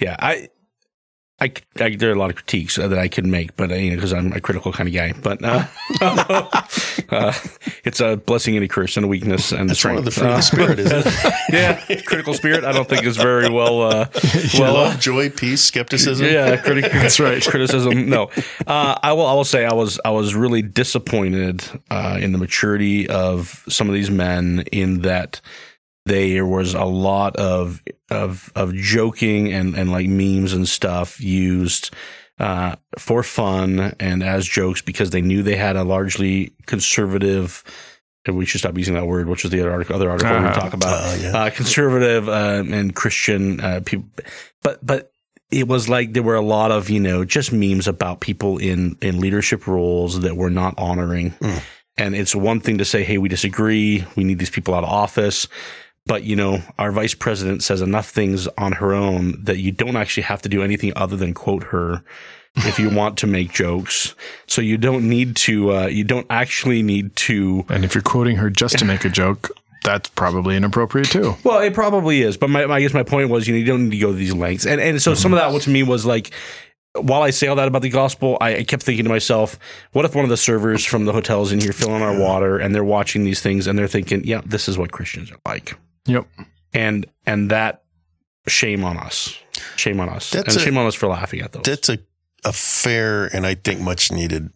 yeah, 0.00 0.16
I 0.18 0.48
I, 1.38 1.52
I, 1.78 1.94
there 1.96 2.08
are 2.08 2.14
a 2.14 2.18
lot 2.18 2.30
of 2.30 2.36
critiques 2.36 2.76
that 2.76 2.98
I 2.98 3.08
can 3.08 3.30
make, 3.30 3.56
but 3.56 3.70
uh, 3.70 3.74
you 3.74 3.90
know, 3.90 3.96
because 3.96 4.14
I'm 4.14 4.32
a 4.32 4.40
critical 4.40 4.72
kind 4.72 4.88
of 4.88 4.94
guy. 4.94 5.12
But 5.12 5.44
uh, 5.44 5.66
uh, 7.10 7.32
it's 7.84 8.00
a 8.00 8.16
blessing 8.16 8.56
and 8.56 8.64
a 8.64 8.68
curse 8.68 8.96
and 8.96 9.04
a 9.04 9.06
weakness 9.08 9.52
and 9.52 9.68
That's 9.68 9.78
strength. 9.78 9.96
one 9.96 9.98
of 9.98 10.04
the 10.06 10.10
fruit 10.12 10.30
of 10.30 10.36
the 10.36 10.40
spirit, 10.40 10.78
isn't 10.78 11.06
it? 11.06 11.34
yeah, 11.52 12.00
critical 12.06 12.32
spirit. 12.32 12.64
I 12.64 12.72
don't 12.72 12.88
think 12.88 13.04
is 13.04 13.18
very 13.18 13.50
well. 13.50 13.82
Uh, 13.82 14.06
well, 14.58 14.74
love, 14.74 14.98
joy, 14.98 15.28
peace, 15.28 15.62
skepticism. 15.62 16.26
Yeah, 16.26 16.56
criti- 16.56 16.90
that's 16.90 17.20
right. 17.20 17.42
Criticism. 17.46 18.08
No, 18.08 18.30
uh, 18.66 18.98
I 19.02 19.12
will. 19.12 19.26
I 19.26 19.34
will 19.34 19.44
say 19.44 19.66
I 19.66 19.74
was. 19.74 20.00
I 20.06 20.10
was 20.10 20.34
really 20.34 20.62
disappointed 20.62 21.62
uh, 21.90 22.16
in 22.18 22.32
the 22.32 22.38
maturity 22.38 23.10
of 23.10 23.62
some 23.68 23.88
of 23.88 23.94
these 23.94 24.10
men 24.10 24.64
in 24.72 25.02
that 25.02 25.42
there 26.06 26.46
was 26.46 26.74
a 26.74 26.84
lot 26.84 27.36
of 27.36 27.82
of 28.10 28.50
of 28.54 28.72
joking 28.74 29.52
and 29.52 29.74
and 29.74 29.90
like 29.90 30.06
memes 30.06 30.52
and 30.52 30.66
stuff 30.66 31.20
used 31.20 31.94
uh, 32.38 32.76
for 32.98 33.22
fun 33.22 33.94
and 33.98 34.22
as 34.22 34.46
jokes 34.46 34.82
because 34.82 35.10
they 35.10 35.22
knew 35.22 35.42
they 35.42 35.56
had 35.56 35.76
a 35.76 35.84
largely 35.84 36.52
conservative. 36.66 37.62
And 38.24 38.36
we 38.36 38.44
should 38.44 38.58
stop 38.58 38.76
using 38.76 38.94
that 38.94 39.06
word, 39.06 39.28
which 39.28 39.44
is 39.44 39.52
the 39.52 39.60
other 39.60 39.70
article, 39.70 39.94
other 39.94 40.10
article 40.10 40.34
uh-huh. 40.34 40.48
we 40.48 40.60
talk 40.60 40.74
about. 40.74 40.92
Uh, 40.92 41.16
yeah. 41.20 41.38
uh, 41.38 41.50
conservative 41.50 42.28
uh, 42.28 42.64
and 42.66 42.94
Christian 42.94 43.60
uh, 43.60 43.80
people, 43.84 44.08
but 44.62 44.84
but 44.84 45.12
it 45.52 45.68
was 45.68 45.88
like 45.88 46.12
there 46.12 46.24
were 46.24 46.34
a 46.34 46.42
lot 46.42 46.72
of 46.72 46.90
you 46.90 46.98
know 46.98 47.24
just 47.24 47.52
memes 47.52 47.86
about 47.86 48.20
people 48.20 48.58
in 48.58 48.96
in 49.00 49.20
leadership 49.20 49.68
roles 49.68 50.20
that 50.20 50.36
were 50.36 50.50
not 50.50 50.74
honoring. 50.76 51.30
Mm. 51.32 51.62
And 51.98 52.14
it's 52.16 52.34
one 52.34 52.58
thing 52.58 52.78
to 52.78 52.84
say, 52.84 53.04
"Hey, 53.04 53.16
we 53.16 53.28
disagree. 53.28 54.04
We 54.16 54.24
need 54.24 54.40
these 54.40 54.50
people 54.50 54.74
out 54.74 54.82
of 54.82 54.90
office." 54.90 55.46
But, 56.06 56.22
you 56.22 56.36
know, 56.36 56.62
our 56.78 56.92
vice 56.92 57.14
president 57.14 57.62
says 57.62 57.80
enough 57.80 58.08
things 58.08 58.46
on 58.58 58.72
her 58.72 58.94
own 58.94 59.42
that 59.44 59.58
you 59.58 59.72
don't 59.72 59.96
actually 59.96 60.22
have 60.24 60.42
to 60.42 60.48
do 60.48 60.62
anything 60.62 60.92
other 60.94 61.16
than 61.16 61.34
quote 61.34 61.64
her 61.64 62.02
if 62.58 62.78
you 62.78 62.90
want 62.96 63.18
to 63.18 63.26
make 63.26 63.52
jokes. 63.52 64.14
So 64.46 64.62
you 64.62 64.78
don't 64.78 65.08
need 65.08 65.36
to, 65.36 65.72
uh, 65.72 65.86
you 65.86 66.04
don't 66.04 66.26
actually 66.30 66.82
need 66.82 67.14
to. 67.16 67.64
And 67.68 67.84
if 67.84 67.94
you're 67.94 68.02
quoting 68.02 68.36
her 68.36 68.50
just 68.50 68.78
to 68.78 68.84
make 68.84 69.04
a 69.04 69.08
joke, 69.08 69.50
that's 69.82 70.08
probably 70.10 70.56
inappropriate 70.56 71.08
too. 71.10 71.36
Well, 71.44 71.60
it 71.60 71.74
probably 71.74 72.22
is. 72.22 72.36
But 72.36 72.50
my, 72.50 72.64
I 72.64 72.80
guess 72.80 72.92
my 72.92 73.04
point 73.04 73.30
was, 73.30 73.46
you 73.46 73.54
know, 73.54 73.58
you 73.58 73.66
don't 73.66 73.84
need 73.84 73.92
to 73.92 73.98
go 73.98 74.10
to 74.10 74.16
these 74.16 74.34
lengths. 74.34 74.66
And, 74.66 74.80
and 74.80 75.00
so 75.00 75.12
mm-hmm. 75.12 75.18
some 75.18 75.32
of 75.32 75.38
that 75.38 75.52
what 75.52 75.62
to 75.62 75.70
me 75.70 75.82
was 75.82 76.04
like, 76.04 76.32
while 76.94 77.22
I 77.22 77.30
say 77.30 77.46
all 77.46 77.56
that 77.56 77.68
about 77.68 77.82
the 77.82 77.90
gospel, 77.90 78.38
I, 78.40 78.56
I, 78.56 78.64
kept 78.64 78.82
thinking 78.82 79.04
to 79.04 79.10
myself, 79.10 79.58
what 79.92 80.04
if 80.04 80.14
one 80.14 80.24
of 80.24 80.30
the 80.30 80.36
servers 80.36 80.84
from 80.84 81.04
the 81.04 81.12
hotels 81.12 81.52
in 81.52 81.60
here 81.60 81.72
filling 81.72 82.02
our 82.02 82.18
water 82.18 82.58
and 82.58 82.74
they're 82.74 82.84
watching 82.84 83.24
these 83.24 83.40
things 83.40 83.66
and 83.66 83.78
they're 83.78 83.86
thinking, 83.86 84.24
yeah, 84.24 84.40
this 84.46 84.68
is 84.68 84.78
what 84.78 84.92
Christians 84.92 85.30
are 85.30 85.38
like. 85.46 85.76
Yep. 86.06 86.26
And 86.72 87.06
and 87.26 87.50
that 87.50 87.82
shame 88.46 88.84
on 88.84 88.96
us. 88.96 89.36
Shame 89.76 90.00
on 90.00 90.08
us. 90.08 90.30
That's 90.30 90.54
and 90.54 90.62
a, 90.62 90.64
shame 90.64 90.78
on 90.78 90.86
us 90.86 90.94
for 90.94 91.08
laughing 91.08 91.40
at 91.40 91.52
those. 91.52 91.62
That's 91.64 91.88
a 91.88 91.98
a 92.44 92.52
fair 92.52 93.26
and 93.26 93.46
I 93.46 93.54
think 93.54 93.80
much 93.80 94.12
needed 94.12 94.50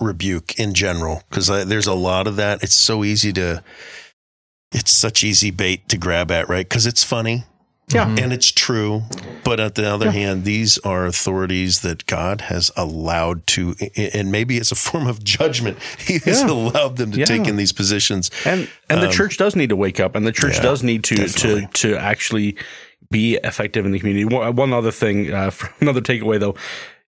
rebuke 0.00 0.58
in 0.58 0.72
general 0.72 1.22
because 1.28 1.48
there's 1.48 1.86
a 1.86 1.94
lot 1.94 2.26
of 2.26 2.36
that. 2.36 2.62
It's 2.62 2.74
so 2.74 3.04
easy 3.04 3.32
to 3.34 3.62
it's 4.72 4.92
such 4.92 5.24
easy 5.24 5.50
bait 5.50 5.88
to 5.88 5.98
grab 5.98 6.30
at, 6.30 6.48
right? 6.48 6.66
Because 6.66 6.86
it's 6.86 7.04
funny. 7.04 7.44
Yeah. 7.92 8.06
Mm-hmm. 8.06 8.24
And 8.24 8.32
it's 8.32 8.50
true. 8.50 9.02
But 9.44 9.60
on 9.60 9.72
the 9.74 9.88
other 9.88 10.06
yeah. 10.06 10.12
hand, 10.12 10.44
these 10.44 10.78
are 10.78 11.06
authorities 11.06 11.80
that 11.80 12.06
God 12.06 12.42
has 12.42 12.70
allowed 12.76 13.46
to, 13.48 13.74
and 13.96 14.30
maybe 14.30 14.58
it's 14.58 14.70
a 14.70 14.76
form 14.76 15.06
of 15.06 15.22
judgment. 15.24 15.78
He 16.10 16.18
has 16.18 16.42
yeah. 16.42 16.50
allowed 16.50 16.96
them 16.96 17.12
to 17.12 17.18
yeah. 17.20 17.24
take 17.24 17.46
in 17.46 17.56
these 17.56 17.72
positions. 17.72 18.30
And, 18.44 18.68
and 18.88 19.00
um, 19.00 19.06
the 19.06 19.12
church 19.12 19.36
does 19.36 19.54
need 19.54 19.68
to 19.68 19.76
wake 19.76 20.00
up 20.00 20.16
and 20.16 20.26
the 20.26 20.32
church 20.32 20.60
does 20.60 20.82
need 20.82 21.04
to, 21.04 21.28
to, 21.28 21.66
to 21.66 21.96
actually 21.96 22.56
be 23.10 23.36
effective 23.44 23.86
in 23.86 23.92
the 23.92 23.98
community. 23.98 24.24
One 24.24 24.72
other 24.72 24.90
thing, 24.90 25.32
uh, 25.32 25.50
another 25.80 26.00
takeaway 26.00 26.40
though, 26.40 26.56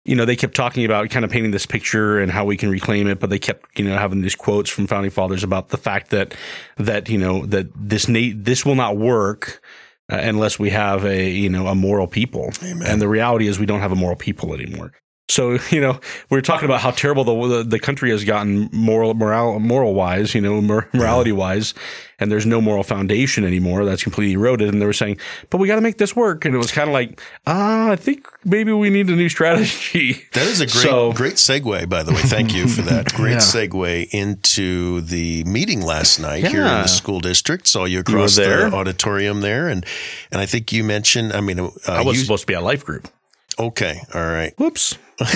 you 0.05 0.16
know, 0.16 0.25
they 0.25 0.37
kept 0.37 0.55
talking 0.55 0.85
about 0.85 1.11
kind 1.11 1.25
of 1.25 1.31
painting 1.31 1.53
this 1.53 1.66
picture 1.66 2.18
and 2.18 2.31
how 2.31 2.45
we 2.45 2.57
can 2.57 2.71
reclaim 2.71 3.07
it, 3.07 3.21
but 3.21 3.31
they 3.31 3.38
kept, 3.38 3.79
you 3.79 3.85
know, 3.85 3.97
having 3.97 4.21
these 4.21 4.35
quotes 4.35 4.68
from 4.68 4.87
founding 4.87 5.11
fathers 5.11 5.45
about 5.45 5.68
the 5.68 5.77
fact 5.77 6.11
that, 6.11 6.35
that, 6.77 7.09
you 7.09 7.18
know, 7.18 7.47
that 7.47 7.68
this, 7.75 8.09
na- 8.09 8.35
this 8.35 8.66
will 8.66 8.75
not 8.75 8.97
work 8.97 9.62
uh, 10.10 10.16
unless 10.16 10.58
we 10.58 10.70
have 10.70 11.04
a 11.04 11.30
you 11.30 11.48
know 11.48 11.66
a 11.66 11.74
moral 11.74 12.06
people. 12.06 12.50
Amen. 12.62 12.86
And 12.86 13.00
the 13.00 13.08
reality 13.08 13.46
is 13.46 13.58
we 13.58 13.66
don't 13.66 13.80
have 13.80 13.92
a 13.92 13.96
moral 13.96 14.16
people 14.16 14.54
anymore. 14.54 14.92
So 15.33 15.59
you 15.71 15.81
know 15.81 15.99
we 16.31 16.38
are 16.38 16.42
talking 16.42 16.66
about 16.66 16.81
how 16.81 16.90
terrible 16.90 17.25
the 17.25 17.57
the, 17.59 17.62
the 17.64 17.79
country 17.79 18.11
has 18.11 18.25
gotten 18.25 18.68
moral 18.73 19.14
moral 19.14 19.59
moral 19.61 19.95
wise, 19.95 20.35
you 20.35 20.40
know 20.40 20.61
mor- 20.61 20.88
morality 20.92 21.33
wise, 21.33 21.73
and 22.21 22.31
there's 22.31 22.45
no 22.47 22.61
moral 22.61 22.83
foundation 22.83 23.45
anymore. 23.45 23.85
That's 23.87 24.03
completely 24.03 24.35
eroded. 24.35 24.68
And 24.68 24.81
they 24.83 24.87
were 24.87 24.92
saying, 24.92 25.16
but 25.51 25.59
we 25.59 25.66
got 25.68 25.77
to 25.77 25.81
make 25.81 25.97
this 25.99 26.14
work. 26.14 26.45
And 26.45 26.55
it 26.55 26.59
was 26.59 26.71
kind 26.71 26.88
of 26.88 26.92
like, 26.92 27.21
ah, 27.47 27.90
I 27.90 27.97
think 27.97 28.29
maybe 28.45 28.73
we 28.73 28.90
need 28.90 29.09
a 29.09 29.16
new 29.16 29.29
strategy. 29.29 30.23
That 30.33 30.47
is 30.47 30.61
a 30.61 30.66
great 30.66 30.83
So- 30.83 31.12
great 31.12 31.35
segue, 31.35 31.88
by 31.88 32.03
the 32.03 32.12
way. 32.12 32.21
Thank 32.37 32.55
you 32.55 32.68
for 32.68 32.83
that. 32.83 33.12
Great 33.23 33.33
Yeah. 33.33 33.38
segue 33.38 34.09
into 34.12 35.01
the 35.03 35.45
meeting 35.45 35.81
last 35.83 36.18
night 36.21 36.45
here 36.47 36.61
in 36.62 36.83
the 36.83 36.87
school 36.87 37.21
district. 37.21 37.66
Saw 37.68 37.85
you 37.85 38.01
across 38.01 38.37
there? 38.37 38.71
the 38.71 38.77
auditorium 38.77 39.40
there, 39.40 39.68
and 39.68 39.85
and 40.31 40.40
I 40.40 40.47
think 40.47 40.73
you 40.73 40.85
mentioned. 40.85 41.33
I 41.33 41.40
mean, 41.40 41.59
uh, 41.61 41.71
I 41.88 42.03
was 42.03 42.16
you- 42.16 42.23
supposed 42.25 42.42
to 42.42 42.47
be 42.47 42.55
a 42.55 42.61
life 42.61 42.85
group. 42.85 43.09
Okay. 43.58 44.00
All 44.14 44.22
right. 44.22 44.52
Whoops. 44.58 44.98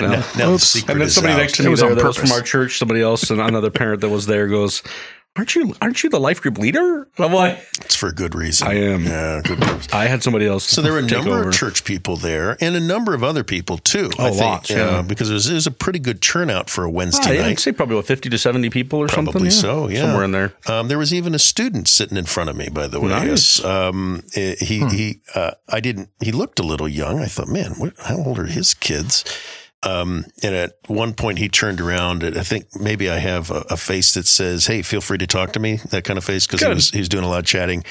No. 0.00 0.08
Now 0.10 0.20
the 0.36 0.52
Oops. 0.54 0.62
secret 0.62 0.92
And 0.92 1.00
then 1.00 1.06
is 1.08 1.14
somebody 1.14 1.34
out. 1.34 1.38
next 1.38 1.56
to 1.56 1.62
It 1.62 1.64
me 1.64 1.70
was 1.70 1.80
there 1.80 1.90
on 1.90 1.96
that 1.96 2.04
was 2.04 2.16
from 2.16 2.30
our 2.32 2.42
church, 2.42 2.78
somebody 2.78 3.00
else, 3.00 3.30
and 3.30 3.40
another 3.40 3.70
parent 3.70 4.00
that 4.02 4.10
was 4.10 4.26
there 4.26 4.46
goes, 4.46 4.82
"Aren't 5.36 5.54
you? 5.54 5.74
Aren't 5.80 6.02
you 6.02 6.10
the 6.10 6.20
life 6.20 6.40
group 6.40 6.58
leader?" 6.58 7.08
And 7.16 7.24
I'm 7.24 7.32
like, 7.32 7.58
It's 7.82 7.94
for 7.94 8.08
a 8.08 8.12
good 8.12 8.34
reason. 8.34 8.66
I 8.66 8.74
am. 8.74 9.04
Yeah, 9.04 9.40
good 9.44 9.60
purpose. 9.60 9.88
I 9.92 10.06
had 10.06 10.22
somebody 10.22 10.46
else. 10.46 10.64
So 10.64 10.82
there 10.82 10.92
were 10.92 10.98
a 10.98 11.02
number 11.02 11.30
over. 11.30 11.48
of 11.48 11.54
church 11.54 11.84
people 11.84 12.16
there, 12.16 12.56
and 12.60 12.74
a 12.76 12.80
number 12.80 13.14
of 13.14 13.22
other 13.22 13.44
people 13.44 13.78
too. 13.78 14.10
Oh, 14.18 14.26
I 14.26 14.30
think, 14.30 14.40
lots, 14.40 14.70
yeah. 14.70 15.02
because 15.02 15.30
it 15.30 15.34
was, 15.34 15.48
it 15.48 15.54
was 15.54 15.66
a 15.66 15.70
pretty 15.70 15.98
good 15.98 16.20
turnout 16.20 16.68
for 16.70 16.84
a 16.84 16.90
Wednesday 16.90 17.36
yeah, 17.36 17.46
I'd 17.46 17.58
say 17.58 17.72
probably 17.72 17.96
about 17.96 18.06
fifty 18.06 18.28
to 18.30 18.38
seventy 18.38 18.70
people 18.70 18.98
or 18.98 19.08
something. 19.08 19.32
Probably 19.32 19.50
so, 19.50 19.88
yeah. 19.88 20.02
somewhere 20.02 20.24
in 20.24 20.32
there. 20.32 20.52
Um, 20.66 20.88
there 20.88 20.98
was 20.98 21.12
even 21.12 21.34
a 21.34 21.38
student 21.38 21.88
sitting 21.88 22.16
in 22.16 22.24
front 22.24 22.50
of 22.50 22.56
me, 22.56 22.68
by 22.68 22.86
the 22.86 23.00
way. 23.00 23.08
Nice. 23.08 23.58
Yes. 23.60 23.64
Um, 23.64 24.22
eh, 24.34 24.56
he, 24.58 24.84
he, 24.86 25.20
uh, 25.34 25.52
I 25.68 25.80
didn't, 25.80 26.10
he 26.20 26.32
looked 26.32 26.58
a 26.58 26.62
little 26.62 26.88
young. 26.88 27.20
I 27.20 27.26
thought, 27.26 27.48
man, 27.48 27.72
what, 27.72 27.94
how 27.98 28.16
old 28.16 28.38
are 28.38 28.46
his 28.46 28.74
kids? 28.74 29.24
Um, 29.86 30.24
and 30.42 30.54
at 30.54 30.72
one 30.88 31.14
point 31.14 31.38
he 31.38 31.48
turned 31.48 31.80
around 31.80 32.22
and 32.24 32.36
I 32.36 32.42
think 32.42 32.64
maybe 32.74 33.08
I 33.08 33.18
have 33.18 33.50
a, 33.50 33.64
a 33.70 33.76
face 33.76 34.14
that 34.14 34.26
says, 34.26 34.66
Hey, 34.66 34.82
feel 34.82 35.00
free 35.00 35.18
to 35.18 35.26
talk 35.26 35.52
to 35.52 35.60
me. 35.60 35.76
That 35.90 36.02
kind 36.04 36.18
of 36.18 36.24
face. 36.24 36.46
Cause 36.46 36.60
he 36.60 36.68
was, 36.68 36.90
he 36.90 36.98
was 36.98 37.08
doing 37.08 37.24
a 37.24 37.28
lot 37.28 37.38
of 37.40 37.44
chatting. 37.46 37.84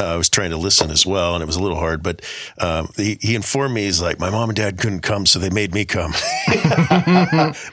Uh, 0.00 0.14
I 0.14 0.16
was 0.16 0.28
trying 0.28 0.50
to 0.50 0.56
listen 0.56 0.90
as 0.90 1.06
well, 1.06 1.34
and 1.36 1.42
it 1.42 1.46
was 1.46 1.54
a 1.54 1.62
little 1.62 1.76
hard. 1.78 2.02
But 2.02 2.20
um, 2.58 2.88
he, 2.96 3.16
he 3.20 3.36
informed 3.36 3.74
me 3.74 3.84
he's 3.84 4.02
like, 4.02 4.18
my 4.18 4.28
mom 4.28 4.48
and 4.50 4.56
dad 4.56 4.76
couldn't 4.76 5.02
come, 5.02 5.24
so 5.24 5.38
they 5.38 5.50
made 5.50 5.72
me 5.72 5.84
come. 5.84 6.12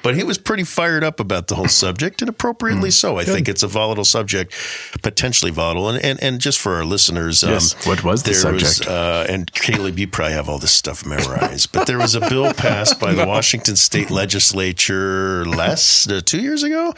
but 0.04 0.14
he 0.16 0.24
was 0.24 0.38
pretty 0.38 0.64
fired 0.64 1.04
up 1.04 1.20
about 1.20 1.48
the 1.48 1.56
whole 1.56 1.68
subject, 1.68 2.22
and 2.22 2.30
appropriately 2.30 2.90
Hmm. 2.90 2.92
so. 2.92 3.18
I 3.18 3.24
think 3.24 3.50
it's 3.50 3.64
a 3.64 3.68
volatile 3.68 4.06
subject, 4.06 4.54
potentially 5.02 5.50
volatile. 5.52 5.90
And 5.90 6.04
and, 6.06 6.22
and 6.24 6.40
just 6.40 6.60
for 6.60 6.76
our 6.76 6.86
listeners, 6.86 7.44
um, 7.44 7.54
What 7.86 8.04
was 8.04 8.22
the 8.22 8.34
there 8.34 8.54
was, 8.54 8.76
subject? 8.78 8.88
uh, 8.92 9.26
and 9.28 9.52
Caleb, 9.54 9.98
you 9.98 10.08
probably 10.08 10.34
have 10.34 10.48
all 10.48 10.60
this 10.60 10.74
stuff 10.74 11.04
memorized, 11.06 11.72
but 11.72 11.88
there 11.88 11.98
was 11.98 12.14
a 12.14 12.20
bill 12.30 12.54
passed 12.54 13.00
by 13.00 13.14
the 13.14 13.26
Washington 13.34 13.61
State 13.68 14.10
Legislature 14.12 15.46
last 15.46 16.12
uh, 16.12 16.22
two 16.22 16.42
years 16.42 16.64
ago. 16.64 16.94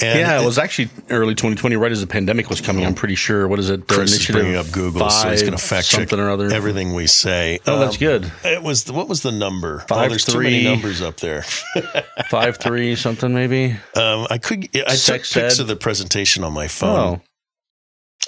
And 0.00 0.18
yeah, 0.20 0.40
it 0.40 0.44
was 0.44 0.58
actually 0.58 0.90
early 1.10 1.34
2020, 1.34 1.76
right 1.76 1.92
as 1.92 2.00
the 2.00 2.06
pandemic 2.06 2.48
was 2.50 2.60
coming. 2.60 2.84
I'm 2.84 2.94
pretty 2.94 3.14
sure. 3.14 3.48
What 3.48 3.58
is 3.58 3.70
it? 3.70 3.86
The 3.88 3.94
Chris 3.94 4.12
is 4.12 4.26
bringing 4.26 4.56
up 4.56 4.70
Google, 4.70 5.08
so 5.10 5.30
he's 5.30 5.42
going 5.42 5.52
to 5.56 5.58
fact 5.58 5.88
check 5.88 6.00
something 6.00 6.18
or 6.20 6.30
other. 6.30 6.46
everything 6.52 6.94
we 6.94 7.06
say. 7.06 7.58
Oh, 7.66 7.78
that's 7.78 7.96
Um, 7.96 8.00
good. 8.00 8.32
It 8.44 8.62
was 8.62 8.90
what 8.90 9.08
was 9.08 9.22
the 9.22 9.32
number? 9.32 9.80
Five, 9.80 10.06
oh, 10.06 10.08
there's 10.10 10.24
too 10.24 10.38
many 10.40 10.62
three. 10.62 10.64
numbers 10.64 11.02
up 11.02 11.16
there. 11.18 11.42
Five 12.30 12.56
three 12.58 12.96
something 12.96 13.32
maybe. 13.32 13.72
Um, 13.94 14.26
I 14.30 14.38
could. 14.38 14.68
I 14.74 14.90
took 14.90 15.24
Sex 15.24 15.32
pics 15.32 15.58
ed. 15.58 15.62
of 15.62 15.68
the 15.68 15.76
presentation 15.76 16.44
on 16.44 16.52
my 16.52 16.68
phone. 16.68 16.98
Oh, 16.98 17.20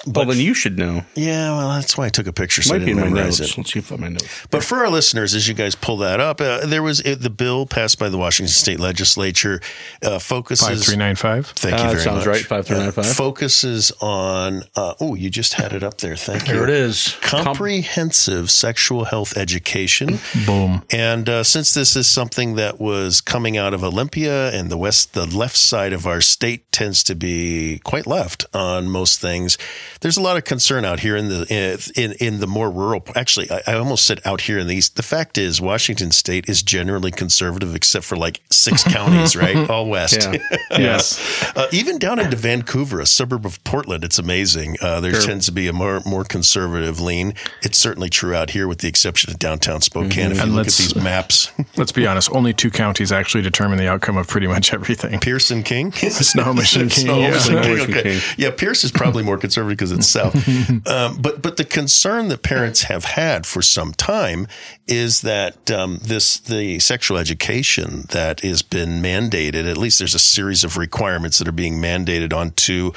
well 0.07 0.25
then 0.25 0.37
you 0.37 0.53
should 0.53 0.77
know. 0.77 1.03
Yeah, 1.15 1.55
well, 1.57 1.69
that's 1.69 1.97
why 1.97 2.05
I 2.05 2.09
took 2.09 2.27
a 2.27 2.33
picture 2.33 2.61
so 2.61 2.73
I 2.75 2.77
Might 2.79 2.85
be 2.85 2.91
in 2.91 2.99
my 2.99 3.07
notes. 3.09 3.39
it. 3.39 3.55
Let's 3.57 3.71
see 3.73 3.79
if 3.79 3.91
I 3.91 3.95
have 3.95 3.99
my 4.01 4.09
notes. 4.09 4.47
But 4.49 4.63
for 4.63 4.77
our 4.79 4.89
listeners, 4.89 5.33
as 5.35 5.47
you 5.47 5.53
guys 5.53 5.75
pull 5.75 5.97
that 5.97 6.19
up, 6.19 6.41
uh, 6.41 6.65
there 6.65 6.81
was 6.83 7.01
uh, 7.05 7.15
the 7.19 7.29
bill 7.29 7.65
passed 7.65 7.99
by 7.99 8.09
the 8.09 8.17
Washington 8.17 8.51
State 8.53 8.79
Legislature 8.79 9.61
uh, 10.03 10.19
focuses. 10.19 10.67
Five 10.67 10.81
three 10.83 10.95
nine 10.97 11.15
five. 11.15 11.47
Thank 11.47 11.77
you 11.79 11.85
Uh, 11.85 11.89
very 11.91 12.01
sounds 12.01 12.17
much. 12.25 12.27
right, 12.27 12.45
5395. 12.45 13.05
Uh, 13.05 13.13
focuses 13.13 13.91
on. 14.01 14.63
Uh, 14.75 14.93
oh, 14.99 15.15
you 15.15 15.29
just 15.29 15.53
had 15.53 15.73
it 15.73 15.83
up 15.83 15.97
there. 15.99 16.15
Thank 16.15 16.47
you. 16.47 16.53
There 16.55 16.63
it 16.63 16.69
is. 16.69 17.15
Com- 17.21 17.43
Comprehensive 17.45 18.49
sexual 18.51 19.05
health 19.05 19.37
education. 19.37 20.19
Boom. 20.45 20.83
And 20.91 21.27
uh, 21.29 21.43
since 21.43 21.73
this 21.73 21.95
is 21.95 22.07
something 22.07 22.55
that 22.55 22.79
was 22.79 23.21
coming 23.21 23.57
out 23.57 23.73
of 23.73 23.83
Olympia 23.83 24.51
and 24.51 24.69
the 24.69 24.77
west, 24.77 25.13
the 25.13 25.25
left 25.25 25.55
side 25.57 25.93
of 25.93 26.05
our 26.07 26.21
state 26.21 26.71
tends 26.71 27.03
to 27.05 27.15
be 27.15 27.79
quite 27.83 28.07
left 28.07 28.45
on 28.53 28.89
most 28.89 29.19
things. 29.21 29.57
There's 30.01 30.17
a 30.17 30.21
lot 30.21 30.35
of 30.37 30.43
concern 30.43 30.83
out 30.83 30.99
here 30.99 31.15
in 31.15 31.29
the 31.29 31.81
in 31.95 32.13
in 32.13 32.39
the 32.39 32.47
more 32.47 32.69
rural. 32.71 33.03
Actually, 33.15 33.51
I, 33.51 33.61
I 33.67 33.73
almost 33.75 34.05
said 34.05 34.19
out 34.25 34.41
here 34.41 34.57
in 34.57 34.67
the 34.67 34.75
east. 34.75 34.95
The 34.95 35.03
fact 35.03 35.37
is, 35.37 35.61
Washington 35.61 36.11
State 36.11 36.49
is 36.49 36.63
generally 36.63 37.11
conservative, 37.11 37.75
except 37.75 38.05
for 38.05 38.15
like 38.15 38.41
six 38.51 38.83
counties, 38.91 39.35
right? 39.35 39.69
All 39.69 39.87
west. 39.87 40.27
Yeah. 40.71 40.77
Yes. 40.79 41.19
Uh, 41.55 41.67
even 41.71 41.97
down 41.99 42.17
into 42.17 42.37
Vancouver, 42.37 42.99
a 43.01 43.05
suburb 43.05 43.45
of 43.45 43.61
Portland, 43.65 44.03
it's 44.05 44.17
amazing. 44.17 44.77
Uh, 44.81 44.99
there 45.01 45.13
Sure. 45.13 45.21
tends 45.27 45.45
to 45.47 45.51
be 45.51 45.67
a 45.67 45.73
more 45.73 46.01
more 46.05 46.23
conservative 46.23 46.99
lean. 47.01 47.33
It's 47.61 47.77
certainly 47.77 48.09
true 48.09 48.33
out 48.33 48.51
here, 48.51 48.67
with 48.67 48.79
the 48.79 48.87
exception 48.87 49.29
of 49.31 49.37
downtown 49.39 49.81
Spokane. 49.81 50.09
Mm-hmm. 50.09 50.31
If 50.31 50.37
you 50.37 50.43
And 50.43 50.55
look 50.55 50.67
at 50.67 50.73
these 50.73 50.95
maps, 50.95 51.51
Let's 51.77 51.91
be 51.91 52.07
honest. 52.07 52.31
Only 52.31 52.53
two 52.53 52.71
counties 52.71 53.11
actually 53.11 53.41
determine 53.43 53.77
the 53.79 53.87
outcome 53.87 54.17
of 54.17 54.27
pretty 54.27 54.47
much 54.47 54.73
everything. 54.73 55.19
Pearson 55.19 55.61
King, 55.63 55.91
Snohomish 55.91 56.75
and 56.75 56.89
King, 56.89 57.07
yeah. 57.07 57.37
Snohomish 57.37 57.81
and 57.83 57.87
King, 57.93 57.97
okay. 57.97 58.03
King. 58.19 58.21
Yeah, 58.37 58.51
Pierce 58.51 58.83
is 58.83 58.91
probably 58.91 59.23
more 59.23 59.37
conservative 59.37 59.77
because 59.77 59.90
it's 59.91 60.07
south. 60.07 60.35
um, 60.87 61.21
but 61.21 61.41
but 61.41 61.57
the 61.57 61.65
concern 61.65 62.29
that 62.29 62.43
parents 62.43 62.83
have 62.83 63.05
had 63.05 63.45
for 63.45 63.61
some 63.61 63.93
time 63.93 64.47
is 64.87 65.21
that 65.21 65.69
um, 65.71 65.99
this 66.01 66.39
the 66.39 66.79
sexual 66.79 67.17
education 67.17 68.05
that 68.09 68.41
has 68.41 68.61
been 68.61 69.01
mandated. 69.01 69.69
At 69.69 69.77
least 69.77 69.99
there's 69.99 70.15
a 70.15 70.19
series 70.19 70.63
of 70.63 70.77
requirements 70.77 71.39
that 71.39 71.47
are 71.47 71.53
being 71.53 71.79
mandated 71.81 72.33
onto. 72.33 72.91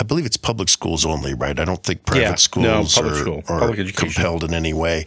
I 0.00 0.04
believe 0.04 0.26
it's 0.26 0.36
public 0.38 0.68
schools 0.68 1.04
only, 1.04 1.34
right? 1.34 1.58
I 1.58 1.64
don't 1.64 1.82
think 1.82 2.04
private 2.04 2.22
Yeah, 2.22 2.34
schools 2.34 2.64
no, 2.64 3.08
are, 3.08 3.14
school, 3.14 3.42
are 3.48 3.74
compelled 3.92 4.42
in 4.42 4.54
any 4.54 4.72
way. 4.72 5.04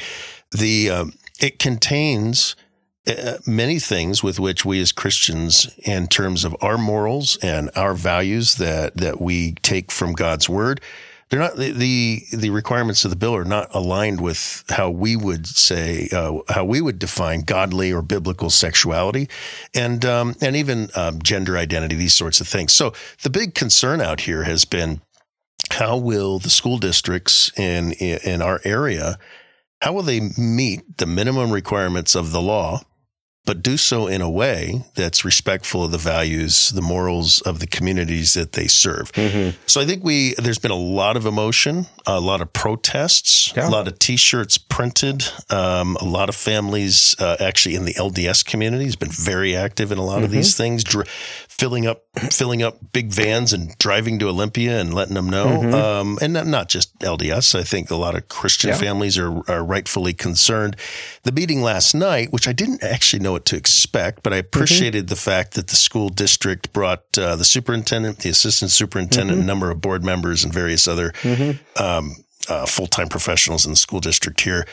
The 0.52 0.90
um, 0.90 1.14
it 1.40 1.60
contains 1.60 2.56
uh, 3.08 3.38
many 3.46 3.78
things 3.80 4.24
with 4.24 4.40
which 4.40 4.66
we 4.66 4.80
as 4.82 4.92
Christians, 4.92 5.74
in 5.84 6.08
terms 6.08 6.44
of 6.44 6.56
our 6.62 6.78
morals 6.78 7.38
and 7.38 7.70
our 7.76 7.94
values 7.94 8.56
that 8.56 8.98
that 8.98 9.22
we 9.22 9.54
take 9.62 9.92
from 9.92 10.14
God's 10.14 10.50
word, 10.50 10.82
they're 11.30 11.40
not 11.40 11.56
the 11.56 11.72
the, 11.72 12.24
the 12.34 12.50
requirements 12.50 13.04
of 13.04 13.12
the 13.12 13.18
bill 13.18 13.36
are 13.36 13.46
not 13.46 13.74
aligned 13.74 14.22
with 14.22 14.64
how 14.70 14.90
we 14.90 15.16
would 15.16 15.48
say 15.48 16.08
uh, 16.12 16.40
how 16.50 16.66
we 16.66 16.82
would 16.82 17.00
define 17.00 17.42
godly 17.42 17.92
or 17.92 18.02
biblical 18.02 18.50
sexuality, 18.50 19.28
and 19.74 20.06
um, 20.06 20.36
and 20.42 20.56
even 20.56 20.90
um, 20.96 21.22
gender 21.22 21.58
identity, 21.58 21.96
these 21.96 22.14
sorts 22.14 22.42
of 22.42 22.48
things. 22.48 22.74
So 22.74 22.94
the 23.24 23.30
big 23.30 23.56
concern 23.56 24.02
out 24.02 24.22
here 24.22 24.44
has 24.44 24.66
been 24.66 25.02
how 25.72 25.98
will 25.98 26.40
the 26.40 26.50
school 26.50 26.78
districts 26.78 27.52
in 27.58 27.92
in 27.94 28.42
our 28.42 28.62
area 28.64 29.18
how 29.82 29.94
will 29.94 30.04
they 30.04 30.32
meet 30.38 30.98
the 30.98 31.06
minimum 31.06 31.52
requirements 31.52 32.16
of 32.16 32.32
the 32.32 32.42
law 32.42 32.82
but 33.46 33.62
do 33.64 33.78
so 33.78 34.08
in 34.08 34.22
a 34.22 34.30
way 34.30 34.84
that's 34.96 35.24
respectful 35.24 35.84
of 35.84 35.92
the 35.92 35.98
values 35.98 36.70
the 36.72 36.82
morals 36.82 37.42
of 37.42 37.60
the 37.60 37.68
communities 37.68 38.34
that 38.34 38.52
they 38.54 38.68
serve 38.68 39.12
Mhm. 39.14 39.54
so 39.68 39.80
i 39.82 39.86
think 39.86 40.04
we 40.04 40.34
there's 40.36 40.60
been 40.60 40.72
a 40.72 40.76
lot 41.02 41.16
of 41.18 41.26
emotion 41.26 41.86
a 42.08 42.20
lot 42.20 42.42
of 42.42 42.52
protests 42.54 43.54
Yeah. 43.56 43.68
a 43.68 43.72
lot 43.72 43.88
of 43.88 43.98
t-shirts 44.00 44.58
printed 44.58 45.24
um, 45.50 45.98
a 46.02 46.06
lot 46.06 46.30
of 46.30 46.36
families 46.36 47.16
uh, 47.20 47.38
actually 47.40 47.76
in 47.76 47.86
the 47.86 47.94
lds 47.94 48.44
community 48.46 48.86
has 48.86 48.96
been 48.96 49.12
very 49.12 49.56
active 49.56 49.92
in 49.92 49.98
a 49.98 50.04
lot 50.06 50.24
of 50.24 50.26
Mm-hmm. 50.30 50.34
these 50.38 50.56
things 50.58 50.84
dr- 50.84 51.08
filling 51.58 51.88
up 51.88 52.04
filling 52.32 52.62
up 52.62 52.78
big 52.92 53.12
vans 53.14 53.54
and 53.54 53.78
driving 53.78 54.20
to 54.20 54.28
olympia 54.28 54.78
and 54.80 54.94
letting 54.94 55.14
them 55.16 55.30
know 55.30 55.46
Mm-hmm. 55.46 55.74
um, 55.74 56.18
and 56.22 56.34
not, 56.34 56.48
not 56.48 56.68
just 56.70 56.98
lds 57.00 57.58
i 57.58 57.64
think 57.64 57.90
a 57.90 57.96
lot 57.96 58.14
of 58.16 58.28
christian 58.28 58.72
Yeah. 58.72 58.78
families 58.78 59.18
are, 59.18 59.32
are 59.50 59.64
rightfully 59.64 60.12
concerned 60.14 60.76
the 61.24 61.32
meeting 61.32 61.62
last 61.62 61.94
night 61.96 62.32
which 62.34 62.48
i 62.48 62.52
didn't 62.54 62.84
actually 62.84 63.22
know 63.24 63.32
what 63.32 63.46
to 63.46 63.56
expect 63.56 64.22
but 64.24 64.34
i 64.34 64.38
Mm-hmm. 64.42 64.48
appreciated 64.48 65.08
the 65.08 65.16
fact 65.16 65.54
that 65.54 65.68
the 65.68 65.76
school 65.78 66.10
district 66.10 66.74
brought 66.74 67.04
uh, 67.18 67.36
the 67.38 67.46
superintendent 67.46 68.20
the 68.20 68.30
assistant 68.30 68.72
superintendent 68.72 69.38
Mm-hmm. 69.40 69.44
a 69.50 69.52
number 69.54 69.72
of 69.72 69.80
board 69.80 70.04
members 70.04 70.44
and 70.44 70.54
various 70.54 70.88
other 70.90 71.14
um, 71.80 72.16
uh, 72.50 72.66
full-time 72.66 73.08
professionals 73.08 73.66
in 73.66 73.72
the 73.72 73.78
school 73.78 74.00
district 74.00 74.42
here 74.42 74.66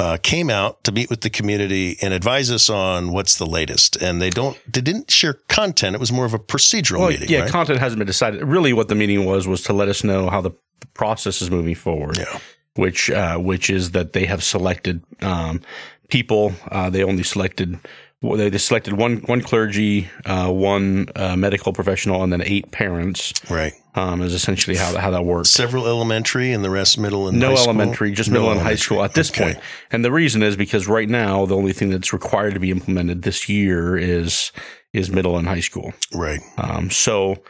uh, 0.00 0.16
came 0.22 0.50
out 0.50 0.82
to 0.84 0.92
meet 0.92 1.10
with 1.10 1.20
the 1.20 1.30
community 1.30 1.96
and 2.02 2.14
advise 2.14 2.50
us 2.50 2.70
on 2.70 3.12
what's 3.12 3.36
the 3.36 3.46
latest. 3.46 3.96
And 3.96 4.20
they 4.20 4.30
don't, 4.30 4.58
they 4.72 4.80
didn't 4.80 5.10
share 5.10 5.34
content. 5.48 5.94
It 5.94 6.00
was 6.00 6.10
more 6.10 6.24
of 6.24 6.34
a 6.34 6.38
procedural 6.38 7.00
Well, 7.00 7.10
meeting, 7.10 7.28
yeah, 7.28 7.40
right? 7.40 7.50
content 7.50 7.78
hasn't 7.78 7.98
been 7.98 8.06
decided. 8.06 8.42
Really, 8.42 8.72
what 8.72 8.88
the 8.88 8.94
meeting 8.94 9.24
was 9.24 9.46
was 9.46 9.62
to 9.64 9.72
let 9.72 9.88
us 9.88 10.02
know 10.02 10.30
how 10.30 10.40
the 10.40 10.52
process 10.94 11.42
is 11.42 11.50
moving 11.50 11.74
forward. 11.74 12.18
Yeah. 12.18 12.38
Which, 12.76 13.10
uh, 13.10 13.36
which 13.36 13.68
is 13.68 13.90
that 13.90 14.12
they 14.12 14.24
have 14.26 14.42
selected 14.42 15.02
um, 15.20 15.60
people. 16.08 16.52
Uh, 16.70 16.88
they 16.88 17.02
only 17.02 17.24
selected 17.24 17.78
they 18.22 18.58
selected 18.58 18.94
one 18.94 19.18
one 19.18 19.40
clergy, 19.40 20.10
uh, 20.26 20.50
one 20.50 21.08
uh, 21.16 21.36
medical 21.36 21.72
professional, 21.72 22.22
and 22.22 22.32
then 22.32 22.42
eight 22.42 22.70
parents. 22.70 23.32
Right. 23.50 23.72
Um, 23.94 24.20
is 24.22 24.34
essentially 24.34 24.76
how 24.76 24.96
how 24.98 25.10
that 25.10 25.24
works. 25.24 25.50
Several 25.50 25.86
elementary 25.86 26.52
and 26.52 26.62
the 26.62 26.70
rest 26.70 26.98
middle 26.98 27.28
and 27.28 27.40
No 27.40 27.48
high 27.50 27.54
school? 27.56 27.64
elementary, 27.70 28.12
just 28.12 28.30
No 28.30 28.40
middle 28.40 28.52
and 28.52 28.60
high 28.60 28.74
school 28.76 29.02
at 29.02 29.14
this 29.14 29.30
Okay. 29.30 29.54
point. 29.54 29.64
And 29.90 30.04
the 30.04 30.12
reason 30.12 30.42
is 30.42 30.54
because 30.56 30.86
right 30.86 31.08
now 31.08 31.46
the 31.46 31.56
only 31.56 31.72
thing 31.72 31.90
that's 31.90 32.12
required 32.12 32.54
to 32.54 32.60
be 32.60 32.70
implemented 32.70 33.22
this 33.22 33.48
year 33.48 33.96
is 33.96 34.52
is 34.92 35.10
middle 35.10 35.36
and 35.38 35.48
high 35.48 35.60
school. 35.60 35.92
Right. 36.14 36.40
Um, 36.58 36.90
so 36.90 37.42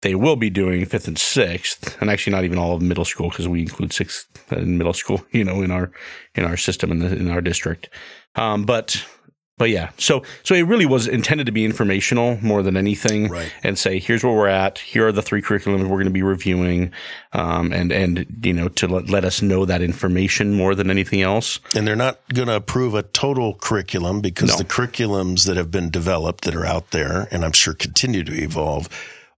they 0.00 0.14
will 0.14 0.36
be 0.36 0.50
doing 0.50 0.84
fifth 0.86 1.06
and 1.06 1.18
sixth, 1.18 1.96
and 2.00 2.10
actually 2.10 2.32
not 2.32 2.44
even 2.44 2.58
all 2.58 2.74
of 2.74 2.82
middle 2.82 3.04
school 3.04 3.28
because 3.28 3.46
we 3.46 3.60
include 3.60 3.92
sixth 3.92 4.26
and 4.50 4.78
middle 4.78 4.92
school, 4.94 5.24
you 5.32 5.44
know, 5.44 5.60
in 5.60 5.70
our 5.70 5.92
in 6.34 6.44
our 6.44 6.56
system 6.56 6.90
in 6.90 6.98
the 7.00 7.14
in 7.14 7.30
our 7.30 7.42
district. 7.42 7.90
Um, 8.36 8.64
but 8.64 9.04
but 9.56 9.70
yeah, 9.70 9.90
so 9.98 10.22
so 10.42 10.54
it 10.54 10.62
really 10.62 10.86
was 10.86 11.06
intended 11.06 11.46
to 11.46 11.52
be 11.52 11.64
informational 11.64 12.38
more 12.42 12.62
than 12.62 12.76
anything, 12.76 13.28
Right. 13.28 13.52
and 13.62 13.78
say 13.78 13.98
here's 14.00 14.24
where 14.24 14.32
we're 14.32 14.48
at. 14.48 14.78
Here 14.78 15.06
are 15.06 15.12
the 15.12 15.22
three 15.22 15.40
curriculums 15.42 15.82
we're 15.82 15.88
going 15.96 16.04
to 16.06 16.10
be 16.10 16.22
reviewing, 16.22 16.92
um, 17.32 17.72
and 17.72 17.92
and 17.92 18.26
you 18.42 18.52
know 18.52 18.68
to 18.70 18.88
let, 18.88 19.08
let 19.10 19.24
us 19.24 19.42
know 19.42 19.64
that 19.64 19.80
information 19.80 20.54
more 20.54 20.74
than 20.74 20.90
anything 20.90 21.22
else. 21.22 21.60
And 21.74 21.86
they're 21.86 21.94
not 21.94 22.18
going 22.34 22.48
to 22.48 22.56
approve 22.56 22.94
a 22.94 23.02
total 23.04 23.54
curriculum 23.54 24.20
because 24.20 24.50
No. 24.50 24.56
the 24.56 24.64
curriculums 24.64 25.46
that 25.46 25.56
have 25.56 25.70
been 25.70 25.88
developed 25.90 26.44
that 26.44 26.56
are 26.56 26.66
out 26.66 26.90
there, 26.90 27.28
and 27.30 27.44
I'm 27.44 27.52
sure 27.52 27.74
continue 27.74 28.24
to 28.24 28.32
evolve, 28.34 28.88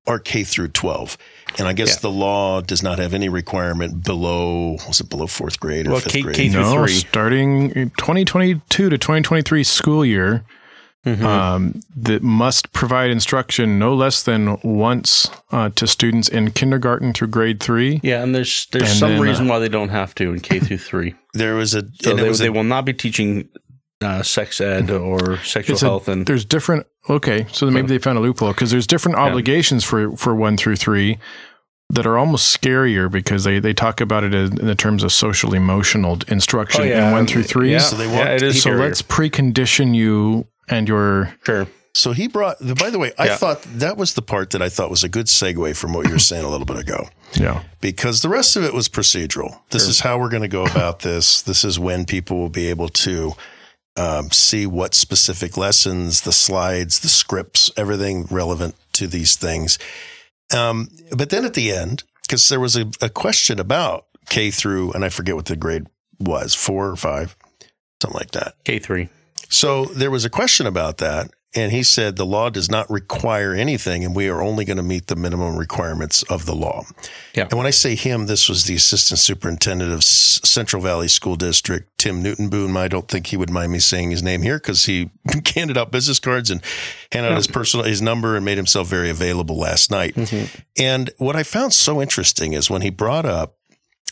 are 0.07 0.19
K 0.19 0.45
through 0.45 0.69
12. 0.69 1.17
And 1.59 1.67
I 1.69 1.73
guess 1.73 1.91
Yeah. 1.97 2.01
the 2.03 2.11
law 2.11 2.61
does 2.61 2.83
not 2.83 2.99
have 2.99 3.15
any 3.15 3.29
requirement 3.29 4.05
below, 4.05 4.77
was 4.87 5.01
it 5.01 5.09
below 5.09 5.27
fourth 5.27 5.59
grade 5.59 5.87
or 5.87 5.93
Well, 5.93 6.01
fifth 6.01 6.13
K- 6.13 6.23
grade? 6.23 6.37
K 6.37 6.49
through 6.51 6.61
No, 6.63 6.85
three. 6.85 6.93
starting 6.95 7.71
2022 7.99 8.89
to 8.91 8.99
2023 8.99 9.65
school 9.65 10.05
year, 10.05 10.45
Mm-hmm. 11.07 11.25
um, 11.25 11.81
that 11.95 12.21
must 12.25 12.73
provide 12.73 13.11
instruction 13.13 13.79
no 13.79 13.95
less 13.95 14.25
than 14.25 14.57
once 14.65 15.31
uh, 15.53 15.69
to 15.77 15.87
students 15.87 16.29
in 16.29 16.51
kindergarten 16.51 17.13
through 17.13 17.29
grade 17.29 17.61
three. 17.61 18.01
Yeah, 18.03 18.25
and 18.25 18.35
there's 18.35 18.67
there's 18.73 18.91
And 18.91 18.99
some 18.99 19.11
then, 19.13 19.19
uh, 19.21 19.23
reason 19.23 19.47
why 19.47 19.61
they 19.61 19.69
don't 19.69 19.91
have 19.91 20.17
to 20.17 20.33
in 20.33 20.41
K 20.41 20.59
through 20.59 20.79
three. 20.79 21.15
There 21.33 21.55
was 21.55 21.75
a, 21.77 21.83
So 22.03 22.11
and 22.11 22.19
it 22.19 22.23
they, 22.25 22.29
was 22.29 22.39
they 22.41 22.49
a, 22.49 22.53
will 22.53 22.65
not 22.65 22.85
be 22.85 22.93
teaching 22.93 23.49
uh, 24.03 24.23
sex 24.23 24.61
ed 24.61 24.91
or 24.91 25.39
sexual 25.39 25.77
a- 25.77 25.81
health 25.81 26.09
and 26.09 26.27
There's 26.27 26.45
different. 26.45 26.87
Okay, 27.09 27.47
so 27.53 27.71
maybe 27.71 27.87
they 27.89 27.99
found 27.99 28.19
a 28.19 28.21
loophole 28.21 28.53
because 28.53 28.71
there's 28.71 28.87
different 28.87 29.17
obligations 29.19 29.85
for 29.85 30.17
for 30.17 30.35
one 30.35 30.57
through 30.57 30.77
three 30.77 31.19
that 31.91 32.05
are 32.05 32.19
almost 32.19 32.61
scarier 32.61 33.09
because 33.11 33.45
they 33.45 33.61
they 33.61 33.73
talk 33.73 34.01
about 34.01 34.25
it 34.25 34.35
in, 34.35 34.59
in 34.61 34.67
the 34.67 34.75
terms 34.75 35.03
of 35.05 35.13
social 35.13 35.55
emotional 35.55 36.19
instruction 36.29 36.83
Oh, 36.83 36.85
yeah. 36.85 37.07
in 37.07 37.13
one 37.13 37.27
through 37.27 37.45
three. 37.45 37.71
Yeah, 37.73 37.79
So 37.79 37.97
they 37.97 38.07
want- 38.07 38.19
yeah, 38.19 38.35
it 38.35 38.43
is 38.43 38.63
So 38.63 38.71
scarier. 38.71 38.81
let's 38.81 39.03
precondition 39.03 39.95
you 39.95 40.47
and 40.69 40.89
your 40.89 41.33
sure. 41.45 41.69
so 41.95 42.11
he 42.13 42.27
brought, 42.27 42.57
by 42.77 42.91
the 42.91 42.99
way, 42.99 43.13
I 43.19 43.27
Yeah. 43.27 43.37
thought 43.37 43.63
that 43.79 43.97
was 43.97 44.15
the 44.15 44.23
part 44.23 44.51
that 44.51 44.61
I 44.61 44.69
thought 44.69 44.91
was 44.91 45.05
a 45.05 45.09
good 45.09 45.27
segue 45.27 45.77
from 45.77 45.93
what 45.93 46.07
you 46.07 46.13
were 46.13 46.19
saying 46.19 46.45
a 46.45 46.49
little 46.51 46.67
bit 46.67 46.77
ago. 46.79 47.09
yeah. 47.35 47.63
because 47.81 48.21
the 48.23 48.29
rest 48.29 48.57
of 48.57 48.65
it 48.65 48.75
was 48.75 48.89
procedural. 48.89 49.61
This 49.71 49.87
is 49.87 50.01
how 50.01 50.19
we're 50.19 50.29
going 50.29 50.43
to 50.43 50.49
go 50.49 50.65
about 50.67 51.01
this. 51.01 51.41
This 51.43 51.65
is 51.65 51.79
when 51.79 52.05
people 52.05 52.37
will 52.39 52.49
be 52.49 52.67
able 52.67 52.89
to 52.89 53.35
um, 53.97 54.31
see 54.31 54.67
what 54.67 54.95
specific 54.95 55.57
lessons, 55.57 56.23
the 56.23 56.33
slides, 56.33 57.01
the 57.01 57.09
scripts, 57.09 57.71
everything 57.77 58.27
relevant 58.31 58.75
to 58.93 59.07
these 59.07 59.37
things. 59.37 59.79
Um, 60.55 60.89
but 61.11 61.31
then 61.31 61.45
at 61.45 61.55
the 61.55 61.73
end, 61.73 62.05
because 62.23 62.49
there 62.49 62.61
was 62.61 62.77
a, 62.77 62.91
a 63.01 63.09
question 63.09 63.61
about 63.61 64.07
K 64.29 64.51
through, 64.51 64.93
and 64.93 65.05
I 65.05 65.09
forget 65.09 65.37
what 65.37 65.47
the 65.47 65.57
grade 65.57 65.87
was, 66.19 66.55
four 66.55 66.89
or 66.89 66.97
five, 66.97 67.37
something 68.03 68.19
like 68.19 68.33
that. 68.33 68.55
K 68.65 68.79
three. 68.79 69.09
So 69.49 69.85
there 69.87 70.11
was 70.11 70.25
a 70.25 70.31
question 70.31 70.67
about 70.67 70.99
that. 70.99 71.31
And 71.57 71.73
he 71.73 71.83
said 71.83 72.17
the 72.17 72.27
law 72.27 72.51
does 72.51 72.71
not 72.71 72.89
require 72.91 73.55
anything, 73.55 74.05
and 74.05 74.15
we 74.15 74.29
are 74.29 74.43
only 74.43 74.67
going 74.67 74.77
to 74.77 74.83
meet 74.83 75.07
the 75.07 75.17
minimum 75.17 75.57
requirements 75.57 76.23
of 76.25 76.45
the 76.45 76.55
law. 76.55 76.85
Yeah. 77.35 77.45
And 77.45 77.55
when 77.55 77.67
I 77.67 77.71
say 77.71 77.95
him, 77.95 78.27
this 78.27 78.49
was 78.49 78.65
the 78.65 78.75
assistant 78.75 79.19
superintendent 79.19 79.91
of 79.91 80.01
S- 80.01 80.41
Central 80.45 80.83
Valley 80.83 81.09
School 81.09 81.35
District, 81.35 81.89
Tim 81.99 82.23
Newton 82.23 82.51
Boone. 82.51 82.77
I 82.77 82.89
don't 82.89 83.09
think 83.09 83.29
he 83.29 83.39
would 83.39 83.49
mind 83.51 83.73
me 83.73 83.79
saying 83.79 84.11
his 84.11 84.23
name 84.23 84.43
here 84.43 84.59
because 84.59 84.85
he 84.85 85.11
handed 85.55 85.79
out 85.79 85.91
business 85.91 86.19
cards 86.19 86.51
and 86.51 86.63
handed 87.11 87.33
out 87.33 87.37
his 87.37 87.47
personal 87.47 87.87
his 87.87 88.03
number 88.03 88.37
and 88.37 88.45
made 88.45 88.59
himself 88.59 88.87
very 88.87 89.09
available 89.09 89.57
last 89.57 89.91
night. 89.91 90.15
And 90.79 91.11
what 91.17 91.37
I 91.37 91.43
found 91.43 91.73
so 91.73 92.03
interesting 92.03 92.53
is 92.53 92.69
when 92.69 92.83
he 92.83 92.91
brought 92.91 93.25
up 93.25 93.57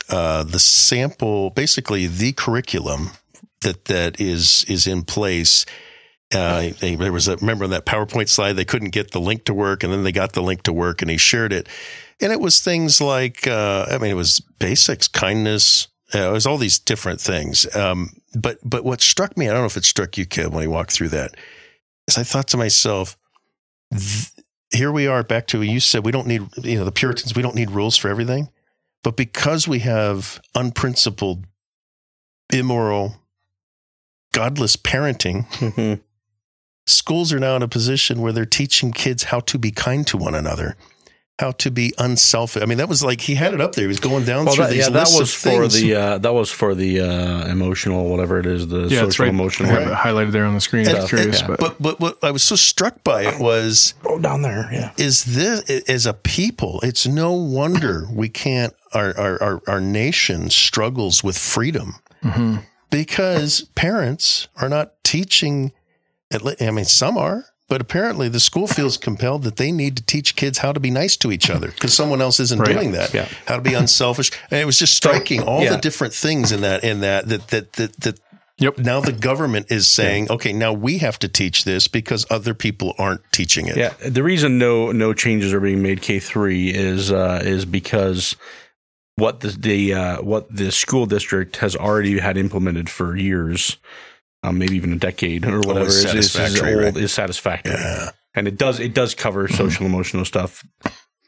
uh, 0.08 0.44
the 0.44 0.58
sample, 0.58 1.50
basically 1.50 2.06
the 2.06 2.32
curriculum 2.32 3.10
that 3.60 3.86
that 3.86 4.20
is 4.20 4.64
is 4.68 4.86
in 4.86 5.02
place. 5.02 5.66
Uh, 6.34 6.70
they, 6.80 6.96
there 6.96 7.12
was 7.12 7.28
a 7.28 7.36
remember 7.36 7.64
on 7.64 7.70
that 7.70 7.86
PowerPoint 7.86 8.28
slide 8.28 8.54
they 8.54 8.64
couldn't 8.64 8.90
get 8.90 9.12
the 9.12 9.20
link 9.20 9.44
to 9.44 9.54
work, 9.54 9.82
and 9.82 9.92
then 9.92 10.02
they 10.02 10.12
got 10.12 10.32
the 10.32 10.42
link 10.42 10.62
to 10.64 10.72
work, 10.72 11.00
and 11.00 11.10
he 11.10 11.16
shared 11.16 11.52
it, 11.52 11.68
and 12.20 12.32
it 12.32 12.40
was 12.40 12.60
things 12.60 13.00
like 13.00 13.46
uh, 13.46 13.86
I 13.90 13.98
mean 13.98 14.10
it 14.10 14.16
was 14.16 14.40
basics, 14.58 15.06
kindness, 15.08 15.88
uh, 16.14 16.28
it 16.28 16.32
was 16.32 16.46
all 16.46 16.58
these 16.58 16.78
different 16.78 17.20
things. 17.20 17.72
Um, 17.74 18.10
but 18.34 18.58
but 18.64 18.84
what 18.84 19.00
struck 19.00 19.36
me, 19.36 19.48
I 19.48 19.52
don't 19.52 19.62
know 19.62 19.66
if 19.66 19.76
it 19.76 19.84
struck 19.84 20.16
you, 20.16 20.26
kid, 20.26 20.52
when 20.52 20.62
he 20.62 20.68
walked 20.68 20.92
through 20.92 21.10
that, 21.10 21.34
is 22.08 22.18
I 22.18 22.22
thought 22.22 22.48
to 22.48 22.56
myself, 22.56 23.16
here 24.70 24.92
we 24.92 25.06
are 25.06 25.22
back 25.22 25.46
to 25.48 25.62
you 25.62 25.80
said 25.80 26.04
we 26.04 26.12
don't 26.12 26.26
need 26.26 26.42
you 26.62 26.78
know 26.78 26.84
the 26.84 26.92
Puritans 26.92 27.34
we 27.34 27.42
don't 27.42 27.54
need 27.54 27.70
rules 27.70 27.96
for 27.96 28.08
everything, 28.08 28.48
but 29.02 29.16
because 29.16 29.66
we 29.66 29.80
have 29.80 30.40
unprincipled, 30.54 31.46
immoral, 32.52 33.16
godless 34.32 34.76
parenting, 34.76 35.46
Mm-hmm. 35.54 36.00
Schools 36.86 37.32
are 37.32 37.38
now 37.40 37.56
in 37.56 37.62
a 37.62 37.68
position 37.68 38.20
where 38.20 38.32
they're 38.32 38.44
teaching 38.46 38.92
kids 38.92 39.24
how 39.24 39.40
to 39.40 39.58
be 39.58 39.70
kind 39.70 40.06
to 40.06 40.16
one 40.16 40.34
another, 40.34 40.76
how 41.40 41.50
to 41.52 41.70
be 41.70 41.92
unselfish. 41.98 42.62
I 42.62 42.66
mean, 42.66 42.78
that 42.78 42.88
was 42.88 43.02
like 43.02 43.20
he 43.22 43.34
had 43.34 43.54
it 43.54 43.60
up 43.60 43.74
there. 43.74 43.84
He 43.84 43.88
was 43.88 44.00
going 44.00 44.24
down 44.24 44.44
Well, 44.44 44.54
through 44.54 44.64
that, 44.64 44.70
these 44.70 44.80
yeah, 44.84 44.90
that 44.90 45.08
was 45.08 45.20
of 45.20 45.30
for 45.30 45.50
things. 45.68 45.74
the 45.80 45.94
uh, 45.94 46.18
that 46.18 46.32
was 46.34 46.50
for 46.50 46.74
the 46.74 47.00
uh, 47.00 47.46
emotional 47.48 48.08
whatever 48.08 48.38
it 48.38 48.46
is 48.46 48.68
the 48.68 48.82
Yeah, 48.82 48.88
social 48.88 49.06
it's 49.08 49.18
right. 49.18 49.28
emotional. 49.30 49.70
I 49.70 49.72
have 49.80 49.88
it 49.90 49.94
highlighted 49.94 50.32
there 50.32 50.44
on 50.44 50.54
the 50.54 50.60
screen. 50.60 50.86
And- 50.88 50.98
I'm 50.98 51.08
curious, 51.08 51.40
and- 51.40 51.48
but, 51.48 51.58
but 51.60 51.82
but 51.82 52.00
what 52.00 52.18
I 52.22 52.30
was 52.30 52.42
so 52.42 52.54
struck 52.56 53.02
by 53.02 53.22
it 53.22 53.40
was 53.40 53.94
Oh, 54.04 54.18
down 54.18 54.42
there, 54.42 54.68
yeah. 54.72 54.92
is 54.96 55.24
this 55.24 55.62
as 55.88 56.06
a 56.06 56.12
people 56.14 56.80
it's 56.82 57.06
no 57.06 57.32
wonder 57.32 58.06
we 58.12 58.28
can't 58.28 58.74
our 58.92 59.16
our 59.18 59.42
our, 59.42 59.62
our 59.66 59.80
nation 59.80 60.50
struggles 60.50 61.24
with 61.24 61.36
freedom 61.36 61.96
Mhm. 62.22 62.62
because 62.90 63.62
parents 63.74 64.46
are 64.56 64.68
not 64.68 64.92
teaching 65.02 65.56
at 65.66 65.72
le- 65.72 65.72
I 66.60 66.70
mean 66.70 66.84
some 66.84 67.16
are 67.18 67.44
but 67.66 67.80
apparently 67.80 68.28
the 68.28 68.40
school 68.40 68.66
feels 68.66 68.98
compelled 68.98 69.42
that 69.44 69.56
they 69.56 69.72
need 69.72 69.96
to 69.96 70.02
teach 70.04 70.36
kids 70.36 70.58
how 70.58 70.72
to 70.72 70.78
be 70.80 70.90
nice 70.90 71.16
to 71.16 71.32
each 71.32 71.48
other 71.48 71.68
because 71.68 71.94
someone 71.94 72.20
else 72.20 72.38
isn't 72.40 72.60
Right. 72.60 72.74
doing 72.74 72.92
that 72.92 73.14
Yeah. 73.14 73.26
how 73.46 73.56
to 73.56 73.62
be 73.62 73.74
unselfish 73.74 74.30
and 74.50 74.60
it 74.60 74.66
was 74.66 74.78
just 74.78 74.94
striking 74.94 75.42
all 75.42 75.62
yeah. 75.62 75.70
the 75.70 75.78
different 75.78 76.12
things 76.14 76.52
in 76.52 76.60
that 76.62 76.84
in 76.84 77.00
that 77.00 77.28
that 77.28 77.48
that 77.48 77.72
that, 77.74 78.00
that 78.00 78.20
Yep. 78.58 78.78
now 78.78 79.00
the 79.00 79.10
government 79.12 79.66
is 79.70 79.88
saying 79.88 80.30
okay 80.30 80.52
now 80.52 80.72
we 80.72 80.98
have 80.98 81.18
to 81.20 81.28
teach 81.28 81.64
this 81.64 81.88
because 81.88 82.24
other 82.30 82.54
people 82.54 82.94
aren't 82.98 83.22
teaching 83.32 83.66
it 83.66 83.76
Yeah, 83.76 83.94
the 84.06 84.22
reason 84.22 84.58
no 84.58 84.92
no 84.92 85.12
changes 85.12 85.52
are 85.52 85.58
being 85.60 85.82
made 85.82 86.02
K 86.02 86.20
three 86.20 86.68
is 86.68 87.10
uh, 87.10 87.40
is 87.44 87.64
because 87.64 88.36
what 89.16 89.40
the, 89.40 89.48
the 89.48 89.94
uh, 89.94 90.22
what 90.22 90.54
the 90.54 90.70
school 90.70 91.06
district 91.06 91.56
has 91.56 91.74
already 91.74 92.18
had 92.18 92.36
implemented 92.36 92.88
for 92.90 93.16
years, 93.16 93.76
um, 94.44 94.58
maybe 94.58 94.76
even 94.76 94.92
a 94.92 94.98
decade 94.98 95.46
or 95.46 95.60
whatever 95.60 95.86
is 95.86 96.04
old 96.04 96.14
right? 96.60 96.96
is 96.96 97.12
satisfactory, 97.12 97.74
yeah 97.74 98.10
and 98.34 98.48
it 98.48 98.58
does 98.58 98.80
it 98.80 98.94
does 98.94 99.14
cover 99.14 99.46
mm-hmm. 99.46 99.56
social 99.56 99.86
emotional 99.86 100.24
stuff. 100.24 100.64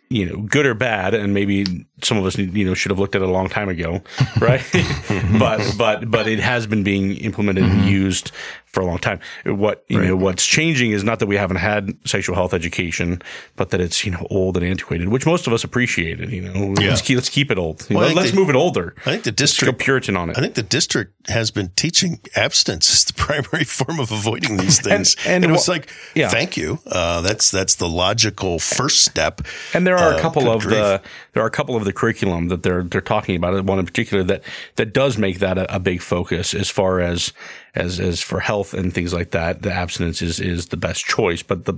You 0.08 0.24
know, 0.24 0.36
good 0.42 0.66
or 0.66 0.74
bad, 0.74 1.14
and 1.14 1.34
maybe 1.34 1.66
some 2.00 2.16
of 2.16 2.24
us, 2.24 2.38
you 2.38 2.64
know, 2.64 2.74
should 2.74 2.92
have 2.92 2.98
looked 3.00 3.16
at 3.16 3.22
it 3.22 3.28
a 3.28 3.30
long 3.30 3.48
time 3.48 3.68
ago, 3.68 4.02
right? 4.40 4.60
but 4.72 5.58
mm-hmm. 5.58 5.76
but 5.76 6.08
but 6.08 6.28
it 6.28 6.38
has 6.38 6.68
been 6.68 6.84
being 6.84 7.16
implemented 7.16 7.64
and 7.64 7.72
mm-hmm. 7.72 7.88
used 7.88 8.30
for 8.66 8.82
a 8.82 8.86
long 8.86 8.98
time. 8.98 9.18
What 9.44 9.84
you 9.88 10.00
know, 10.00 10.14
what's 10.14 10.46
changing 10.46 10.92
is 10.92 11.02
not 11.02 11.18
that 11.18 11.26
we 11.26 11.34
haven't 11.34 11.56
had 11.56 11.98
sexual 12.06 12.36
health 12.36 12.54
education, 12.54 13.20
but 13.56 13.70
that 13.70 13.80
it's 13.80 14.04
you 14.04 14.12
know 14.12 14.24
old 14.30 14.56
and 14.56 14.64
antiquated, 14.64 15.08
which 15.08 15.26
most 15.26 15.48
of 15.48 15.52
us 15.52 15.64
appreciated. 15.64 16.30
You 16.30 16.42
know, 16.42 16.74
let's 16.80 17.00
keep 17.00 17.16
let's 17.16 17.28
keep 17.28 17.50
it 17.50 17.58
old. 17.58 17.84
Well, 17.90 18.04
think 18.04 18.16
let's 18.16 18.30
they- 18.30 18.36
move 18.36 18.48
it 18.48 18.54
older. 18.54 18.94
I 19.06 19.10
think 19.10 19.24
the 19.24 19.34
Let's 19.36 19.60
go 19.60 19.72
Puritan 19.72 20.16
on 20.16 20.30
it. 20.30 20.38
I 20.38 20.40
think 20.40 20.54
the 20.54 20.62
district 20.62 21.14
has 21.28 21.50
been 21.50 21.70
teaching 21.76 22.20
abstinence 22.34 22.92
is 22.92 23.04
the 23.04 23.12
primary 23.26 23.64
form 23.64 23.98
of 24.00 24.10
avoiding 24.12 24.56
these 24.58 24.80
things. 24.80 25.16
and 25.26 25.44
And, 25.44 25.44
it 25.44 25.50
was 25.50 25.66
wha- 25.68 25.74
like, 25.74 25.90
yeah. 26.14 26.28
thank 26.28 26.56
you. 26.56 26.78
Uh, 26.86 27.20
that's 27.20 27.50
that's 27.50 27.74
the 27.76 27.88
logical 27.88 28.58
first 28.58 29.04
step. 29.04 29.40
And 29.74 29.86
there 29.86 29.96
are 29.96 30.14
Uh, 30.14 30.18
a 30.18 30.20
couple 30.20 30.42
good 30.42 30.54
of 30.54 30.62
the 30.64 31.02
there 31.32 31.42
are 31.42 31.46
a 31.46 31.50
couple 31.50 31.76
of 31.76 31.84
the 31.84 31.92
curriculum 31.92 32.48
that 32.48 32.62
they're 32.62 32.82
they're 32.82 33.00
talking 33.00 33.36
about. 33.36 33.64
One 33.64 33.78
in 33.78 33.86
particular 33.86 34.22
that 34.24 34.42
that 34.76 34.92
does 34.92 35.18
make 35.18 35.38
that 35.40 35.58
a, 35.58 35.74
a 35.76 35.78
big 35.80 36.00
focus 36.02 36.54
as 36.54 36.70
far 36.70 37.00
as 37.00 37.32
as 37.74 37.98
as 38.00 38.20
for 38.22 38.40
health 38.40 38.72
and 38.74 38.92
things 38.94 39.12
like 39.12 39.30
that. 39.32 39.62
The 39.62 39.72
abstinence 39.72 40.22
is 40.22 40.40
is 40.40 40.66
the 40.66 40.76
best 40.76 41.04
choice, 41.04 41.42
but 41.42 41.64
the 41.64 41.74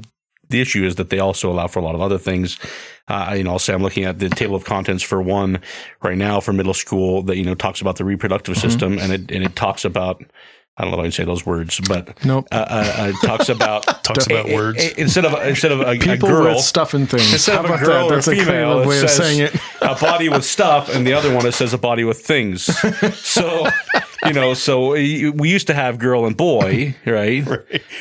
the 0.48 0.60
issue 0.60 0.84
is 0.84 0.94
that 0.96 1.10
they 1.10 1.18
also 1.18 1.50
allow 1.50 1.66
for 1.66 1.78
a 1.78 1.82
lot 1.82 1.94
of 1.94 2.00
other 2.00 2.18
things. 2.18 2.58
Uh, 3.08 3.34
you 3.36 3.42
know, 3.44 3.52
I'll 3.52 3.58
say 3.58 3.72
I'm 3.74 3.82
looking 3.82 4.04
at 4.04 4.18
the 4.18 4.28
table 4.28 4.54
of 4.54 4.64
contents 4.64 5.02
for 5.02 5.20
one 5.22 5.60
right 6.02 6.16
now 6.18 6.40
for 6.40 6.52
middle 6.52 6.74
school 6.74 7.22
that 7.22 7.36
you 7.36 7.44
know 7.44 7.54
talks 7.54 7.80
about 7.80 7.96
the 7.96 8.04
reproductive 8.04 8.56
system 8.58 8.98
and 8.98 9.12
it 9.12 9.30
and 9.30 9.44
it 9.44 9.56
talks 9.56 9.84
about 9.84 10.22
I 10.80 10.82
don't 10.82 10.92
know 10.92 10.98
if 10.98 11.00
I 11.00 11.04
can 11.06 11.12
say 11.12 11.24
those 11.24 11.44
words, 11.44 11.80
but 11.88 12.24
Nope. 12.24 12.46
uh, 12.52 12.54
uh, 12.54 12.94
uh, 13.20 13.26
talks 13.26 13.48
about 13.48 13.82
Talks 14.04 14.26
about 14.26 14.46
a- 14.46 14.52
a- 14.52 14.54
words. 14.54 14.78
a- 14.78 15.00
instead 15.00 15.24
of 15.24 15.34
instead 15.46 15.72
of 15.72 15.80
a, 15.80 15.90
a 15.92 15.98
People 15.98 16.28
girl. 16.28 16.54
with 16.54 16.60
stuff 16.64 16.94
and 16.94 17.10
things. 17.10 17.32
Instead 17.32 17.54
How 17.56 17.64
of 17.64 17.70
a 17.70 17.74
about 17.74 17.84
girl 17.84 18.08
that? 18.08 18.12
or 18.12 18.16
That's 18.16 18.28
a 18.28 18.36
female, 18.36 18.84
creative 18.84 18.86
way 18.86 19.00
of 19.02 19.10
saying 19.10 19.40
it. 19.40 19.56
a 19.82 19.94
body 19.96 20.28
with 20.28 20.44
stuff, 20.44 20.88
and 20.94 21.04
the 21.06 21.14
other 21.14 21.34
one 21.34 21.46
it 21.46 21.52
says 21.54 21.72
a 21.74 21.78
body 21.78 22.04
with 22.04 22.20
things. 22.20 22.66
So, 23.14 23.66
you 24.26 24.32
know, 24.32 24.54
so 24.54 24.90
we 24.90 25.48
used 25.48 25.66
to 25.68 25.74
have 25.74 25.98
girl 25.98 26.26
and 26.26 26.36
boy, 26.36 26.94
right? 27.06 27.46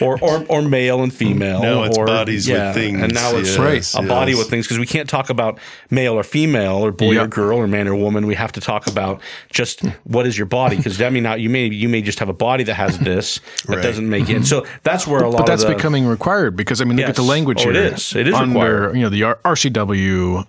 Or, 0.01 0.19
or 0.21 0.45
or 0.49 0.61
male 0.61 1.03
and 1.03 1.13
female. 1.13 1.61
No, 1.61 1.83
it's 1.83 1.97
or, 1.97 2.05
bodies 2.05 2.49
with 2.49 2.73
things. 2.73 3.01
and 3.01 3.13
now 3.13 3.35
it's 3.35 3.57
Yes, 3.57 3.93
a 3.95 4.01
body 4.01 4.33
with 4.35 4.49
things 4.49 4.65
because 4.65 4.79
we 4.79 4.85
can't 4.85 5.09
talk 5.09 5.29
about 5.29 5.59
male 5.91 6.13
or 6.13 6.23
female 6.23 6.77
or 6.85 6.91
boy 6.91 7.19
or 7.19 7.27
girl 7.27 7.57
or 7.59 7.67
man 7.67 7.87
or 7.87 7.95
woman. 7.95 8.25
We 8.25 8.35
have 8.35 8.51
to 8.53 8.61
talk 8.61 8.87
about 8.87 9.21
just 9.51 9.81
what 10.05 10.25
is 10.25 10.37
your 10.37 10.47
body 10.47 10.77
because 10.77 10.97
that 10.97 11.11
mean 11.13 11.23
not 11.23 11.39
you 11.39 11.49
may 11.49 11.65
you 11.67 11.89
may 11.89 12.01
just 12.01 12.19
have 12.19 12.29
a 12.29 12.33
body 12.33 12.63
that 12.63 12.73
has 12.75 12.97
this 12.99 13.39
that 13.67 13.75
Right. 13.77 13.83
doesn't 13.83 14.09
make 14.09 14.29
it. 14.29 14.35
And 14.35 14.47
so 14.47 14.65
that's 14.83 15.05
where 15.05 15.21
a 15.21 15.29
lot 15.29 15.41
of 15.41 15.45
But 15.45 15.51
that's 15.51 15.63
of 15.63 15.69
the, 15.69 15.75
becoming 15.75 16.05
required 16.07 16.55
because 16.55 16.81
I 16.81 16.85
mean, 16.85 16.97
look 16.97 17.07
at 17.09 17.15
the 17.15 17.21
language 17.21 17.65
Oh, 17.65 17.69
it 17.69 17.75
here. 17.75 17.93
is. 17.93 18.15
It 18.15 18.27
is 18.27 18.33
under 18.33 18.53
required. 18.59 18.95
you 18.95 19.01
know 19.03 19.09
the 19.09 19.23
R- 19.23 19.39
RCW 19.45 20.45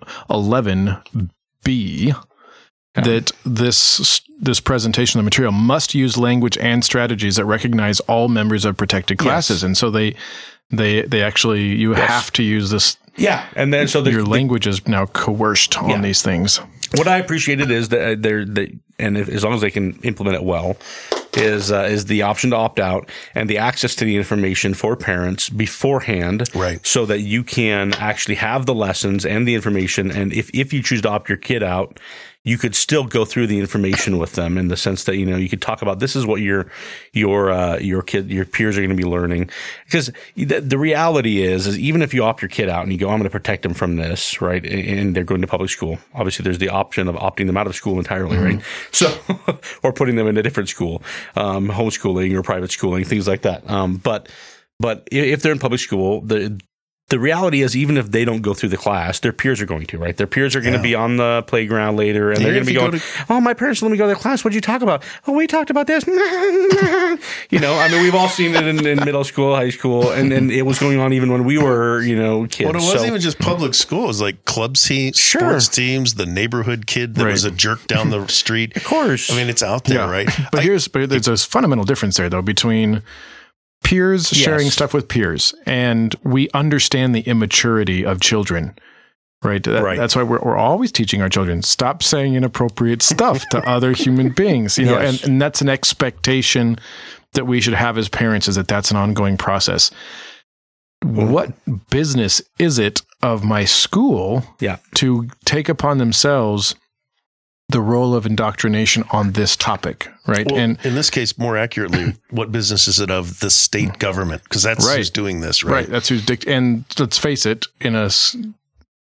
11B 3.01 3.03
that 3.05 3.31
this 3.45 4.21
this 4.41 4.59
presentation 4.59 5.19
of 5.19 5.23
the 5.23 5.27
material 5.27 5.51
must 5.51 5.93
use 5.93 6.17
language 6.17 6.57
and 6.59 6.83
strategies 6.85 7.35
that 7.35 7.45
recognize 7.45 7.99
all 8.01 8.27
members 8.29 8.65
of 8.65 8.77
protected 8.77 9.17
classes, 9.17 9.63
and 9.63 9.77
so 9.77 9.89
they 9.89 10.15
they 10.71 11.01
they 11.03 11.21
actually 11.21 11.63
you 11.75 11.93
have 11.93 12.31
to 12.33 12.43
use 12.43 12.69
this. 12.69 12.97
yeah, 13.17 13.45
and 13.55 13.73
then 13.73 13.87
so 13.87 14.01
the, 14.01 14.11
Your 14.11 14.23
language 14.23 14.65
is 14.67 14.87
now 14.87 15.05
coerced 15.07 15.77
on 15.77 15.89
Yeah. 15.89 16.01
these 16.01 16.21
things. 16.21 16.59
what 16.95 17.07
I 17.07 17.17
appreciated 17.17 17.69
is 17.69 17.89
that 17.89 18.21
they're 18.23 18.45
that, 18.45 18.69
and 18.97 19.17
if, 19.17 19.29
as 19.29 19.43
long 19.43 19.53
as 19.53 19.61
they 19.61 19.71
can 19.71 19.93
implement 20.03 20.35
it 20.37 20.43
well, 20.43 20.77
is 21.33 21.69
uh, 21.71 21.83
is 21.91 22.05
the 22.05 22.21
option 22.21 22.49
to 22.51 22.55
opt 22.55 22.79
out 22.79 23.09
and 23.35 23.49
the 23.49 23.57
access 23.57 23.93
to 23.95 24.05
the 24.05 24.15
information 24.15 24.73
for 24.73 24.95
parents 24.95 25.49
beforehand, 25.49 26.49
Right. 26.55 26.85
So 26.85 27.05
that 27.07 27.19
you 27.19 27.43
can 27.43 27.93
actually 27.95 28.35
have 28.35 28.65
the 28.65 28.73
lessons 28.73 29.25
and 29.25 29.47
the 29.47 29.53
information, 29.55 30.11
and 30.11 30.31
if 30.33 30.49
if 30.53 30.71
you 30.73 30.81
choose 30.81 31.01
to 31.01 31.09
opt 31.09 31.27
your 31.29 31.37
kid 31.37 31.61
out. 31.61 31.99
You 32.45 32.57
could 32.57 32.73
still 32.73 33.03
go 33.03 33.25
through 33.25 33.47
the 33.47 33.59
information 33.59 34.17
with 34.17 34.33
them 34.33 34.57
in 34.57 34.69
the 34.69 34.77
sense 34.77 35.03
that 35.03 35.17
you 35.17 35.25
know 35.25 35.35
you 35.35 35.49
could 35.49 35.61
talk 35.61 35.81
about 35.81 35.99
this 35.99 36.15
is 36.15 36.25
what 36.25 36.41
your 36.41 36.71
your 37.13 37.51
uh, 37.51 37.77
your 37.79 38.01
kid 38.01 38.31
your 38.31 38.45
peers 38.45 38.77
are 38.77 38.81
going 38.81 38.89
to 38.89 38.95
be 38.95 39.03
learning. 39.03 39.49
Because 39.85 40.11
the, 40.35 40.61
the 40.61 40.77
reality 40.77 41.41
is 41.41 41.67
is 41.67 41.77
even 41.77 42.01
if 42.01 42.13
you 42.13 42.23
opt 42.23 42.41
your 42.41 42.49
kid 42.49 42.69
out 42.69 42.83
and 42.83 42.91
you 42.91 42.97
go 42.97 43.09
I'm 43.09 43.17
going 43.17 43.23
to 43.23 43.29
protect 43.29 43.63
them 43.63 43.73
from 43.73 43.97
this 43.97 44.41
right 44.41 44.65
and 44.65 44.99
and 44.99 45.15
they're 45.15 45.23
going 45.23 45.41
to 45.41 45.47
public 45.47 45.69
school 45.69 45.99
obviously 46.13 46.43
there's 46.43 46.59
the 46.59 46.69
option 46.69 47.07
of 47.07 47.15
opting 47.15 47.47
them 47.47 47.57
out 47.57 47.67
of 47.67 47.75
school 47.75 47.97
entirely 47.97 48.37
right? 48.37 48.61
So 48.91 49.13
or 49.83 49.93
putting 49.93 50.15
them 50.15 50.27
in 50.27 50.37
a 50.37 50.43
different 50.43 50.69
school 50.69 51.03
um, 51.35 51.67
homeschooling 51.67 52.33
or 52.35 52.41
private 52.41 52.71
schooling 52.71 53.03
things 53.03 53.27
like 53.27 53.41
that. 53.41 53.69
Um, 53.69 53.97
but 53.97 54.29
but 54.79 55.07
if 55.11 55.41
they're 55.41 55.51
in 55.51 55.59
public 55.59 55.81
school 55.81 56.21
the 56.21 56.59
the 57.09 57.19
reality 57.19 57.61
is, 57.61 57.75
even 57.75 57.97
if 57.97 58.11
they 58.11 58.23
don't 58.25 58.41
go 58.41 58.53
through 58.53 58.69
the 58.69 58.77
class, 58.77 59.19
their 59.19 59.33
peers 59.33 59.61
are 59.61 59.65
going 59.65 59.85
to, 59.87 59.97
right? 59.97 60.15
Their 60.15 60.27
peers 60.27 60.55
are 60.55 60.61
going 60.61 60.73
to 60.75 60.81
be 60.81 60.93
on 60.95 61.17
the 61.17 61.43
playground 61.47 61.97
later, 61.97 62.31
and 62.31 62.43
they're 62.43 62.55
Even 62.55 62.73
going 62.73 62.91
to 62.91 62.97
be 62.97 62.99
going, 62.99 63.25
go 63.27 63.35
"Oh, 63.35 63.41
my 63.41 63.53
parents 63.53 63.81
let 63.81 63.91
me 63.91 63.97
go 63.97 64.03
to 64.05 64.07
their 64.07 64.15
class. 64.15 64.43
What'd 64.43 64.55
you 64.55 64.61
talk 64.61 64.81
about? 64.81 65.03
Oh, 65.27 65.33
we 65.33 65.47
talked 65.47 65.69
about 65.69 65.87
this." 65.87 66.05
you 67.49 67.59
know, 67.59 67.73
I 67.75 67.89
mean, 67.91 68.01
we've 68.03 68.15
all 68.15 68.29
seen 68.29 68.55
it 68.55 68.65
in, 68.65 68.85
in 68.85 69.03
middle 69.03 69.23
school, 69.23 69.55
high 69.55 69.69
school, 69.69 70.11
and, 70.11 70.31
and 70.31 70.51
it 70.51 70.63
was 70.63 70.79
going 70.79 70.99
on 70.99 71.13
even 71.13 71.31
when 71.31 71.43
we 71.45 71.57
were, 71.57 72.01
you 72.01 72.15
know, 72.15 72.45
kids. 72.47 72.67
Well, 72.71 72.75
it 72.81 72.85
wasn't 72.85 73.01
So- 73.01 73.07
even 73.07 73.21
just 73.21 73.39
public 73.39 73.73
school. 73.73 74.03
It 74.05 74.07
was 74.07 74.21
like 74.21 74.45
club 74.45 74.75
teams, 74.75 75.17
Sure. 75.17 75.41
sports 75.41 75.67
teams, 75.67 76.13
the 76.15 76.25
neighborhood 76.25 76.85
kid 76.87 77.15
that 77.15 77.25
Right. 77.25 77.31
was 77.31 77.43
a 77.45 77.51
jerk 77.51 77.87
down 77.87 78.09
the 78.09 78.27
street. 78.39 78.75
of 78.77 78.83
course. 78.83 79.31
I 79.31 79.35
mean, 79.35 79.49
it's 79.49 79.63
out 79.63 79.85
there, 79.85 80.07
right? 80.07 80.29
But 80.51 80.63
here's 80.63 80.87
but 80.87 81.09
there's 81.09 81.27
a 81.27 81.37
fundamental 81.37 81.85
difference 81.85 82.17
there 82.17 82.29
though 82.29 82.41
between 82.41 83.01
peers 83.83 84.27
sharing 84.29 84.69
stuff 84.69 84.93
with 84.93 85.07
peers 85.07 85.53
and 85.65 86.15
we 86.23 86.49
understand 86.53 87.15
the 87.15 87.21
immaturity 87.21 88.05
of 88.05 88.19
children. 88.21 88.75
Right? 89.41 89.63
That- 89.63 89.83
Right. 89.83 89.97
That's 89.97 90.15
why 90.15 90.23
we're, 90.23 90.39
we're 90.39 90.57
always 90.57 90.91
teaching 90.91 91.21
our 91.21 91.29
children 91.29 91.61
stop 91.61 92.03
saying 92.03 92.35
inappropriate 92.35 93.01
stuff 93.01 93.47
to 93.51 93.59
other 93.69 93.93
human 93.93 94.29
beings. 94.29 94.77
You 94.77 94.85
know, 94.85 94.99
Yes. 94.99 95.21
and, 95.23 95.31
and 95.31 95.41
that's 95.41 95.61
an 95.61 95.69
expectation 95.69 96.77
that 97.33 97.45
we 97.45 97.61
should 97.61 97.73
have 97.75 97.97
as 97.97 98.09
parents 98.09 98.47
is 98.47 98.55
that 98.55 98.67
that's 98.67 98.91
an 98.91 98.97
ongoing 98.97 99.37
process. 99.37 99.91
What 101.03 101.53
business 101.89 102.41
is 102.57 102.77
it 102.79 103.01
of 103.23 103.43
my 103.43 103.63
school 103.65 104.43
Yeah. 104.59 104.77
to 104.95 105.29
take 105.45 105.69
upon 105.69 105.97
themselves 105.99 106.75
the 107.69 107.81
role 107.81 108.15
of 108.15 108.25
indoctrination 108.25 109.03
on 109.11 109.33
this 109.33 109.55
topic, 109.55 110.09
right? 110.25 110.45
Well, 110.49 110.59
and 110.59 110.83
in 110.83 110.95
this 110.95 111.09
case, 111.09 111.37
more 111.37 111.55
accurately, 111.55 112.15
what 112.31 112.51
business 112.51 112.87
is 112.87 112.99
it 112.99 113.11
of 113.11 113.39
the 113.39 113.49
state 113.51 113.99
government? 113.99 114.43
Because 114.43 114.63
that's 114.63 114.85
Right. 114.85 114.97
who's 114.97 115.09
doing 115.11 115.41
this, 115.41 115.63
right, 115.63 115.73
right? 115.73 115.87
that's 115.89 116.09
who's 116.09 116.25
dict- 116.25 116.47
and 116.47 116.83
let's 116.97 117.17
face 117.19 117.45
it, 117.45 117.67
in 117.79 117.95
a 117.95 118.09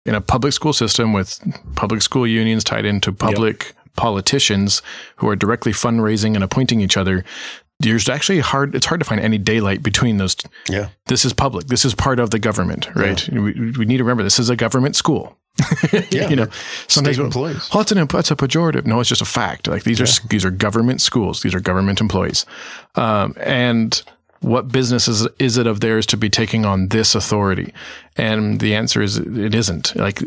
in 0.05 0.15
a 0.15 0.21
public 0.21 0.53
school 0.53 0.73
system 0.73 1.13
with 1.13 1.39
public 1.75 2.01
school 2.01 2.25
unions 2.27 2.63
tied 2.63 2.85
into 2.85 3.11
public 3.11 3.73
politicians 3.95 4.81
who 5.17 5.27
are 5.27 5.35
directly 5.35 5.71
fundraising 5.71 6.35
and 6.35 6.43
appointing 6.43 6.79
each 6.81 6.95
other, 6.97 7.25
there's 7.79 8.07
actually 8.09 8.39
hard. 8.39 8.73
It's 8.75 8.85
hard 8.85 8.99
to 9.01 9.05
find 9.05 9.21
any 9.21 9.37
daylight 9.37 9.83
between 9.83 10.17
those. 10.17 10.35
Yeah. 10.69 10.89
This 11.07 11.25
is 11.25 11.33
public. 11.33 11.67
This 11.67 11.85
is 11.85 11.93
part 11.95 12.19
of 12.19 12.29
the 12.31 12.39
government, 12.39 12.87
right? 12.95 13.27
We, 13.31 13.71
we 13.71 13.85
need 13.85 13.97
to 13.97 14.03
remember 14.03 14.23
this 14.23 14.39
is 14.39 14.49
a 14.49 14.55
government 14.55 14.95
school. 14.95 15.37
Yeah. 16.11 16.29
you 16.29 16.35
know, 16.35 16.47
sometimes 16.87 17.15
State 17.15 17.25
employees. 17.25 17.69
Oh, 17.73 17.79
it's 17.81 17.91
an 17.91 18.05
that's 18.07 18.31
a 18.31 18.35
pejorative. 18.35 18.85
No, 18.85 18.99
it's 18.99 19.09
just 19.09 19.21
a 19.21 19.25
fact. 19.25 19.67
Like 19.67 19.83
these 19.83 19.99
are 20.01 20.27
these 20.27 20.45
are 20.45 20.51
government 20.51 21.01
schools. 21.01 21.41
These 21.41 21.55
are 21.55 21.59
government 21.59 22.01
employees. 22.01 22.45
Um, 22.95 23.33
and 23.39 24.01
what 24.41 24.67
business 24.69 25.07
is 25.07 25.27
is 25.39 25.57
it 25.57 25.67
of 25.67 25.79
theirs 25.79 26.05
to 26.07 26.17
be 26.17 26.29
taking 26.29 26.65
on 26.65 26.89
this 26.89 27.15
authority? 27.15 27.73
And 28.15 28.59
the 28.59 28.75
answer 28.75 29.01
is 29.01 29.17
it 29.17 29.55
isn't. 29.55 29.95
Like 29.95 30.21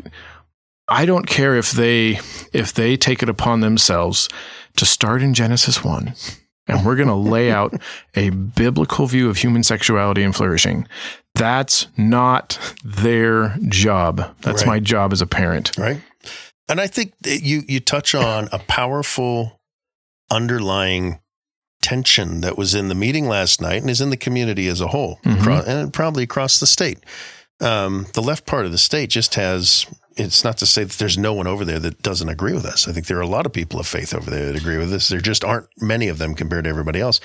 I 0.89 1.07
don't 1.07 1.27
care 1.27 1.57
if 1.57 1.71
they 1.71 2.19
if 2.53 2.73
they 2.73 2.97
take 2.97 3.23
it 3.23 3.29
upon 3.29 3.61
themselves 3.61 4.29
to 4.77 4.85
start 4.87 5.23
in 5.23 5.35
Genesis 5.35 5.85
one. 5.85 6.15
And 6.67 6.85
we're 6.87 6.97
going 6.97 7.09
to 7.15 7.15
lay 7.15 7.51
out 7.51 7.75
a 8.15 8.31
biblical 8.31 9.07
view 9.07 9.29
of 9.31 9.39
human 9.39 9.63
sexuality 9.63 10.23
and 10.23 10.35
flourishing. 10.35 10.87
That's 11.35 11.87
not 11.97 12.59
their 12.85 13.57
job. 13.69 14.35
That's 14.43 14.63
Right. 14.63 14.67
my 14.75 14.81
job 14.81 15.13
as 15.13 15.21
a 15.23 15.27
parent. 15.27 15.77
right? 15.79 16.01
And 16.69 16.81
I 16.81 16.87
think 16.87 17.15
that 17.23 17.43
you 17.43 17.63
you 17.67 17.81
touch 17.81 18.15
on 18.15 18.49
a 18.53 18.59
powerful 18.61 19.61
underlying 20.31 21.19
tension 21.83 22.43
that 22.43 22.57
was 22.59 22.75
in 22.75 22.89
the 22.89 22.95
meeting 22.95 23.27
last 23.27 23.61
night 23.61 23.81
and 23.81 23.91
is 23.91 24.01
in 24.01 24.11
the 24.11 24.17
community 24.17 24.69
as 24.69 24.81
a 24.81 24.89
whole, 24.89 25.19
Mhm. 25.25 25.41
acro- 25.41 25.65
and 25.67 25.93
probably 25.93 26.23
across 26.23 26.61
the 26.61 26.67
state. 26.67 26.99
Um, 27.61 28.07
the 28.15 28.23
left 28.23 28.47
part 28.47 28.67
of 28.67 28.73
the 28.73 28.79
state 28.79 29.11
just 29.11 29.35
has. 29.35 29.87
It's 30.17 30.45
not 30.45 30.59
to 30.59 30.67
say 30.67 30.85
that 30.85 30.99
there's 30.99 31.17
no 31.17 31.33
one 31.33 31.47
over 31.47 31.65
there 31.65 31.79
that 31.79 32.03
doesn't 32.03 32.29
agree 32.29 32.53
with 32.53 32.65
us. 32.65 32.89
I 32.89 32.93
think 32.93 33.07
there 33.07 33.19
are 33.19 33.23
a 33.23 33.27
lot 33.27 33.47
of 33.47 33.53
people 33.53 33.79
of 33.79 33.87
faith 33.87 34.13
over 34.13 34.31
there 34.31 34.47
that 34.47 34.57
agree 34.57 34.77
with 34.77 34.93
us. 34.93 35.09
There 35.09 35.21
just 35.21 35.45
aren't 35.45 35.69
many 35.81 36.09
of 36.09 36.19
them 36.19 36.35
compared 36.35 36.65
to 36.65 36.71
everybody 36.71 37.01
else. 37.01 37.21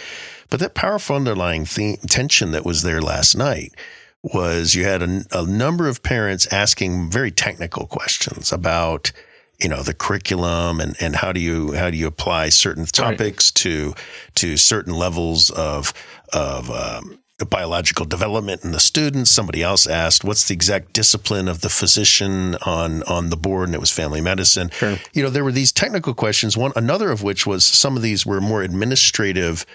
But 0.49 0.59
that 0.59 0.75
powerful 0.75 1.15
underlying 1.15 1.65
theme, 1.65 1.97
tension 2.07 2.51
that 2.51 2.65
was 2.65 2.83
there 2.83 3.01
last 3.01 3.36
night 3.36 3.73
was 4.21 4.75
you 4.75 4.86
had 4.86 5.01
a, 5.03 5.23
a 5.31 5.45
number 5.45 5.88
of 5.88 6.03
parents 6.03 6.47
asking 6.51 7.09
very 7.11 7.31
technical 7.31 7.86
questions 7.86 8.51
about 8.51 9.11
you 9.59 9.69
know 9.69 9.83
the 9.83 9.93
curriculum 9.93 10.79
and 10.79 10.95
and 10.99 11.15
how 11.15 11.31
do 11.31 11.39
you 11.39 11.73
how 11.73 11.89
do 11.89 11.97
you 11.97 12.07
apply 12.07 12.49
certain 12.49 12.86
topics 12.86 13.51
to 13.51 13.93
to 14.36 14.57
certain 14.57 14.93
levels 14.93 15.49
of 15.51 15.93
of 16.33 16.69
um, 16.71 17.19
biological 17.43 18.05
development 18.05 18.63
in 18.63 18.71
the 18.71 18.79
students. 18.79 19.29
Somebody 19.29 19.61
else 19.61 19.86
asked, 19.88 20.23
"What's 20.23 20.47
the 20.47 20.53
exact 20.53 20.93
discipline 20.93 21.49
of 21.49 21.59
the 21.59 21.69
physician 21.69 22.55
on 22.61 23.03
on 23.03 23.29
the 23.29 23.36
board?" 23.36 23.67
And 23.67 23.75
it 23.75 23.81
was 23.81 23.91
family 23.91 24.21
medicine. 24.21 24.69
Sure. 24.69 24.97
You 25.13 25.23
know, 25.23 25.29
there 25.29 25.43
were 25.43 25.51
these 25.51 25.73
technical 25.73 26.13
questions. 26.13 26.55
One, 26.55 26.71
another 26.77 27.11
of 27.11 27.23
which 27.23 27.45
was 27.45 27.65
some 27.65 27.97
of 27.97 28.01
these 28.03 28.25
were 28.25 28.39
more 28.39 28.61
administrative 28.61 29.65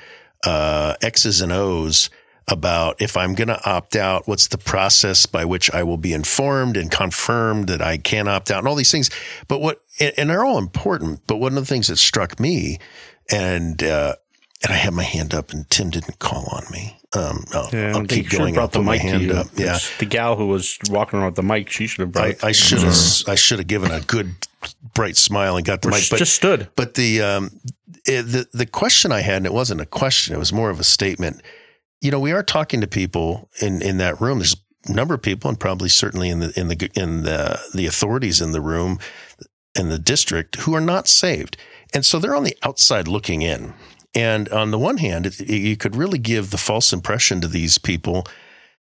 uh, 0.45 0.95
X's 1.03 1.41
and 1.43 1.53
O's 1.53 2.09
about 2.49 3.01
if 3.01 3.17
I'm 3.17 3.35
going 3.35 3.49
to 3.49 3.69
opt 3.69 3.97
out, 3.97 4.27
what's 4.27 4.49
the 4.49 4.59
process 4.59 5.27
by 5.27 5.45
which 5.45 5.71
I 5.73 5.83
will 5.83 5.97
be 5.97 6.13
informed 6.13 6.77
and 6.77 6.91
confirmed 6.91 7.69
that 7.69 7.81
I 7.81 7.97
can 7.97 8.27
opt 8.27 8.51
out 8.51 8.59
and 8.59 8.69
all 8.69 8.75
these 8.75 8.91
things. 8.91 9.11
But 9.47 9.61
what, 9.61 9.81
and 10.01 10.13
and 10.17 10.31
they're 10.31 10.45
all 10.45 10.59
important, 10.59 11.21
but 11.27 11.37
one 11.37 11.57
of 11.57 11.63
the 11.63 11.67
things 11.67 11.89
that 11.89 11.99
struck 11.99 12.41
me 12.41 12.79
and, 13.31 13.83
uh, 13.83 14.17
and 14.63 14.73
I 14.73 14.77
had 14.77 14.93
my 14.93 15.05
hand 15.05 15.33
up 15.33 15.53
and 15.53 15.69
Tim 15.71 15.91
didn't 15.91 16.19
call 16.19 16.47
on 16.51 16.65
me. 16.71 17.00
Um, 17.13 17.45
I'll, 17.53 17.69
Yeah, 17.73 17.97
I'll 17.97 18.07
keep 18.07 18.31
going. 18.31 18.57
I'll 18.57 18.69
put 18.69 18.85
my 18.85 18.97
hand 18.97 19.31
up. 19.33 19.49
Yeah. 19.57 19.75
It's 19.77 19.99
the 19.99 20.07
gal 20.07 20.37
who 20.37 20.47
was 20.47 20.79
walking 20.89 21.19
around 21.19 21.27
with 21.27 21.37
the 21.37 21.43
mic, 21.43 21.69
she 21.71 21.87
should 21.87 22.01
have 22.03 22.13
brought 22.13 22.45
I. 22.45 22.49
I 22.49 22.53
should 22.53 22.79
have, 22.81 22.95
I 23.27 23.35
should 23.35 23.59
have 23.59 23.67
given 23.67 23.91
a 23.91 24.01
good 24.01 24.35
bright 24.95 25.17
smile 25.17 25.57
and 25.57 25.67
got 25.67 25.83
the 25.83 25.89
Or 25.89 25.93
mic, 25.93 26.05
but 26.11 26.19
just 26.19 26.35
stood. 26.35 26.69
but 26.77 26.95
the 26.95 27.21
um, 27.23 27.51
it, 28.07 28.23
the 28.23 28.47
the 28.53 28.67
question 28.67 29.11
I 29.13 29.21
had, 29.21 29.39
and 29.39 29.47
it 29.47 29.53
wasn't 29.53 29.81
a 29.81 29.87
question; 29.87 30.35
it 30.35 30.39
was 30.39 30.53
more 30.53 30.71
of 30.71 30.79
a 30.79 30.85
statement. 30.85 31.43
You 32.01 32.11
know, 32.11 32.21
we 32.21 32.33
are 32.33 32.43
talking 32.43 32.81
to 32.81 32.87
people 32.87 33.49
in 33.61 33.83
in 33.83 33.99
that 33.99 34.21
room. 34.21 34.39
There's 34.39 34.57
a 34.89 34.93
number 34.93 35.15
of 35.15 35.23
people, 35.23 35.49
and 35.49 35.59
probably 35.59 35.89
certainly 35.89 36.29
in 36.29 36.39
the 36.41 36.53
in 36.59 36.69
the 36.69 36.91
in 36.95 37.25
the 37.25 37.59
the 37.75 37.87
authorities 37.87 38.41
in 38.41 38.53
the 38.53 38.61
room 38.61 38.99
in 39.79 39.89
the 39.89 39.99
district 39.99 40.57
who 40.61 40.75
are 40.75 40.81
not 40.81 41.09
saved, 41.09 41.57
and 41.93 42.07
so 42.07 42.19
they're 42.19 42.37
on 42.37 42.45
the 42.45 42.57
outside 42.63 43.09
looking 43.09 43.43
in. 43.43 43.75
And 44.15 44.49
on 44.49 44.71
the 44.71 44.79
one 44.79 44.99
hand, 44.99 45.27
it, 45.27 45.41
you 45.41 45.77
could 45.77 45.95
really 45.97 46.19
give 46.19 46.51
the 46.51 46.59
false 46.59 46.93
impression 46.93 47.41
to 47.41 47.49
these 47.49 47.79
people 47.79 48.27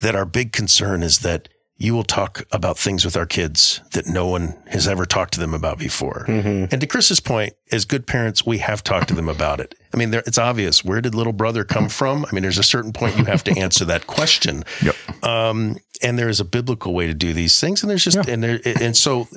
that 0.01 0.15
our 0.15 0.27
big 0.27 0.53
concern 0.53 1.03
is 1.03 1.21
that 1.21 1.49
you 1.79 1.95
will 1.95 2.05
talk 2.05 2.43
about 2.53 2.79
things 2.79 3.05
with 3.05 3.19
our 3.19 3.27
kids 3.27 3.83
that 3.93 4.07
no 4.07 4.27
one 4.27 4.57
has 4.69 4.89
ever 4.89 5.05
talked 5.05 5.35
to 5.35 5.41
them 5.41 5.53
about 5.53 5.79
before. 5.79 6.25
Mm-hmm. 6.27 6.73
And 6.73 6.81
to 6.81 6.87
Chris's 6.87 7.21
point, 7.21 7.53
as 7.71 7.85
good 7.85 8.07
parents, 8.07 8.47
we 8.47 8.59
have 8.59 8.83
talked 8.83 9.09
to 9.09 9.15
them 9.15 9.29
about 9.29 9.61
it. 9.61 9.75
I 9.93 9.99
mean, 9.99 10.11
there, 10.11 10.23
it's 10.27 10.39
obvious. 10.39 10.83
Where 10.83 11.03
did 11.03 11.15
little 11.15 11.35
brother 11.35 11.65
come 11.65 11.91
from? 11.91 12.25
I 12.25 12.35
mean, 12.35 12.41
there's 12.43 12.57
a 12.59 12.63
certain 12.63 12.95
point 12.95 13.19
you 13.19 13.25
have 13.25 13.45
to 13.45 13.59
answer 13.59 13.85
that 13.87 14.07
question. 14.07 14.65
Yep. 14.83 14.95
Um, 15.23 15.77
and 16.03 16.19
there 16.19 16.31
is 16.31 16.41
a 16.41 16.47
biblical 16.47 16.95
way 16.95 17.07
to 17.09 17.15
do 17.15 17.35
these 17.35 17.61
things. 17.61 17.83
And 17.83 17.91
there's 17.91 18.05
just, 18.05 18.17
Yeah. 18.27 18.33
and 18.33 18.43
there, 18.43 18.61
and 18.81 18.97
so 18.97 19.29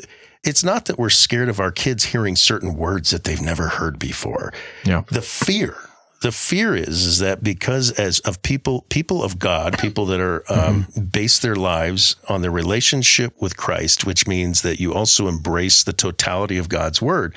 it's 0.43 0.63
not 0.63 0.85
that 0.85 0.97
we're 0.97 1.09
scared 1.09 1.49
of 1.49 1.59
our 1.59 1.71
kids 1.71 2.05
hearing 2.05 2.35
certain 2.35 2.75
words 2.75 3.11
that 3.11 3.23
they've 3.23 3.41
never 3.41 3.67
heard 3.67 3.99
before. 3.99 4.53
Yeah. 4.85 5.03
The 5.11 5.21
fear, 5.21 5.75
the 6.21 6.31
fear 6.31 6.75
is, 6.75 7.05
is 7.05 7.19
that 7.19 7.43
because 7.43 7.91
as 7.91 8.19
of 8.19 8.41
people, 8.41 8.85
people 8.89 9.23
of 9.23 9.39
God, 9.39 9.77
people 9.79 10.05
that 10.07 10.19
are, 10.19 10.41
mm-hmm. 10.41 10.95
um, 10.95 11.05
base 11.05 11.39
their 11.39 11.55
lives 11.55 12.15
on 12.27 12.41
their 12.41 12.51
relationship 12.51 13.33
with 13.41 13.57
Christ, 13.57 14.05
which 14.05 14.27
means 14.27 14.61
that 14.61 14.79
you 14.79 14.93
also 14.93 15.27
embrace 15.27 15.83
the 15.83 15.93
totality 15.93 16.57
of 16.57 16.69
God's 16.69 17.01
word. 17.01 17.35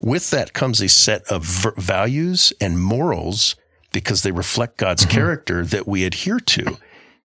With 0.00 0.30
that 0.30 0.52
comes 0.52 0.80
a 0.80 0.88
set 0.88 1.24
of 1.24 1.44
v- 1.44 1.70
values 1.76 2.52
and 2.60 2.80
morals 2.80 3.56
because 3.92 4.22
they 4.22 4.32
reflect 4.32 4.76
God's 4.76 5.02
mm-hmm. 5.04 5.16
character 5.16 5.64
that 5.64 5.88
we 5.88 6.04
adhere 6.04 6.38
to. 6.38 6.76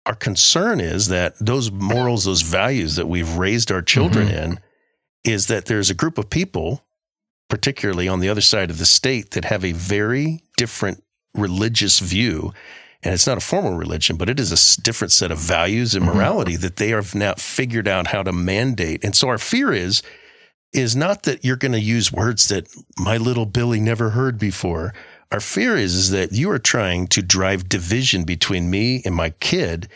Our 0.05 0.15
concern 0.15 0.79
is 0.79 1.07
that 1.07 1.33
those 1.39 1.71
morals, 1.71 2.25
those 2.25 2.41
values 2.41 2.95
that 2.95 3.07
we've 3.07 3.37
raised 3.37 3.71
our 3.71 3.81
children 3.81 4.27
mm-hmm. 4.27 4.51
in, 4.53 4.59
is 5.23 5.47
that 5.47 5.65
there's 5.65 5.89
a 5.89 5.95
group 5.95 6.17
of 6.17 6.29
people, 6.29 6.83
particularly 7.49 8.07
on 8.07 8.19
the 8.19 8.29
other 8.29 8.41
side 8.41 8.69
of 8.69 8.77
the 8.77 8.85
state, 8.85 9.31
that 9.31 9.45
have 9.45 9.63
a 9.63 9.71
very 9.71 10.43
different 10.57 11.03
religious 11.33 11.99
view. 11.99 12.53
And 13.03 13.13
it's 13.13 13.27
not 13.27 13.37
a 13.37 13.41
formal 13.41 13.75
religion, 13.75 14.15
but 14.15 14.29
it 14.29 14.39
is 14.39 14.51
a 14.51 14.81
different 14.81 15.11
set 15.11 15.31
of 15.31 15.39
values 15.39 15.95
and 15.95 16.05
mm-hmm. 16.05 16.17
morality 16.17 16.55
that 16.57 16.77
they 16.77 16.89
have 16.89 17.15
now 17.15 17.33
figured 17.35 17.87
out 17.87 18.07
how 18.07 18.23
to 18.23 18.31
mandate. 18.31 19.03
And 19.03 19.15
so 19.15 19.27
our 19.27 19.37
fear 19.37 19.71
is, 19.71 20.03
is 20.73 20.95
not 20.95 21.23
that 21.23 21.43
you're 21.43 21.55
going 21.55 21.71
to 21.73 21.79
use 21.79 22.11
words 22.11 22.47
that 22.49 22.67
my 22.97 23.17
little 23.17 23.45
Billy 23.45 23.79
never 23.79 24.11
heard 24.11 24.37
before. 24.39 24.93
Our 25.31 25.39
fear 25.39 25.75
is, 25.75 25.95
is 25.95 26.09
that 26.11 26.31
you 26.33 26.49
are 26.51 26.59
trying 26.59 27.07
to 27.07 27.21
drive 27.21 27.69
division 27.69 28.23
between 28.23 28.69
me 28.69 29.01
and 29.05 29.15
my 29.15 29.31
kid 29.31 29.89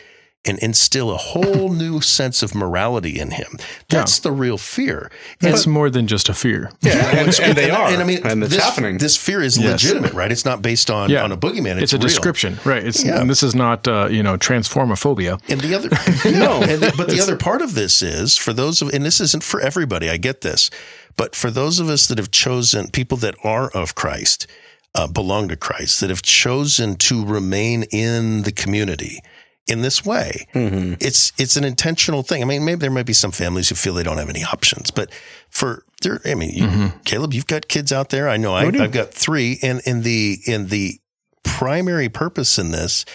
and 0.46 0.60
instill 0.60 1.12
a 1.12 1.18
whole 1.18 1.70
new 1.84 2.02
sense 2.02 2.44
of 2.44 2.54
morality 2.56 3.20
in 3.20 3.32
him. 3.32 3.58
That's 3.90 4.20
the 4.20 4.32
real 4.32 4.58
fear. 4.58 5.12
It's 5.42 5.66
more 5.68 5.90
than 5.90 6.08
just 6.08 6.30
a 6.30 6.34
fear. 6.34 6.72
Yeah, 6.82 6.94
and, 7.20 7.40
and 7.40 7.58
they 7.58 7.70
are. 7.70 7.88
and 7.90 8.02
I 8.02 8.06
mean, 8.06 8.20
and 8.26 8.44
it's 8.44 8.56
this, 8.56 8.64
happening. 8.64 8.98
This 8.98 9.18
fear 9.18 9.42
is 9.42 9.58
Yes. 9.58 9.84
legitimate, 9.84 10.14
right? 10.14 10.32
It's 10.32 10.46
not 10.46 10.62
based 10.62 10.90
on, 10.92 11.10
Yeah. 11.10 11.24
on 11.24 11.32
a 11.32 11.38
boogeyman. 11.38 11.76
It's, 11.76 11.84
It's, 11.84 11.94
a 11.94 11.98
real. 11.98 12.08
description, 12.08 12.60
right? 12.66 12.84
It's 12.84 13.04
Yeah. 13.04 13.20
and 13.22 13.30
this 13.30 13.44
is 13.44 13.56
not 13.56 13.88
uh, 13.88 14.08
you 14.12 14.24
know 14.24 14.38
transformophobia. 14.38 15.40
And 15.50 15.62
the 15.62 15.76
other, 15.76 15.90
no, 16.38 16.62
and 16.62 16.82
the- 16.82 16.94
but 16.98 17.10
the 17.10 17.20
other 17.22 17.36
part 17.38 17.62
of 17.62 17.76
this 17.76 18.02
is 18.02 18.38
for 18.38 18.54
those 18.54 18.82
of, 18.82 18.90
and 18.94 19.06
this 19.06 19.20
isn't 19.22 19.44
for 19.44 19.60
everybody. 19.62 20.10
I 20.10 20.18
get 20.18 20.42
this, 20.42 20.70
but 21.18 21.36
for 21.36 21.50
those 21.52 21.80
of 21.80 21.90
us 21.90 22.08
that 22.08 22.18
have 22.18 22.32
chosen 22.32 22.90
people 22.90 23.18
that 23.20 23.36
are 23.44 23.70
of 23.70 23.96
Christ, 23.96 24.48
uh, 24.94 25.08
belong 25.08 25.48
to 25.50 25.56
Christ, 25.56 26.00
that 26.02 26.10
have 26.10 26.22
chosen 26.22 26.96
to 26.96 27.26
remain 27.26 27.84
in 27.92 28.44
the 28.44 28.52
community 28.52 29.22
in 29.68 29.82
this 29.82 30.06
way, 30.06 30.48
Mm-hmm. 30.54 30.94
it's 31.00 31.34
it's 31.38 31.56
an 31.56 31.64
intentional 31.64 32.22
thing. 32.24 32.42
I 32.42 32.46
mean, 32.46 32.64
maybe 32.66 32.80
there 32.80 32.92
might 32.92 33.06
be 33.06 33.14
some 33.14 33.32
families 33.32 33.70
who 33.70 33.76
feel 33.76 33.94
they 33.96 34.04
don't 34.04 34.18
have 34.20 34.30
any 34.30 34.44
options, 34.44 34.92
but 34.92 35.10
for 35.50 35.84
there, 36.02 36.20
I 36.26 36.36
mean, 36.36 36.52
you, 36.52 36.92
Caleb, 37.06 37.34
you've 37.34 37.48
got 37.48 37.68
kids 37.68 37.92
out 37.92 38.10
there. 38.10 38.30
I 38.30 38.38
know 38.38 38.54
I, 38.54 38.66
I've 38.66 38.92
got 38.92 39.12
three, 39.14 39.58
and 39.64 39.82
in 39.86 40.02
the 40.04 40.38
in 40.46 40.68
the 40.68 41.00
primary 41.44 42.10
purpose 42.10 42.58
in 42.60 42.72
this 42.72 43.06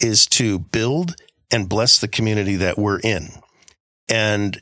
is 0.00 0.26
to 0.26 0.58
build 0.60 1.16
and 1.50 1.68
bless 1.68 1.98
the 1.98 2.08
community 2.08 2.56
that 2.56 2.78
we're 2.78 3.00
in, 3.00 3.30
and 4.08 4.60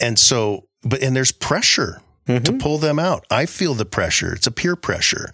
and 0.00 0.18
so, 0.18 0.66
but 0.82 1.02
and 1.02 1.14
there's 1.14 1.32
pressure 1.32 2.00
to 2.26 2.40
Mhm. 2.40 2.60
pull 2.60 2.78
them 2.78 2.98
out. 2.98 3.26
I 3.30 3.46
feel 3.46 3.74
the 3.74 3.84
pressure. 3.84 4.32
It's 4.34 4.46
a 4.46 4.50
peer 4.50 4.76
pressure 4.76 5.32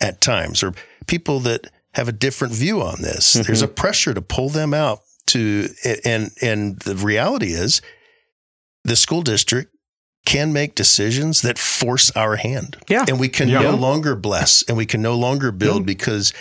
at 0.00 0.20
times, 0.20 0.62
or 0.62 0.72
people 1.06 1.38
that 1.40 1.70
have 1.94 2.08
a 2.08 2.12
different 2.12 2.54
view 2.54 2.82
on 2.82 3.02
this. 3.02 3.34
Mm-hmm. 3.34 3.42
There's 3.46 3.62
a 3.62 3.68
pressure 3.68 4.14
to 4.14 4.22
pull 4.22 4.48
them 4.48 4.72
out 4.74 5.00
to, 5.26 5.68
and, 6.04 6.30
and 6.40 6.78
the 6.80 6.94
reality 6.96 7.52
is 7.52 7.82
the 8.84 8.96
school 8.96 9.22
district 9.22 9.74
can 10.26 10.52
make 10.52 10.74
decisions 10.74 11.42
that 11.42 11.58
force 11.58 12.10
our 12.12 12.36
hand. 12.36 12.76
Yeah. 12.88 13.04
And 13.08 13.18
we 13.18 13.28
can 13.28 13.48
Yeah. 13.48 13.62
no 13.62 13.74
longer 13.74 14.14
bless 14.14 14.62
and 14.64 14.76
we 14.76 14.86
can 14.86 15.02
no 15.02 15.14
longer 15.14 15.50
build 15.50 15.78
mm-hmm. 15.78 15.86
because 15.86 16.32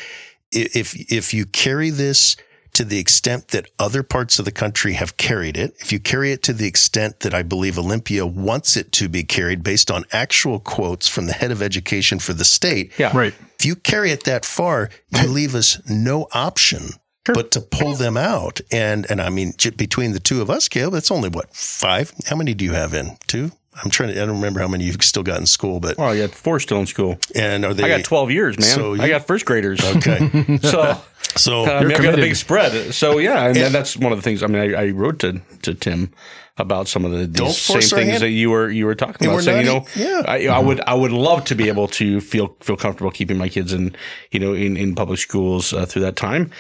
if, 0.52 0.96
if 1.12 1.34
you 1.34 1.46
carry 1.46 1.90
this 1.90 2.36
to 2.80 2.86
the 2.86 2.98
extent 2.98 3.50
that 3.50 3.70
other 3.78 4.04
parts 4.04 4.40
of 4.40 4.46
the 4.46 4.54
country 4.54 4.94
have 4.94 5.18
carried 5.18 5.58
it, 5.58 5.76
if 5.80 5.92
you 5.92 6.00
carry 6.00 6.32
it 6.32 6.42
to 6.44 6.54
the 6.54 6.66
extent 6.66 7.20
that 7.20 7.34
I 7.34 7.44
believe 7.44 7.78
Olympia 7.78 8.26
wants 8.26 8.78
it 8.78 8.94
to 8.94 9.10
be 9.10 9.24
carried 9.24 9.64
based 9.64 9.92
on 9.92 10.06
actual 10.14 10.60
quotes 10.62 11.06
from 11.10 11.26
the 11.26 11.34
head 11.34 11.52
of 11.52 11.62
education 11.62 12.20
for 12.20 12.32
the 12.32 12.46
state, 12.46 12.94
yeah. 12.98 13.12
Right. 13.14 13.34
if 13.60 13.66
you 13.66 13.76
carry 13.76 14.12
it 14.12 14.24
that 14.24 14.46
far, 14.46 14.90
you 15.12 15.28
leave 15.40 15.56
us 15.56 15.82
no 15.90 16.30
option 16.32 16.92
but 17.26 17.52
to 17.52 17.60
pull 17.60 17.96
them 17.96 18.16
out. 18.16 18.62
And 18.72 19.06
and 19.12 19.22
I 19.22 19.30
mean, 19.30 19.54
j- 19.58 19.72
between 19.72 20.14
the 20.14 20.20
two 20.22 20.42
of 20.42 20.50
us, 20.50 20.70
Caleb, 20.70 20.94
that's 20.94 21.12
only 21.12 21.28
what 21.30 21.54
five? 21.54 22.14
How 22.28 22.38
many 22.38 22.54
do 22.54 22.64
you 22.64 22.72
have 22.74 22.94
in 22.94 23.18
two? 23.28 23.52
I'm 23.84 23.90
trying 23.92 24.14
to. 24.14 24.22
I 24.22 24.26
don't 24.26 24.36
remember 24.38 24.60
how 24.62 24.68
many 24.68 24.86
you've 24.86 25.02
still 25.04 25.24
got 25.24 25.40
in 25.40 25.46
school, 25.46 25.80
but 25.80 25.98
Well, 25.98 26.10
I 26.10 26.18
got 26.18 26.32
four 26.32 26.60
still 26.60 26.80
in 26.80 26.86
school. 26.88 27.18
and 27.36 27.64
are 27.66 27.74
they? 27.74 27.84
I 27.84 27.88
got 27.98 28.04
12 28.04 28.32
years, 28.32 28.58
man. 28.58 28.68
So 28.76 28.96
I 29.00 29.08
got 29.10 29.28
first 29.28 29.46
graders. 29.46 29.80
Okay, 29.98 30.58
So, 30.64 31.00
so 31.36 31.66
I 31.66 31.66
mean, 31.66 31.68
I've 31.68 31.82
got 31.82 31.92
a 31.92 31.96
committed. 31.96 32.22
big 32.22 32.36
spread. 32.36 32.94
So, 32.94 33.18
yeah. 33.20 33.46
And, 33.46 33.58
and 33.58 33.74
that's 33.74 33.96
one 33.96 34.12
of 34.12 34.18
the 34.18 34.22
things. 34.24 34.44
I 34.44 34.48
mean, 34.48 34.76
I, 34.76 34.88
I 34.88 34.90
wrote 34.90 35.20
to, 35.20 35.42
to 35.62 35.74
Tim 35.74 36.12
about 36.60 36.88
some 36.88 37.06
of 37.06 37.12
the 37.12 37.50
same 37.52 37.82
things 37.82 38.20
that 38.20 38.32
you 38.32 38.50
were 38.50 38.70
you 38.70 38.86
were 38.86 38.96
talking 38.96 39.28
about. 39.28 39.36
we're 39.36 39.42
Saying, 39.42 39.66
you 39.66 39.72
know, 39.72 39.86
yeah. 39.96 40.24
I, 40.28 40.48
I 40.48 40.60
would 40.60 40.82
I 40.82 40.94
would 40.94 41.12
love 41.12 41.46
to 41.46 41.56
be 41.56 41.70
able 41.70 41.88
to 41.90 42.20
feel 42.20 42.56
feel 42.60 42.76
comfortable 42.76 43.12
keeping 43.12 43.38
my 43.38 43.50
kids 43.50 43.72
in 43.74 43.96
you 44.32 44.40
know 44.40 44.54
in, 44.54 44.76
in 44.76 44.94
public 44.94 45.20
schools 45.20 45.74
uh, 45.74 45.86
through 45.86 46.02
that 46.04 46.16
time. 46.16 46.52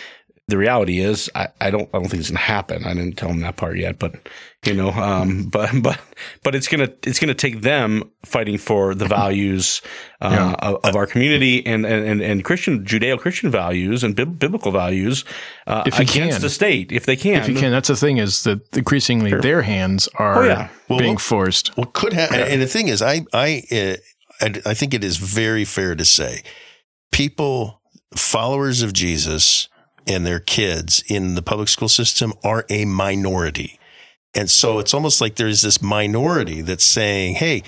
The 0.49 0.57
reality 0.57 0.99
is, 0.99 1.29
I, 1.35 1.47
I 1.61 1.69
don't 1.71 1.87
I 1.93 1.99
don't 1.99 2.07
think 2.09 2.21
it's 2.21 2.29
gonna 2.29 2.39
happen. 2.39 2.83
I 2.85 2.93
didn't 2.93 3.17
tell 3.17 3.29
them 3.29 3.41
that 3.41 3.55
part 3.55 3.77
yet, 3.77 3.99
but 3.99 4.15
you 4.65 4.73
know, 4.73 4.89
um, 4.91 5.43
but 5.51 5.69
but 5.81 5.99
but 6.43 6.55
it's 6.55 6.67
gonna 6.67 6.89
it's 7.07 7.19
gonna 7.19 7.33
take 7.33 7.61
them 7.61 8.11
fighting 8.25 8.57
for 8.57 8.95
the 8.95 9.05
values 9.05 9.81
uh, 10.21 10.29
Yeah. 10.33 10.67
of, 10.69 10.79
of 10.83 10.95
our 10.95 11.05
community 11.07 11.65
and 11.65 11.85
and 11.85 12.21
and 12.21 12.43
Christian 12.43 12.83
Judeo 12.83 13.17
Christian 13.19 13.51
values 13.51 14.03
and 14.03 14.15
biblical 14.15 14.71
values 14.71 15.23
uh, 15.67 15.83
If 15.85 15.99
against 15.99 16.37
can. 16.37 16.41
the 16.41 16.49
state 16.49 16.91
if 16.91 17.05
they 17.05 17.15
can. 17.15 17.41
If 17.41 17.47
you 17.49 17.55
can, 17.55 17.71
that's 17.71 17.87
the 17.89 17.95
thing 17.95 18.17
is 18.17 18.43
that 18.43 18.59
increasingly 18.75 19.31
their 19.33 19.61
hands 19.61 20.09
are 20.15 20.43
Oh, 20.43 20.45
yeah. 20.47 20.69
being 20.89 21.17
forced. 21.17 21.77
what 21.77 21.93
could 21.93 22.13
happen? 22.13 22.39
And 22.41 22.61
the 22.61 22.67
thing 22.67 22.87
is, 22.89 23.01
I 23.01 23.25
I 23.33 23.63
uh, 23.71 23.95
I 24.45 24.47
I 24.71 24.73
think 24.73 24.93
it 24.93 25.03
is 25.03 25.17
very 25.17 25.63
fair 25.65 25.95
to 25.95 26.05
say, 26.05 26.41
people 27.11 27.81
followers 28.15 28.81
of 28.81 28.91
Jesus 28.93 29.69
and 30.09 30.25
their 30.25 30.39
kids 30.39 31.03
in 31.07 31.35
the 31.35 31.41
public 31.41 31.69
school 31.69 31.87
system 31.87 32.33
are 32.43 32.65
a 32.69 32.83
minority. 32.83 33.79
And 34.33 34.49
so 34.49 34.79
it's 34.79 34.93
almost 34.93 35.21
like 35.21 35.35
there's 35.35 35.61
this 35.61 35.81
minority 35.81 36.61
that's 36.61 36.83
saying, 36.83 37.35
hey, 37.35 37.63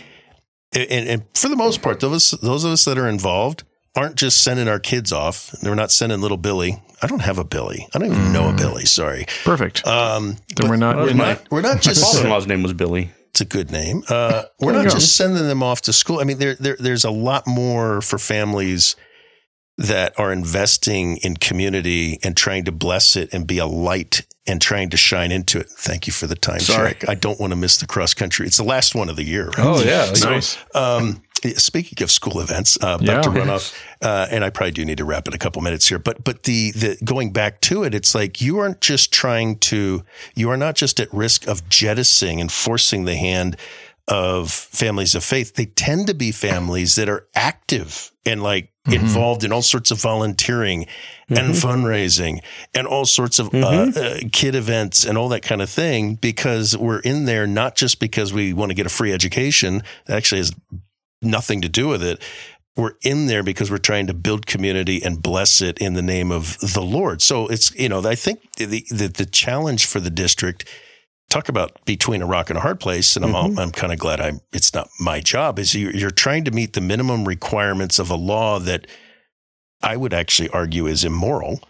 and, 0.74 1.08
and 1.08 1.24
for 1.34 1.48
the 1.50 1.56
most 1.56 1.82
part, 1.82 2.00
those, 2.00 2.32
those 2.32 2.64
of 2.64 2.72
us 2.72 2.86
that 2.86 2.98
are 2.98 3.08
involved 3.08 3.64
aren't 3.96 4.16
just 4.16 4.42
sending 4.42 4.68
our 4.68 4.80
kids 4.80 5.12
off. 5.12 5.52
They're 5.62 5.76
not 5.76 5.92
sending 5.92 6.22
little 6.22 6.38
Billy. 6.38 6.82
I 7.02 7.08
don't 7.08 7.22
have 7.22 7.38
a 7.38 7.44
Billy. 7.44 7.88
I 7.94 8.00
don't 8.00 8.12
even 8.12 8.32
know 8.32 8.50
a 8.50 8.54
Billy. 8.54 8.86
Sorry. 8.86 9.26
Perfect. 9.44 9.86
Um, 9.86 10.38
then 10.56 10.70
we're 10.70 10.78
not. 10.78 10.98
We're 10.98 11.14
not, 11.14 11.42
we're 11.52 11.62
not 11.62 11.76
My 11.76 11.82
just 11.82 12.04
father-in-law's 12.04 12.48
name 12.48 12.64
was 12.64 12.74
Billy. 12.74 13.12
it's 13.32 13.42
a 13.42 13.46
good 13.46 13.72
name. 13.72 14.04
Uh, 14.08 14.44
we're 14.60 14.72
not 14.72 14.86
go. 14.86 14.92
just 14.92 15.16
sending 15.16 15.48
them 15.48 15.64
off 15.64 15.82
to 15.84 15.94
school. 15.94 16.20
I 16.20 16.26
mean, 16.26 16.38
there, 16.38 16.56
there, 16.56 16.78
there's 16.80 17.04
a 17.04 17.12
lot 17.12 17.48
more 17.48 18.02
for 18.02 18.18
families 18.18 18.96
that 19.78 20.14
are 20.20 20.32
investing 20.32 21.18
in 21.18 21.36
community 21.38 22.20
and 22.24 22.38
trying 22.38 22.66
to 22.66 22.72
bless 22.72 23.16
it 23.16 23.34
and 23.34 23.48
be 23.48 23.58
a 23.58 23.66
light 23.66 24.26
and 24.46 24.62
trying 24.62 24.90
to 24.90 24.98
shine 24.98 25.32
into 25.32 25.60
it. 25.60 25.70
Thank 25.70 26.08
you 26.08 26.14
for 26.14 26.28
the 26.28 26.36
time 26.36 26.60
Sorry. 26.60 26.96
I 27.08 27.16
don't 27.16 27.40
want 27.40 27.52
to 27.52 27.58
miss 27.58 27.78
the 27.78 27.88
cross 27.88 28.14
country. 28.14 28.46
It's 28.46 28.58
the 28.58 28.64
last 28.64 28.96
one 28.96 29.10
of 29.10 29.16
the 29.16 29.24
year. 29.24 29.48
Right? 29.48 29.60
Oh 29.60 29.82
yeah, 29.84 30.12
nice. 30.24 30.58
Um, 30.76 31.22
speaking 31.56 32.04
of 32.04 32.12
school 32.12 32.40
events, 32.42 32.78
uh, 32.84 32.98
about 33.02 33.06
Yeah. 33.06 33.22
to 33.22 33.30
run 33.30 33.50
off, 33.50 33.74
uh, 34.02 34.28
and 34.30 34.44
I 34.44 34.50
probably 34.50 34.72
do 34.72 34.84
need 34.86 34.98
to 34.98 35.06
wrap 35.06 35.28
in 35.28 35.34
a 35.34 35.38
couple 35.38 35.62
minutes 35.62 35.88
here. 35.88 36.00
But 36.00 36.24
but 36.24 36.44
the 36.44 36.72
the 36.72 36.98
going 37.04 37.32
back 37.32 37.62
to 37.62 37.84
it, 37.84 37.96
it's 37.96 38.14
like 38.14 38.42
you 38.42 38.60
aren't 38.60 38.82
just 38.82 39.12
trying 39.12 39.58
to, 39.60 40.04
you 40.36 40.50
are 40.50 40.58
not 40.58 40.76
just 40.76 41.00
at 41.00 41.12
risk 41.14 41.48
of 41.48 41.68
jettisoning 41.70 42.42
and 42.42 42.52
forcing 42.52 43.06
the 43.06 43.16
hand 43.16 43.58
of 44.08 44.52
families 44.52 45.16
of 45.16 45.24
faith. 45.24 45.56
They 45.56 45.66
tend 45.68 46.08
to 46.08 46.14
be 46.14 46.32
families 46.32 46.96
that 46.96 47.08
are 47.08 47.28
active 47.36 48.12
and 48.26 48.44
like 48.44 48.71
involved 48.88 49.44
in 49.44 49.52
all 49.52 49.62
sorts 49.62 49.92
of 49.92 50.02
volunteering 50.02 50.88
and 51.30 51.54
fundraising 51.54 52.40
and 52.74 52.88
all 52.88 53.06
sorts 53.06 53.38
of 53.38 53.54
uh, 53.54 53.58
uh, 53.96 54.18
kid 54.32 54.56
events 54.56 55.06
and 55.06 55.18
all 55.18 55.30
that 55.30 55.44
kind 55.44 55.62
of 55.62 55.70
thing 55.70 56.16
because 56.16 56.76
we're 56.76 57.00
in 57.02 57.26
there 57.26 57.46
not 57.46 57.76
just 57.76 58.00
because 58.00 58.34
we 58.34 58.54
want 58.54 58.72
to 58.72 58.76
get 58.76 58.86
a 58.88 58.90
free 58.90 59.14
education. 59.14 59.84
That 60.08 60.18
actually 60.18 60.40
has 60.40 60.52
nothing 61.22 61.62
to 61.62 61.70
do 61.70 61.88
with 61.88 62.02
it. 62.04 62.20
we're 62.76 62.94
in 63.04 63.28
there 63.28 63.44
because 63.44 63.70
we're 63.70 63.78
trying 63.78 64.08
to 64.08 64.14
build 64.14 64.46
community 64.46 65.04
and 65.04 65.22
bless 65.22 65.62
it 65.62 65.78
in 65.80 65.94
the 65.94 66.02
name 66.02 66.32
of 66.32 66.58
the 66.60 66.82
Lord. 66.82 67.22
So 67.22 67.48
it's, 67.48 67.74
you 67.76 67.90
know, 67.90 68.06
I 68.08 68.16
think 68.16 68.40
the, 68.58 68.84
the, 68.90 69.08
the 69.08 69.26
challenge 69.26 69.86
for 69.86 70.00
the 70.00 70.10
district, 70.10 70.66
talk 71.32 71.50
about 71.50 71.84
between 71.86 72.22
a 72.22 72.26
rock 72.28 72.50
and 72.52 72.58
a 72.58 72.62
hard 72.62 72.80
place. 72.80 73.16
And 73.16 73.26
I'm, 73.26 73.32
Mhm. 73.32 73.58
I'm 73.60 73.72
kind 73.72 73.92
of 73.94 73.98
glad 73.98 74.20
I'm, 74.22 74.42
it's 74.54 74.74
not 74.74 74.90
my 75.00 75.20
job 75.22 75.58
is 75.58 75.74
you're, 75.74 75.96
you're 75.96 76.12
trying 76.12 76.44
to 76.44 76.52
meet 76.52 76.74
the 76.74 76.82
minimum 76.82 77.28
requirements 77.28 77.98
of 78.00 78.12
a 78.12 78.16
law 78.16 78.60
that 78.60 78.86
I 79.82 79.96
would 79.98 80.14
actually 80.14 80.50
argue 80.50 80.86
is 80.88 81.04
immoral. 81.04 81.62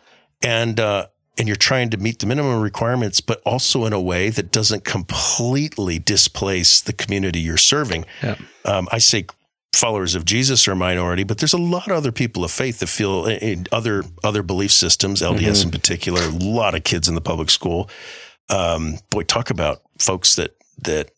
And, 0.42 0.80
uh, 0.80 1.08
and 1.38 1.48
you're 1.48 1.56
trying 1.56 1.90
to 1.92 1.98
meet 1.98 2.20
the 2.20 2.26
minimum 2.26 2.60
requirements, 2.60 3.22
but 3.22 3.42
also 3.46 3.86
in 3.86 3.94
a 3.94 4.02
way 4.02 4.30
that 4.32 4.52
doesn't 4.52 4.84
completely 4.84 5.98
displace 6.00 6.82
the 6.82 6.92
community 6.94 7.40
you're 7.40 7.56
serving. 7.58 8.06
Yeah. 8.22 8.36
Um, 8.66 8.88
I 8.92 8.98
say 8.98 9.28
followers 9.74 10.14
of 10.16 10.26
Jesus 10.26 10.68
are 10.68 10.74
a 10.74 10.76
minority, 10.76 11.24
but 11.24 11.38
there's 11.38 11.54
a 11.54 11.58
lot 11.58 11.88
of 11.88 11.96
other 11.96 12.12
people 12.12 12.44
of 12.44 12.52
faith 12.52 12.80
that 12.80 12.88
feel 12.88 13.26
in 13.28 13.66
other 13.72 14.04
other 14.24 14.44
belief 14.44 14.72
systems, 14.72 15.22
LDS 15.22 15.64
in 15.64 15.72
particular. 15.72 16.22
A 16.22 16.30
lot 16.30 16.76
of 16.76 16.84
kids 16.84 17.08
in 17.08 17.16
the 17.16 17.22
public 17.22 17.50
school. 17.50 17.90
Um, 18.52 19.00
boy, 19.10 19.24
talk 19.24 19.50
about 19.50 19.82
folks 19.98 20.36
that 20.36 20.56
that 20.84 21.12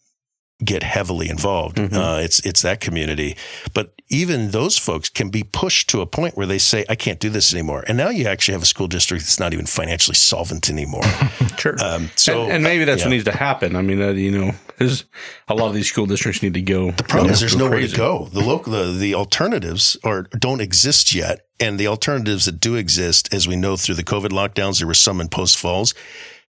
get 0.63 0.83
heavily 0.83 1.29
involved. 1.29 1.77
Mhm. 1.77 1.93
Uh, 1.93 2.21
it's 2.21 2.39
it's 2.45 2.61
that 2.61 2.79
community, 2.79 3.35
but 3.73 3.93
even 4.09 4.51
those 4.51 4.77
folks 4.77 5.09
can 5.09 5.29
be 5.29 5.43
pushed 5.43 5.89
to 5.89 6.01
a 6.01 6.05
point 6.05 6.37
where 6.37 6.45
they 6.45 6.59
say, 6.59 6.85
"I 6.87 6.95
can't 6.95 7.19
do 7.19 7.29
this 7.29 7.53
anymore." 7.53 7.83
And 7.87 7.97
now 7.97 8.09
you 8.09 8.27
actually 8.27 8.53
have 8.53 8.61
a 8.61 8.67
school 8.67 8.87
district 8.87 9.23
that's 9.23 9.39
not 9.39 9.53
even 9.53 9.65
financially 9.65 10.15
solvent 10.15 10.69
anymore. 10.69 11.03
Sure. 11.55 11.75
Um, 11.81 12.09
so, 12.15 12.43
and, 12.43 12.51
and 12.53 12.63
maybe 12.63 12.83
that's 12.83 13.01
yeah. 13.01 13.05
what 13.05 13.11
needs 13.11 13.23
to 13.23 13.31
happen. 13.31 13.77
I 13.77 13.81
mean, 13.81 14.01
uh, 14.01 14.09
you 14.09 14.31
know, 14.31 14.53
there's 14.79 15.05
a 15.47 15.53
lot 15.53 15.67
of 15.67 15.73
these 15.73 15.87
school 15.87 16.05
districts 16.05 16.43
need 16.43 16.55
to 16.55 16.61
go. 16.61 16.91
The 16.91 17.03
problem 17.03 17.31
is 17.31 17.39
there's 17.39 17.55
nowhere 17.55 17.79
crazy. 17.79 17.93
to 17.93 17.97
go. 17.97 18.29
The 18.33 18.41
local, 18.41 18.73
the, 18.73 18.91
the 18.91 19.15
alternatives 19.15 19.95
are 20.03 20.23
don't 20.23 20.59
exist 20.59 21.13
yet, 21.15 21.45
and 21.61 21.79
the 21.79 21.87
alternatives 21.87 22.45
that 22.45 22.59
do 22.59 22.75
exist, 22.75 23.33
as 23.33 23.47
we 23.47 23.55
know 23.55 23.77
through 23.77 23.95
the 23.95 24.03
COVID 24.03 24.29
lockdowns, 24.29 24.79
there 24.79 24.87
were 24.87 24.93
some 24.93 25.21
in 25.21 25.29
Post 25.29 25.57
Falls, 25.57 25.93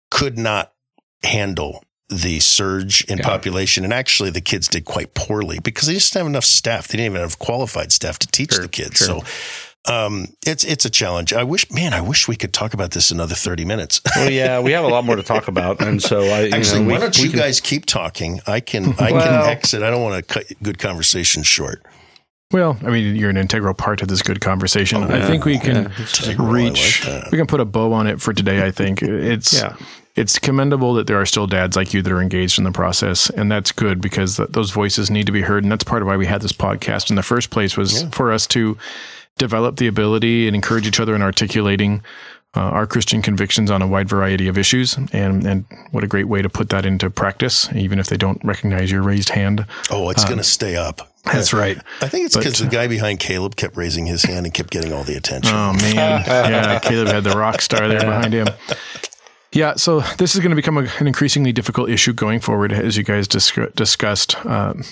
could 0.09 0.37
not 0.37 0.73
handle 1.23 1.83
the 2.09 2.39
surge 2.39 3.03
in 3.05 3.19
Yeah. 3.19 3.23
population. 3.25 3.83
And 3.83 3.93
actually, 3.93 4.31
the 4.31 4.41
kids 4.41 4.67
did 4.67 4.85
quite 4.85 5.13
poorly 5.13 5.59
because 5.59 5.87
they 5.87 5.93
just 5.93 6.11
didn't 6.13 6.25
have 6.25 6.31
enough 6.31 6.45
staff. 6.45 6.87
They 6.87 6.97
didn't 6.97 7.11
even 7.13 7.21
have 7.21 7.37
qualified 7.39 7.91
staff 7.91 8.17
to 8.19 8.27
teach 8.27 8.53
Sure, 8.53 8.63
the 8.63 8.67
kids. 8.69 8.97
sure. 8.97 9.21
So. 9.21 9.23
Um, 9.85 10.27
it's 10.45 10.65
it's 10.65 10.83
a 10.85 10.89
challenge. 10.89 11.31
I 11.33 11.43
wish, 11.43 11.71
man, 11.71 11.93
I 11.93 12.01
wish 12.01 12.27
we 12.27 12.35
could 12.35 12.51
talk 12.51 12.73
about 12.73 12.91
this 12.91 13.11
another 13.11 13.33
thirty 13.33 13.63
minutes. 13.63 14.01
Well, 14.17 14.29
yeah, 14.29 14.59
we 14.59 14.73
have 14.73 14.83
a 14.83 14.87
lot 14.89 15.05
more 15.05 15.15
to 15.15 15.23
talk 15.23 15.47
about, 15.47 15.81
and 15.81 16.01
so 16.03 16.19
I 16.23 16.41
you 16.43 16.51
Actually, 16.51 16.81
know, 16.81 16.87
we- 16.87 16.93
why 16.93 16.99
don't 16.99 17.17
we 17.17 17.23
you 17.23 17.29
can- 17.31 17.39
guys 17.39 17.61
keep 17.61 17.85
talking? 17.85 18.41
I 18.45 18.59
can 18.59 18.93
I 18.99 19.11
Well- 19.13 19.21
can 19.23 19.49
exit. 19.49 19.81
I 19.81 19.89
don't 19.89 20.01
want 20.03 20.15
to 20.27 20.33
cut 20.33 20.45
good 20.61 20.79
conversation 20.79 21.43
short. 21.43 21.81
Well, 22.51 22.77
I 22.85 22.89
mean, 22.89 23.15
you're 23.15 23.29
an 23.29 23.37
integral 23.37 23.73
part 23.73 24.01
of 24.01 24.09
this 24.09 24.21
good 24.21 24.41
conversation. 24.41 25.01
Oh, 25.03 25.07
I 25.15 25.25
think 25.25 25.45
we 25.45 25.57
can 25.57 25.75
Yeah. 25.75 25.91
Integral, 25.97 26.47
I 26.47 26.51
like 26.51 26.73
reach. 26.73 27.05
we 27.31 27.37
can 27.37 27.47
put 27.47 27.61
a 27.61 27.65
bow 27.65 27.93
on 27.93 28.05
it 28.07 28.19
for 28.21 28.33
today. 28.33 28.65
I 28.65 28.71
think 28.71 29.01
it's 29.01 29.53
Yeah. 29.53 29.75
It's 30.19 30.37
commendable 30.37 30.93
that 30.95 31.07
there 31.07 31.19
are 31.19 31.25
still 31.25 31.47
dads 31.47 31.75
like 31.75 31.93
you 31.93 32.01
that 32.01 32.11
are 32.11 32.21
engaged 32.21 32.57
in 32.57 32.63
the 32.65 32.71
process, 32.71 33.29
and 33.29 33.51
that's 33.51 33.71
good 33.71 34.01
because 34.01 34.37
th- 34.37 34.49
those 34.49 34.71
voices 34.71 35.09
need 35.09 35.25
to 35.25 35.31
be 35.31 35.41
heard, 35.41 35.63
and 35.63 35.71
that's 35.71 35.83
part 35.83 36.01
of 36.01 36.07
why 36.07 36.17
we 36.17 36.25
had 36.25 36.41
this 36.41 36.51
podcast 36.53 37.09
in 37.09 37.15
the 37.15 37.23
first 37.23 37.49
place 37.49 37.77
was 37.77 38.03
Yeah. 38.03 38.09
for 38.11 38.31
us 38.31 38.45
to 38.47 38.77
develop 39.37 39.77
the 39.77 39.87
ability 39.87 40.47
and 40.47 40.55
encourage 40.55 40.85
each 40.85 40.99
other 40.99 41.15
in 41.15 41.21
articulating 41.21 42.01
uh, 42.57 42.61
our 42.61 42.87
Christian 42.87 43.21
convictions 43.21 43.69
on 43.69 43.81
a 43.83 43.87
wide 43.87 44.09
variety 44.09 44.47
of 44.47 44.57
issues, 44.57 44.97
and 45.13 45.45
and 45.45 45.65
what 45.91 46.03
a 46.03 46.07
great 46.07 46.27
way 46.27 46.41
to 46.41 46.49
put 46.49 46.69
that 46.69 46.83
into 46.85 47.07
practice, 47.09 47.69
even 47.75 47.99
if 47.99 48.07
they 48.07 48.17
don't 48.17 48.43
recognize 48.43 48.91
your 48.91 49.03
raised 49.03 49.29
hand. 49.29 49.65
Oh, 49.91 50.09
it's 50.09 50.25
going 50.25 50.39
to 50.39 50.43
stay 50.43 50.75
up. 50.75 51.13
That's 51.25 51.53
right. 51.53 51.77
I 52.01 52.07
think 52.07 52.25
it's 52.25 52.35
because 52.35 52.57
the 52.57 52.65
guy 52.67 52.87
behind 52.87 53.19
Caleb 53.19 53.55
kept 53.55 53.77
raising 53.77 54.07
his 54.07 54.23
hand 54.23 54.45
and 54.47 54.53
kept 54.53 54.71
getting 54.71 54.93
all 54.93 55.03
the 55.03 55.15
attention. 55.15 55.53
Oh 55.53 55.73
man, 55.73 55.93
yeah, 56.25 56.79
Caleb 56.79 57.09
had 57.09 57.23
the 57.23 57.37
rock 57.37 57.61
star 57.61 57.87
there 57.87 57.99
behind 57.99 58.33
him. 58.33 58.47
Yeah, 59.51 59.75
so 59.75 60.01
this 60.17 60.35
is 60.35 60.41
going 60.41 60.51
to 60.51 60.55
become 60.55 60.77
a, 60.77 60.87
an 60.99 61.07
increasingly 61.07 61.51
difficult 61.51 61.89
issue 61.89 62.13
going 62.13 62.39
forward, 62.39 62.71
as 62.71 62.97
you 62.97 63.03
guys 63.03 63.27
dis- 63.27 63.51
discussed. 63.75 64.45
Um, 64.45 64.83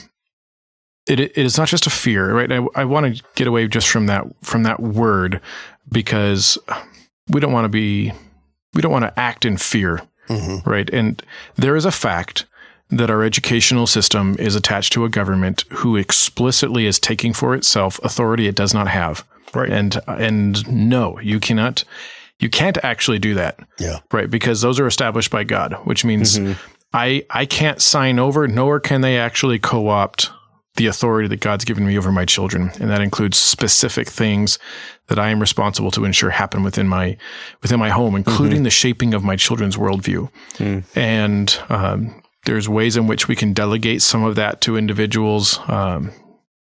it, 1.06 1.20
it 1.20 1.38
is 1.38 1.58
not 1.58 1.68
just 1.68 1.86
a 1.86 1.92
fear, 1.92 2.34
right? 2.34 2.52
I, 2.52 2.66
I 2.76 2.84
want 2.86 3.16
to 3.18 3.24
get 3.36 3.48
away 3.48 3.68
just 3.68 3.88
from 3.88 4.08
that 4.08 4.26
from 4.42 4.64
that 4.64 4.80
word 4.82 5.40
because 5.92 6.58
we 7.30 7.40
don't 7.40 7.54
want 7.54 7.66
to 7.66 7.70
be 7.70 8.12
we 8.74 8.82
don't 8.82 8.92
want 8.92 9.06
to 9.06 9.20
act 9.20 9.46
in 9.46 9.58
fear, 9.58 10.02
Mhm. 10.28 10.66
right? 10.66 10.90
And 10.90 11.22
there 11.56 11.76
is 11.76 11.86
a 11.86 11.92
fact 11.92 12.46
that 12.90 13.10
our 13.10 13.24
educational 13.24 13.86
system 13.88 14.36
is 14.40 14.56
attached 14.56 14.92
to 14.94 15.06
a 15.06 15.10
government 15.10 15.66
who 15.70 15.96
explicitly 15.96 16.86
is 16.86 17.00
taking 17.00 17.32
for 17.34 17.54
itself 17.54 18.00
authority 18.04 18.48
it 18.48 18.56
does 18.56 18.74
not 18.74 18.88
have. 18.88 19.24
Right. 19.54 19.70
And 19.70 19.98
and 20.08 20.68
no, 20.70 21.20
you 21.22 21.40
cannot 21.40 21.84
you 22.40 22.50
can't 22.50 22.78
actually 22.84 23.20
do 23.20 23.34
that. 23.36 23.60
Yeah. 23.80 24.00
Right, 24.12 24.30
because 24.30 24.62
those 24.62 24.80
are 24.80 24.88
established 24.88 25.32
by 25.32 25.44
God, 25.44 25.74
which 25.86 26.06
means 26.06 26.38
I 26.94 27.26
I 27.30 27.46
can't 27.46 27.82
sign 27.82 28.20
over, 28.20 28.48
nor 28.48 28.80
can 28.80 29.02
they 29.02 29.18
actually 29.18 29.60
co-opt 29.60 30.32
the 30.76 30.86
authority 30.86 31.28
that 31.28 31.40
God's 31.40 31.66
given 31.66 31.88
me 31.88 31.98
over 31.98 32.12
my 32.12 32.26
children, 32.26 32.72
and 32.80 32.90
that 32.92 33.02
includes 33.02 33.38
specific 33.38 34.08
things 34.08 34.60
that 35.08 35.18
I 35.18 35.30
am 35.30 35.40
responsible 35.40 35.90
to 35.92 36.06
ensure 36.06 36.30
happen 36.30 36.64
within 36.64 36.88
my 36.88 37.18
within 37.62 37.80
my 37.80 37.90
home, 37.90 38.16
including 38.16 38.64
the 38.64 38.70
shaping 38.70 39.14
of 39.14 39.24
my 39.24 39.36
children's 39.36 39.76
worldview. 39.78 40.30
And 40.96 41.60
um, 41.70 42.22
there's 42.46 42.70
ways 42.70 42.96
in 42.96 43.08
which 43.08 43.28
we 43.28 43.36
can 43.36 43.54
delegate 43.54 44.02
some 44.02 44.24
of 44.24 44.36
that 44.36 44.62
to 44.62 44.78
individuals. 44.78 45.60
Um, 45.68 46.12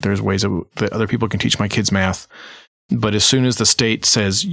there's 0.01 0.23
ways 0.23 0.45
of, 0.45 0.65
that 0.77 0.93
other 0.93 1.09
people 1.09 1.29
can 1.29 1.41
teach 1.41 1.59
my 1.59 1.67
kids 1.67 1.91
math, 1.91 2.29
but 2.91 3.15
as 3.15 3.25
soon 3.25 3.45
as 3.45 3.57
the 3.57 3.67
state 3.67 4.05
says 4.05 4.47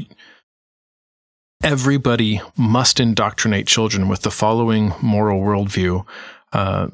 everybody 1.65 2.39
must 2.55 2.99
indoctrinate 2.99 3.65
children 3.65 4.07
with 4.07 4.21
the 4.21 4.31
following 4.31 4.93
moral 5.01 5.41
worldview, 5.41 6.05
uh, 6.53 6.87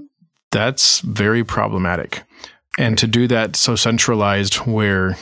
that's 0.49 1.01
very 1.01 1.43
problematic. 1.43 2.23
And 2.77 2.97
to 2.97 3.05
do 3.05 3.27
that 3.27 3.57
so 3.57 3.75
centralized 3.75 4.55
where 4.55 5.17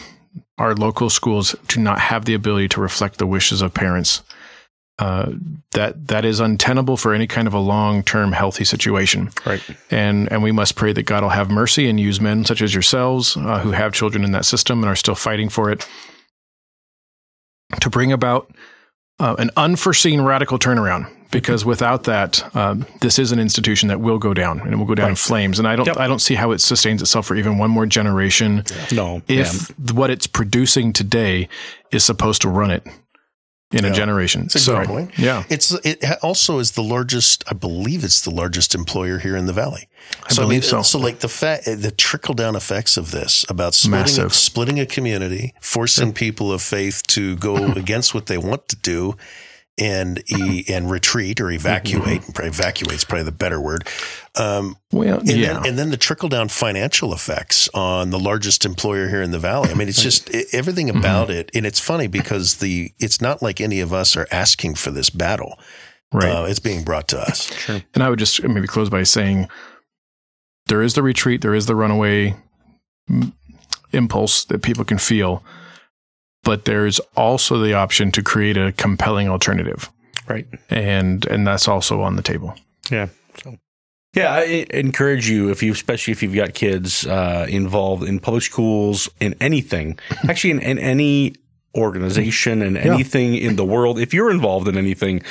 our 0.60 0.76
local 0.76 1.10
schools 1.10 1.56
do 1.68 1.82
not 1.82 2.00
have 2.00 2.26
the 2.26 2.36
ability 2.36 2.68
to 2.70 2.82
reflect 2.82 3.18
the 3.18 3.26
wishes 3.26 3.64
of 3.64 3.74
parents, 3.74 4.22
uh, 5.00 5.32
that 5.72 6.08
that 6.08 6.26
is 6.26 6.40
untenable 6.40 6.98
for 6.98 7.14
any 7.14 7.26
kind 7.26 7.48
of 7.48 7.54
a 7.54 7.60
long 7.60 8.04
term 8.04 8.34
healthy 8.34 8.66
situation. 8.66 9.30
Right. 9.46 9.64
And 9.90 10.32
and 10.32 10.44
we 10.44 10.52
must 10.52 10.76
pray 10.76 10.94
that 10.94 11.04
God 11.04 11.24
will 11.24 11.30
have 11.30 11.50
mercy 11.50 11.90
and 11.90 12.00
use 12.00 12.22
men 12.22 12.46
such 12.46 12.62
as 12.62 12.76
yourselves 12.76 13.36
uh, 13.36 13.60
who 13.60 13.72
have 13.72 13.94
children 13.94 14.24
in 14.24 14.32
that 14.34 14.46
system 14.46 14.84
and 14.84 14.90
are 14.90 14.96
still 14.96 15.16
fighting 15.16 15.50
for 15.50 15.72
it 15.72 15.88
to 17.82 17.90
bring 17.90 18.12
about 18.12 18.52
uh, 19.20 19.36
an 19.40 19.52
unforeseen 19.58 20.22
radical 20.22 20.58
turnaround. 20.60 21.10
Because 21.32 21.64
without 21.64 22.06
that, 22.06 22.56
um, 22.56 22.88
this 23.02 23.20
is 23.20 23.32
an 23.32 23.38
institution 23.40 23.88
that 23.90 24.00
will 24.02 24.18
go 24.18 24.34
down 24.34 24.62
and 24.62 24.74
it 24.74 24.78
will 24.78 24.86
go 24.88 24.96
down 24.96 25.12
in 25.12 25.16
flames. 25.16 25.60
And 25.60 25.68
I 25.68 25.76
don't, 25.76 25.86
Yep. 25.86 25.98
I 25.98 26.08
don't 26.08 26.18
see 26.18 26.34
how 26.34 26.50
it 26.54 26.60
sustains 26.60 27.04
itself 27.04 27.28
for 27.28 27.36
even 27.36 27.60
one 27.60 27.70
more 27.70 27.86
generation 27.86 28.64
No. 28.92 29.22
if 29.28 29.68
th- 29.78 29.92
what 29.94 30.10
it's 30.10 30.26
producing 30.26 30.92
today 30.92 31.48
is 31.92 32.04
supposed 32.04 32.42
to 32.42 32.50
run 32.50 32.72
it 32.72 32.84
in 33.72 33.84
Yeah. 33.86 33.92
a 33.92 33.94
generation. 33.94 34.44
It's 34.46 34.56
a 34.56 34.60
so, 34.60 34.84
point. 34.86 35.12
yeah, 35.18 35.44
It's 35.50 35.72
it 35.84 36.04
also 36.24 36.58
is 36.60 36.72
the 36.72 36.82
largest. 36.82 37.44
I 37.48 37.54
believe 37.54 38.04
it's 38.04 38.22
the 38.22 38.32
largest 38.32 38.74
employer 38.74 39.20
here 39.20 39.36
in 39.38 39.46
the 39.46 39.54
valley. 39.54 39.88
I 40.30 40.34
believe 40.34 40.66
so. 40.66 40.82
So 40.82 40.98
like 40.98 41.20
the 41.20 41.28
fa- 41.30 41.62
the 41.66 41.92
trickle 41.92 42.34
down 42.34 42.56
effects 42.56 42.98
of 42.98 43.12
this 43.12 43.46
about 43.48 43.76
splitting 43.76 44.00
Massive. 44.02 44.34
splitting 44.34 44.80
a 44.80 44.86
community, 44.88 45.54
forcing 45.62 46.14
people 46.14 46.52
of 46.52 46.62
faith 46.64 47.04
to 47.08 47.36
go 47.36 47.56
against 47.84 48.14
what 48.16 48.26
they 48.26 48.38
want 48.40 48.68
to 48.70 48.76
do. 48.76 49.16
And 49.80 50.22
e- 50.32 50.66
and 50.70 50.92
retreat 50.92 51.40
or 51.40 51.50
evacuate. 51.52 52.22
Probably 52.34 52.48
Evacuate's 52.50 53.04
probably 53.04 53.24
the 53.24 53.32
better 53.32 53.60
word. 53.62 53.88
Um, 54.36 54.76
well, 54.92 55.20
and, 55.20 55.30
yeah. 55.30 55.54
then, 55.54 55.66
and 55.66 55.80
then 55.80 55.90
the 55.90 55.98
trickle 55.98 56.30
down 56.30 56.50
financial 56.50 57.14
effects 57.14 57.70
on 57.74 58.10
the 58.10 58.20
largest 58.20 58.66
employer 58.66 59.08
here 59.08 59.22
in 59.22 59.32
the 59.32 59.40
valley. 59.40 59.70
I 59.70 59.74
mean, 59.74 59.88
it's 59.88 60.02
just 60.02 60.30
i 60.36 60.44
everything 60.54 60.88
Mm-hmm. 60.88 60.98
about 61.00 61.30
it. 61.30 61.50
And 61.54 61.66
it's 61.66 61.80
funny 61.80 62.08
because 62.08 62.58
the 62.58 62.92
it's 63.00 63.22
not 63.22 63.42
like 63.42 63.62
any 63.62 63.80
of 63.80 63.94
us 63.94 64.16
are 64.18 64.28
asking 64.32 64.76
for 64.76 64.92
this 64.92 65.10
battle. 65.10 65.58
right. 66.14 66.30
Uh, 66.30 66.46
it's 66.46 66.60
being 66.60 66.84
brought 66.84 67.08
to 67.10 67.20
us. 67.20 67.54
Sure. 67.54 67.82
And 67.94 68.04
I 68.04 68.10
would 68.10 68.20
just 68.20 68.42
maybe 68.44 68.68
close 68.68 68.90
by 68.90 69.04
saying 69.04 69.48
there 70.68 70.82
is 70.82 70.94
the 70.94 71.02
retreat, 71.04 71.42
there 71.42 71.56
is 71.56 71.66
the 71.66 71.76
runaway 71.76 72.36
mm, 73.10 73.32
impulse 73.92 74.44
that 74.46 74.62
people 74.62 74.86
can 74.86 74.98
feel, 75.00 75.44
but 76.44 76.66
there's 76.66 77.00
also 77.16 77.60
the 77.60 77.74
option 77.74 78.12
to 78.12 78.24
create 78.24 78.58
a 78.58 78.72
compelling 78.74 79.30
alternative. 79.30 79.90
Right. 80.28 80.48
And 80.70 81.26
and 81.26 81.46
that's 81.46 81.68
also 81.68 82.02
on 82.02 82.16
the 82.16 82.22
table. 82.22 82.56
Yeah. 82.92 83.08
So. 83.44 83.58
Yeah, 84.14 84.34
I 84.34 84.66
encourage 84.72 85.30
you 85.30 85.50
if 85.50 85.62
you, 85.62 85.72
especially 85.72 86.12
if 86.12 86.24
you've 86.24 86.36
got 86.36 86.54
kids 86.54 87.06
uh, 87.06 87.46
involved 87.50 88.04
in 88.04 88.20
public 88.20 88.44
schools, 88.44 89.10
in 89.20 89.36
anything, 89.40 90.00
actually 90.30 90.52
in, 90.52 90.60
in 90.60 90.80
any 90.80 91.36
organization 91.76 92.62
and 92.62 92.78
anything 92.78 93.36
in 93.36 93.56
the 93.56 93.66
world. 93.66 94.00
If 94.00 94.14
you're 94.14 94.32
involved 94.32 94.68
in 94.68 94.78
anything, 94.78 95.22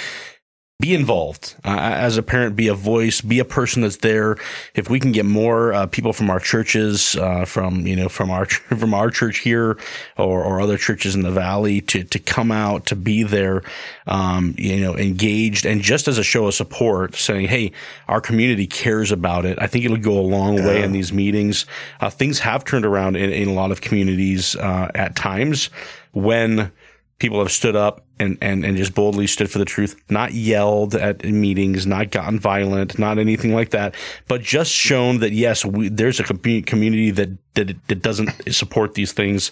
be 0.81 0.95
involved 0.95 1.57
uh, 1.64 1.76
as 1.76 2.16
a 2.16 2.22
parent 2.22 2.55
be 2.55 2.68
a 2.68 2.74
voice 2.74 3.20
be 3.20 3.41
a 3.41 3.45
person 3.45 3.83
that's 3.83 3.97
there. 3.97 4.37
If 4.76 4.89
we 4.89 5.01
can 5.01 5.11
get 5.11 5.26
more 5.26 5.72
uh, 5.72 5.87
people 5.87 6.12
from 6.12 6.31
our 6.31 6.39
churches 6.39 7.16
uh, 7.16 7.47
from 7.47 7.85
you 7.85 7.97
know 7.97 8.09
from 8.09 8.31
our 8.31 8.45
from 8.79 8.95
our 8.95 9.11
church 9.11 9.39
here 9.39 9.76
or, 10.16 10.45
or 10.45 10.61
other 10.61 10.76
churches 10.76 11.16
in 11.16 11.22
the 11.22 11.33
valley 11.33 11.81
to 11.81 12.05
to 12.05 12.20
come 12.20 12.53
out 12.53 12.87
to 12.87 12.95
be 12.97 13.24
there 13.24 13.62
um, 14.07 14.55
you 14.57 14.81
know 14.81 14.97
engaged 14.97 15.66
and 15.66 15.81
just 15.81 16.07
as 16.07 16.16
a 16.16 16.22
show 16.22 16.47
of 16.47 16.55
support 16.55 17.16
saying 17.16 17.49
hey 17.49 17.72
our 18.07 18.20
community 18.20 18.68
cares 18.68 19.11
about 19.11 19.45
it. 19.45 19.59
I 19.61 19.66
think 19.66 19.85
it'll 19.85 19.97
go 19.97 20.16
a 20.16 20.20
long 20.20 20.62
way 20.62 20.85
in 20.85 20.93
these 20.93 21.12
meetings. 21.12 21.66
Uh, 22.01 22.09
things 22.09 22.39
have 22.39 22.64
turned 22.64 22.87
around 22.87 23.16
in, 23.16 23.33
in 23.33 23.49
a 23.49 23.53
lot 23.53 23.72
of 23.72 23.81
communities 23.81 24.55
uh, 24.55 24.93
at 24.95 25.16
times 25.16 25.70
when 26.12 26.70
people 27.18 27.41
have 27.41 27.51
stood 27.51 27.74
up 27.74 28.05
and, 28.21 28.39
and, 28.41 28.64
and 28.64 28.77
just 28.77 28.95
boldly 28.95 29.27
stood 29.27 29.51
for 29.51 29.59
the 29.59 29.64
truth, 29.64 30.01
not 30.11 30.33
yelled 30.33 30.95
at 30.95 31.25
meetings, 31.25 31.87
not 31.87 32.11
gotten 32.11 32.39
violent, 32.39 32.99
not 32.99 33.19
anything 33.19 33.55
like 33.55 33.71
that, 33.71 33.95
but 34.27 34.43
just 34.43 34.71
shown 34.71 35.19
that 35.21 35.33
yes, 35.33 35.64
we, 35.64 35.89
there's 35.89 36.21
a 36.21 36.25
community 36.25 37.11
that, 37.12 37.31
that, 37.55 37.77
that 37.89 38.03
doesn't 38.03 38.31
support 38.53 38.95
these 38.95 39.12
things, 39.12 39.51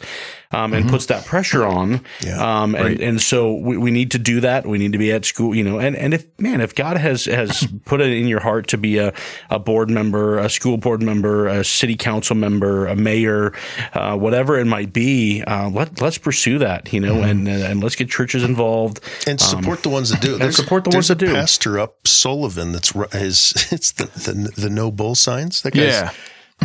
um, 0.53 0.73
and 0.73 0.85
mm-hmm. 0.85 0.93
puts 0.93 1.07
that 1.07 1.25
pressure 1.25 1.65
on. 1.65 2.05
Yeah, 2.21 2.63
um, 2.63 2.75
and, 2.75 2.85
right. 2.85 3.01
and 3.01 3.21
so 3.21 3.55
we, 3.55 3.77
we 3.77 3.91
need 3.91 4.13
to 4.13 4.19
do 4.19 4.41
that. 4.41 4.67
We 4.67 4.79
need 4.79 4.93
to 4.93 4.99
be 4.99 5.13
at 5.13 5.25
school, 5.25 5.55
you 5.55 5.65
know, 5.65 5.79
and, 5.79 5.97
and 5.97 6.15
if, 6.15 6.27
man, 6.39 6.61
if 6.61 6.75
God 6.75 6.97
has, 6.97 7.25
has 7.25 7.67
put 7.85 8.01
it 8.01 8.13
in 8.13 8.29
your 8.29 8.41
heart 8.41 8.69
to 8.69 8.79
be 8.79 8.99
a, 8.99 9.13
a 9.51 9.59
board 9.59 9.91
member, 9.91 10.39
a 10.39 10.49
school 10.49 10.77
board 10.77 11.03
member, 11.03 11.49
a 11.49 11.65
city 11.65 11.97
council 11.97 12.37
member, 12.37 12.87
a 12.87 12.95
mayor, 12.95 13.53
uh, 13.93 14.17
whatever 14.17 14.59
it 14.59 14.67
might 14.67 14.93
be, 14.93 15.43
uh, 15.43 15.69
let, 15.71 16.01
let's 16.01 16.19
pursue 16.19 16.59
that, 16.59 16.93
you 16.93 17.01
know, 17.01 17.15
mm-hmm. 17.15 17.49
and, 17.49 17.49
and 17.49 17.83
let's 17.83 17.97
get 17.97 18.09
churches 18.09 18.45
involved 18.45 18.56
involved 18.57 19.01
and 19.27 19.41
support 19.41 19.79
um, 19.79 19.83
the 19.83 19.89
ones 19.91 20.11
that 20.11 20.21
do. 20.21 20.39
There's, 20.39 20.57
support 20.57 20.85
the 20.85 20.91
ones 20.91 21.09
that 21.09 21.19
do. 21.19 21.33
Pastor 21.33 21.79
up 21.79 22.07
Sullivan. 22.07 22.73
That's 22.73 22.91
his. 23.13 23.55
It's 23.77 23.93
the 23.93 24.05
the, 24.07 24.63
the 24.63 24.71
no 24.71 24.91
bull 24.91 25.15
signs. 25.15 25.63
That 25.63 25.75
guy's 25.75 25.93
yeah. 25.93 26.13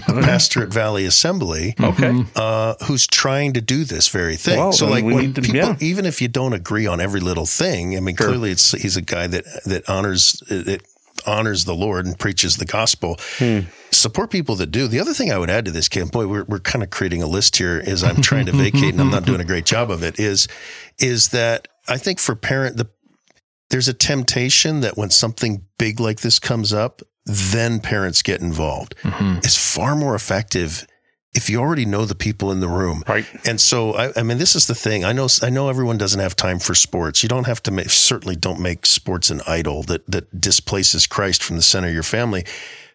pastor 0.07 0.63
at 0.63 0.69
Valley 0.69 1.05
Assembly. 1.05 1.75
Okay, 1.79 2.23
uh, 2.35 2.75
who's 2.85 3.07
trying 3.07 3.53
to 3.53 3.61
do 3.61 3.83
this 3.83 4.07
very 4.07 4.37
thing. 4.37 4.57
Well, 4.57 4.71
so 4.71 4.87
like 4.87 5.03
when 5.03 5.33
to, 5.33 5.41
people, 5.41 5.57
yeah. 5.57 5.75
even 5.79 6.05
if 6.05 6.21
you 6.21 6.27
don't 6.27 6.53
agree 6.53 6.87
on 6.87 7.01
every 7.01 7.19
little 7.19 7.45
thing, 7.45 7.97
I 7.97 7.99
mean, 7.99 8.15
sure. 8.15 8.27
clearly 8.27 8.51
it's 8.51 8.71
he's 8.71 8.97
a 8.97 9.01
guy 9.01 9.27
that 9.27 9.45
that 9.65 9.89
honors 9.89 10.41
it 10.47 10.83
honors 11.25 11.65
the 11.65 11.75
Lord 11.75 12.05
and 12.05 12.17
preaches 12.17 12.57
the 12.57 12.65
gospel. 12.65 13.19
Hmm 13.37 13.61
support 13.91 14.31
people 14.31 14.55
that 14.55 14.67
do. 14.67 14.87
The 14.87 14.99
other 14.99 15.13
thing 15.13 15.31
I 15.31 15.37
would 15.37 15.49
add 15.49 15.65
to 15.65 15.71
this, 15.71 15.87
Kim, 15.87 16.07
boy, 16.07 16.27
we're, 16.27 16.43
we're 16.45 16.59
kind 16.59 16.83
of 16.83 16.89
creating 16.89 17.21
a 17.21 17.27
list 17.27 17.57
here 17.57 17.81
as 17.85 18.03
I'm 18.03 18.21
trying 18.21 18.45
to 18.47 18.51
vacate 18.51 18.93
and 18.93 19.01
I'm 19.01 19.11
not 19.11 19.25
doing 19.25 19.41
a 19.41 19.45
great 19.45 19.65
job 19.65 19.91
of 19.91 20.03
it 20.03 20.19
is, 20.19 20.47
is 20.99 21.29
that 21.29 21.67
I 21.91 21.97
think 21.97 22.19
for 22.19 22.35
parent, 22.35 22.77
the, 22.77 22.89
there's 23.69 23.87
a 23.87 23.93
temptation 23.93 24.81
that 24.81 24.97
when 24.97 25.09
something 25.09 25.65
big 25.77 25.99
like 25.99 26.21
this 26.21 26.39
comes 26.39 26.73
up, 26.73 27.01
then 27.25 27.79
parents 27.79 28.21
get 28.21 28.41
involved. 28.41 28.95
Mm-hmm. 29.03 29.39
It's 29.39 29.57
far 29.57 29.95
more 29.95 30.15
effective 30.15 30.87
if 31.33 31.49
you 31.49 31.59
already 31.59 31.85
know 31.85 32.05
the 32.05 32.15
people 32.15 32.51
in 32.51 32.59
the 32.59 32.67
room. 32.67 33.03
Right. 33.07 33.25
And 33.45 33.59
so, 33.59 33.93
I, 33.93 34.11
I, 34.17 34.23
mean, 34.23 34.37
this 34.37 34.55
is 34.55 34.67
the 34.67 34.75
thing. 34.75 35.05
I 35.05 35.13
know, 35.13 35.27
I 35.41 35.49
know 35.49 35.69
everyone 35.69 35.97
doesn't 35.97 36.19
have 36.19 36.35
time 36.35 36.59
for 36.59 36.75
sports. 36.75 37.23
You 37.23 37.29
don't 37.29 37.47
have 37.47 37.63
to 37.63 37.71
make, 37.71 37.89
certainly 37.89 38.35
don't 38.35 38.59
make 38.59 38.85
sports 38.85 39.29
an 39.29 39.41
idol 39.47 39.83
that, 39.83 40.09
that 40.11 40.41
displaces 40.41 41.07
Christ 41.07 41.41
from 41.43 41.55
the 41.55 41.61
center 41.61 41.87
of 41.87 41.93
your 41.93 42.03
family 42.03 42.45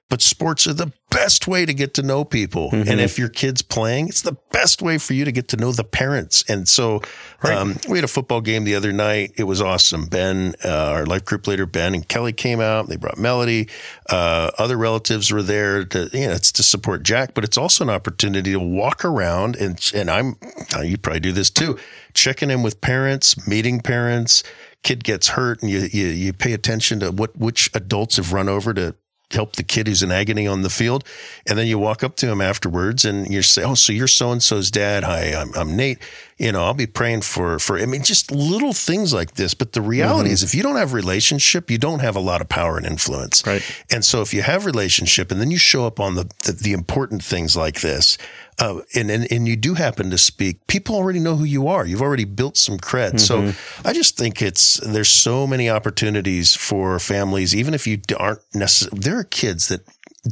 but 0.09 0.23
sports 0.23 0.67
are 0.67 0.73
the 0.73 0.93
best 1.11 1.49
way 1.49 1.67
to 1.67 1.75
get 1.75 1.95
to 1.95 2.03
know 2.03 2.25
people. 2.25 2.71
Mm-hmm. 2.71 2.91
And 2.91 3.01
if 3.01 3.19
your 3.19 3.29
kid's 3.29 3.63
playing, 3.63 4.09
it's 4.09 4.23
the 4.23 4.37
best 4.53 4.81
way 4.81 4.99
for 4.99 5.15
you 5.15 5.25
to 5.25 5.33
get 5.33 5.49
to 5.49 5.57
know 5.57 5.73
the 5.73 5.83
parents. 5.83 6.45
And 6.49 6.69
so, 6.69 7.03
right. 7.43 7.55
um, 7.55 7.77
we 7.89 7.99
had 7.99 8.05
a 8.05 8.09
football 8.09 8.41
game 8.41 8.65
the 8.65 8.77
other 8.77 8.93
night. 8.93 9.33
It 9.37 9.45
was 9.45 9.61
awesome. 9.61 10.07
Ben, 10.07 10.55
uh, 10.65 10.69
our 10.69 11.07
life 11.07 11.25
group 11.25 11.47
leader, 11.47 11.67
Ben 11.67 11.95
and 11.95 12.07
Kelly 12.07 12.33
came 12.33 12.61
out. 12.61 12.89
They 12.89 12.97
brought 12.97 13.19
Melody. 13.19 13.69
Uh, 14.09 14.51
other 14.59 14.77
relatives 14.77 15.33
were 15.33 15.43
there 15.43 15.85
to, 15.87 16.09
you 16.13 16.29
know, 16.29 16.33
it's 16.35 16.53
to 16.53 16.63
support 16.63 17.03
Jack, 17.03 17.35
but 17.35 17.43
it's 17.43 17.59
also 17.59 17.83
an 17.83 17.91
opportunity 17.91 18.53
to 18.53 18.61
walk 18.61 19.05
around 19.05 19.57
and, 19.57 19.81
and 19.95 20.11
I'm, 20.11 20.37
you 20.83 20.99
probably 20.99 21.21
do 21.21 21.33
this 21.33 21.51
too, 21.51 21.79
checking 22.15 22.51
in 22.51 22.63
with 22.63 22.81
parents, 22.81 23.47
meeting 23.49 23.81
parents, 23.81 24.43
kid 24.83 25.03
gets 25.03 25.29
hurt 25.29 25.63
and 25.63 25.71
you, 25.71 25.89
you, 25.91 26.07
you 26.07 26.33
pay 26.33 26.53
attention 26.53 27.01
to 27.01 27.11
what, 27.11 27.37
which 27.37 27.71
adults 27.75 28.17
have 28.17 28.33
run 28.33 28.49
over 28.49 28.73
to, 28.75 28.95
help 29.33 29.57
the 29.57 29.62
kid 29.62 29.89
who's 29.89 30.03
in 30.03 30.12
agony 30.12 30.47
on 30.47 30.62
the 30.62 30.70
field. 30.70 31.05
And 31.49 31.59
then 31.59 31.66
you 31.66 31.79
walk 31.79 32.05
up 32.05 32.16
to 32.16 32.31
him 32.31 32.41
afterwards 32.41 33.05
and 33.05 33.29
you 33.33 33.43
say, 33.43 33.64
Oh, 33.64 33.74
so 33.74 33.93
you're 33.93 34.07
so 34.07 34.31
and 34.31 34.43
so's 34.43 34.70
dad. 34.70 35.05
Hi, 35.05 35.35
I'm, 35.35 35.53
I'm, 35.55 35.77
Nate. 35.77 35.99
You 36.39 36.53
know, 36.53 36.64
I'll 36.64 36.74
be 36.74 36.87
praying 36.87 37.22
for, 37.22 37.59
for, 37.59 37.79
I 37.79 37.87
mean, 37.87 38.03
just 38.03 38.31
little 38.31 38.74
things 38.74 39.12
like 39.14 39.35
this. 39.35 39.55
But 39.55 39.72
the 39.72 39.81
reality 39.81 40.29
mm-hmm. 40.29 40.35
is 40.35 40.43
if 40.43 40.55
you 40.55 40.62
don't 40.62 40.77
have 40.77 40.93
relationship, 40.93 41.70
you 41.70 41.79
don't 41.79 42.01
have 42.01 42.14
a 42.14 42.20
lot 42.20 42.41
of 42.41 42.49
power 42.49 42.77
and 42.77 42.87
influence. 42.87 43.45
Right. 43.47 43.62
And 43.91 44.05
so 44.05 44.20
if 44.20 44.35
you 44.35 44.43
have 44.43 44.66
relationship 44.66 45.33
and 45.33 45.41
then 45.41 45.51
you 45.51 45.59
show 45.59 45.87
up 45.87 45.99
on 45.99 46.14
the, 46.14 46.31
the, 46.45 46.53
the 46.53 46.72
important 46.72 47.24
things 47.24 47.57
like 47.57 47.81
this, 47.81 48.18
uh, 48.59 48.81
and, 48.95 49.11
and, 49.11 49.31
and 49.31 49.47
you 49.47 49.57
do 49.57 49.75
happen 49.75 50.11
to 50.11 50.19
speak, 50.19 50.67
people 50.67 50.95
already 50.95 51.21
know 51.21 51.37
who 51.37 51.45
you 51.45 51.69
are. 51.69 51.87
You've 51.87 52.03
already 52.03 52.25
built 52.25 52.57
some 52.57 52.79
cred. 52.79 53.15
Mm-hmm. 53.15 53.51
So 53.53 53.53
I 53.85 53.93
just 53.93 54.17
think 54.17 54.41
it's, 54.41 54.79
there's 54.79 55.11
so 55.11 55.47
many 55.47 55.69
opportunities 55.69 56.55
for 56.55 56.99
families, 56.99 57.55
even 57.55 57.75
if 57.75 57.87
you 57.87 58.01
aren't 58.19 58.41
necessarily, 58.55 59.01
there 59.01 59.19
are 59.19 59.25
kids 59.25 59.69
that 59.69 59.83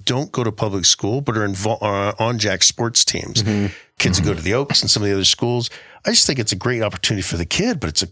don't 0.05 0.33
go 0.33 0.43
to 0.43 0.51
public 0.51 0.85
school, 0.85 1.20
but 1.20 1.37
are 1.37 1.45
involved 1.45 1.83
uh, 1.83 2.14
on 2.18 2.39
Jack 2.39 2.62
sports 2.62 3.05
teams. 3.05 3.43
Mm-hmm. 3.43 3.72
Kids 3.99 4.18
mm-hmm. 4.18 4.29
who 4.29 4.35
go 4.35 4.37
to 4.37 4.43
the 4.43 4.55
Oaks 4.55 4.83
and 4.83 4.91
some 4.91 5.03
of 5.03 5.09
the 5.09 5.14
other 5.14 5.25
schools. 5.25 5.70
I 6.05 6.11
just 6.11 6.27
think 6.27 6.39
it's 6.39 6.53
a 6.53 6.57
great 6.57 6.83
opportunity 6.83 7.22
for 7.22 7.37
the 7.37 7.47
kid, 7.47 7.79
but 7.79 7.89
it's 7.89 8.03
a 8.03 8.09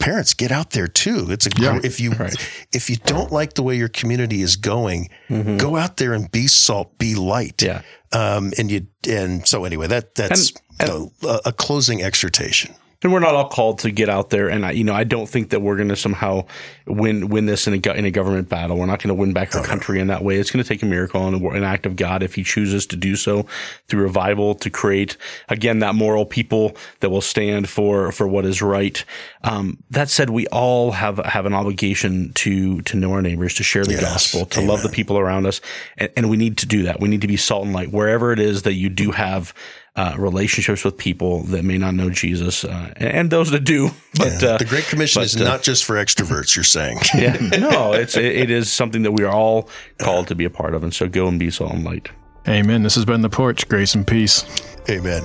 parents 0.00 0.34
get 0.34 0.50
out 0.50 0.70
there 0.70 0.88
too. 0.88 1.26
It's 1.30 1.46
a 1.46 1.50
yeah, 1.58 1.78
if 1.84 2.00
you 2.00 2.10
right. 2.12 2.34
if 2.72 2.90
you 2.90 2.96
don't 2.96 3.30
like 3.30 3.54
the 3.54 3.62
way 3.62 3.76
your 3.76 3.88
community 3.88 4.42
is 4.42 4.56
going, 4.56 5.10
mm-hmm. 5.28 5.58
go 5.58 5.76
out 5.76 5.98
there 5.98 6.12
and 6.12 6.30
be 6.32 6.48
salt, 6.48 6.98
be 6.98 7.14
light. 7.14 7.62
Yeah. 7.62 7.82
Um, 8.12 8.52
and 8.58 8.70
you 8.70 8.88
and 9.08 9.46
so 9.46 9.64
anyway, 9.64 9.86
that 9.86 10.16
that's 10.16 10.52
and, 10.80 10.90
and, 10.90 11.10
a, 11.22 11.48
a 11.50 11.52
closing 11.52 12.02
exhortation 12.02 12.74
and 13.02 13.12
we're 13.12 13.20
not 13.20 13.34
all 13.34 13.48
called 13.48 13.78
to 13.80 13.90
get 13.90 14.08
out 14.08 14.30
there. 14.30 14.48
And 14.48 14.66
I, 14.66 14.72
you 14.72 14.84
know, 14.84 14.92
I 14.92 15.04
don't 15.04 15.28
think 15.28 15.50
that 15.50 15.60
we're 15.60 15.76
going 15.76 15.88
to 15.88 15.96
somehow 15.96 16.44
win 16.86 17.28
win 17.28 17.46
this 17.46 17.66
in 17.66 17.74
a 17.74 17.92
in 17.92 18.04
a 18.04 18.10
government 18.10 18.48
battle. 18.48 18.76
We're 18.76 18.86
not 18.86 19.02
going 19.02 19.08
to 19.08 19.14
win 19.14 19.32
back 19.32 19.54
our 19.54 19.64
country 19.64 20.00
in 20.00 20.08
that 20.08 20.22
way. 20.22 20.36
It's 20.36 20.50
going 20.50 20.62
to 20.62 20.68
take 20.68 20.82
a 20.82 20.86
miracle 20.86 21.26
and 21.26 21.42
an 21.42 21.64
act 21.64 21.86
of 21.86 21.96
God 21.96 22.22
if 22.22 22.34
He 22.34 22.44
chooses 22.44 22.86
to 22.86 22.96
do 22.96 23.16
so 23.16 23.46
through 23.88 24.02
revival 24.02 24.54
to 24.56 24.70
create 24.70 25.16
again 25.48 25.78
that 25.78 25.94
moral 25.94 26.26
people 26.26 26.76
that 27.00 27.10
will 27.10 27.22
stand 27.22 27.68
for 27.68 28.12
for 28.12 28.28
what 28.28 28.44
is 28.44 28.60
right. 28.60 29.02
Um, 29.42 29.82
that 29.90 30.10
said, 30.10 30.30
we 30.30 30.46
all 30.48 30.92
have 30.92 31.18
have 31.18 31.46
an 31.46 31.54
obligation 31.54 32.32
to 32.34 32.82
to 32.82 32.96
know 32.96 33.12
our 33.12 33.22
neighbors, 33.22 33.54
to 33.54 33.62
share 33.62 33.84
the 33.84 33.92
yes. 33.92 34.02
gospel, 34.02 34.44
to 34.46 34.60
Amen. 34.60 34.68
love 34.68 34.82
the 34.82 34.90
people 34.90 35.18
around 35.18 35.46
us, 35.46 35.62
and, 35.96 36.10
and 36.16 36.30
we 36.30 36.36
need 36.36 36.58
to 36.58 36.66
do 36.66 36.82
that. 36.82 37.00
We 37.00 37.08
need 37.08 37.22
to 37.22 37.28
be 37.28 37.38
salt 37.38 37.64
and 37.64 37.72
light 37.72 37.92
wherever 37.92 38.32
it 38.32 38.38
is 38.38 38.62
that 38.62 38.74
you 38.74 38.90
do 38.90 39.12
have 39.12 39.54
uh, 39.96 40.14
relationships 40.18 40.84
with 40.84 40.96
people 40.96 41.42
that 41.44 41.64
may 41.64 41.78
not 41.78 41.94
know 41.94 42.10
Jesus 42.10 42.64
uh, 42.64 42.92
and 42.96 43.30
those 43.30 43.50
that 43.50 43.64
do. 43.64 43.90
But 44.18 44.42
yeah, 44.42 44.48
uh, 44.48 44.58
the 44.58 44.64
Great 44.64 44.84
Commission 44.86 45.20
but, 45.20 45.26
is 45.26 45.36
not 45.36 45.60
uh, 45.60 45.62
just 45.62 45.84
for 45.84 45.94
extroverts. 45.94 46.56
You're 46.56 46.64
saying, 46.64 46.98
yeah, 47.14 47.36
no, 47.58 47.92
it's 47.92 48.16
it, 48.16 48.24
it 48.24 48.50
is 48.50 48.70
something 48.70 49.02
that 49.02 49.12
we 49.12 49.22
are 49.24 49.32
all 49.32 49.68
called 49.98 50.26
to 50.28 50.34
be 50.34 50.44
a 50.44 50.50
part 50.50 50.74
of, 50.74 50.82
and 50.82 50.92
so 50.92 51.08
go 51.08 51.28
and 51.28 51.38
be 51.38 51.50
salt 51.50 51.72
and 51.72 51.84
light. 51.84 52.08
Amen. 52.48 52.82
This 52.82 52.96
has 52.96 53.04
been 53.04 53.22
the 53.22 53.30
porch. 53.30 53.68
Grace 53.68 53.94
and 53.94 54.06
peace. 54.06 54.44
Amen. 54.90 55.22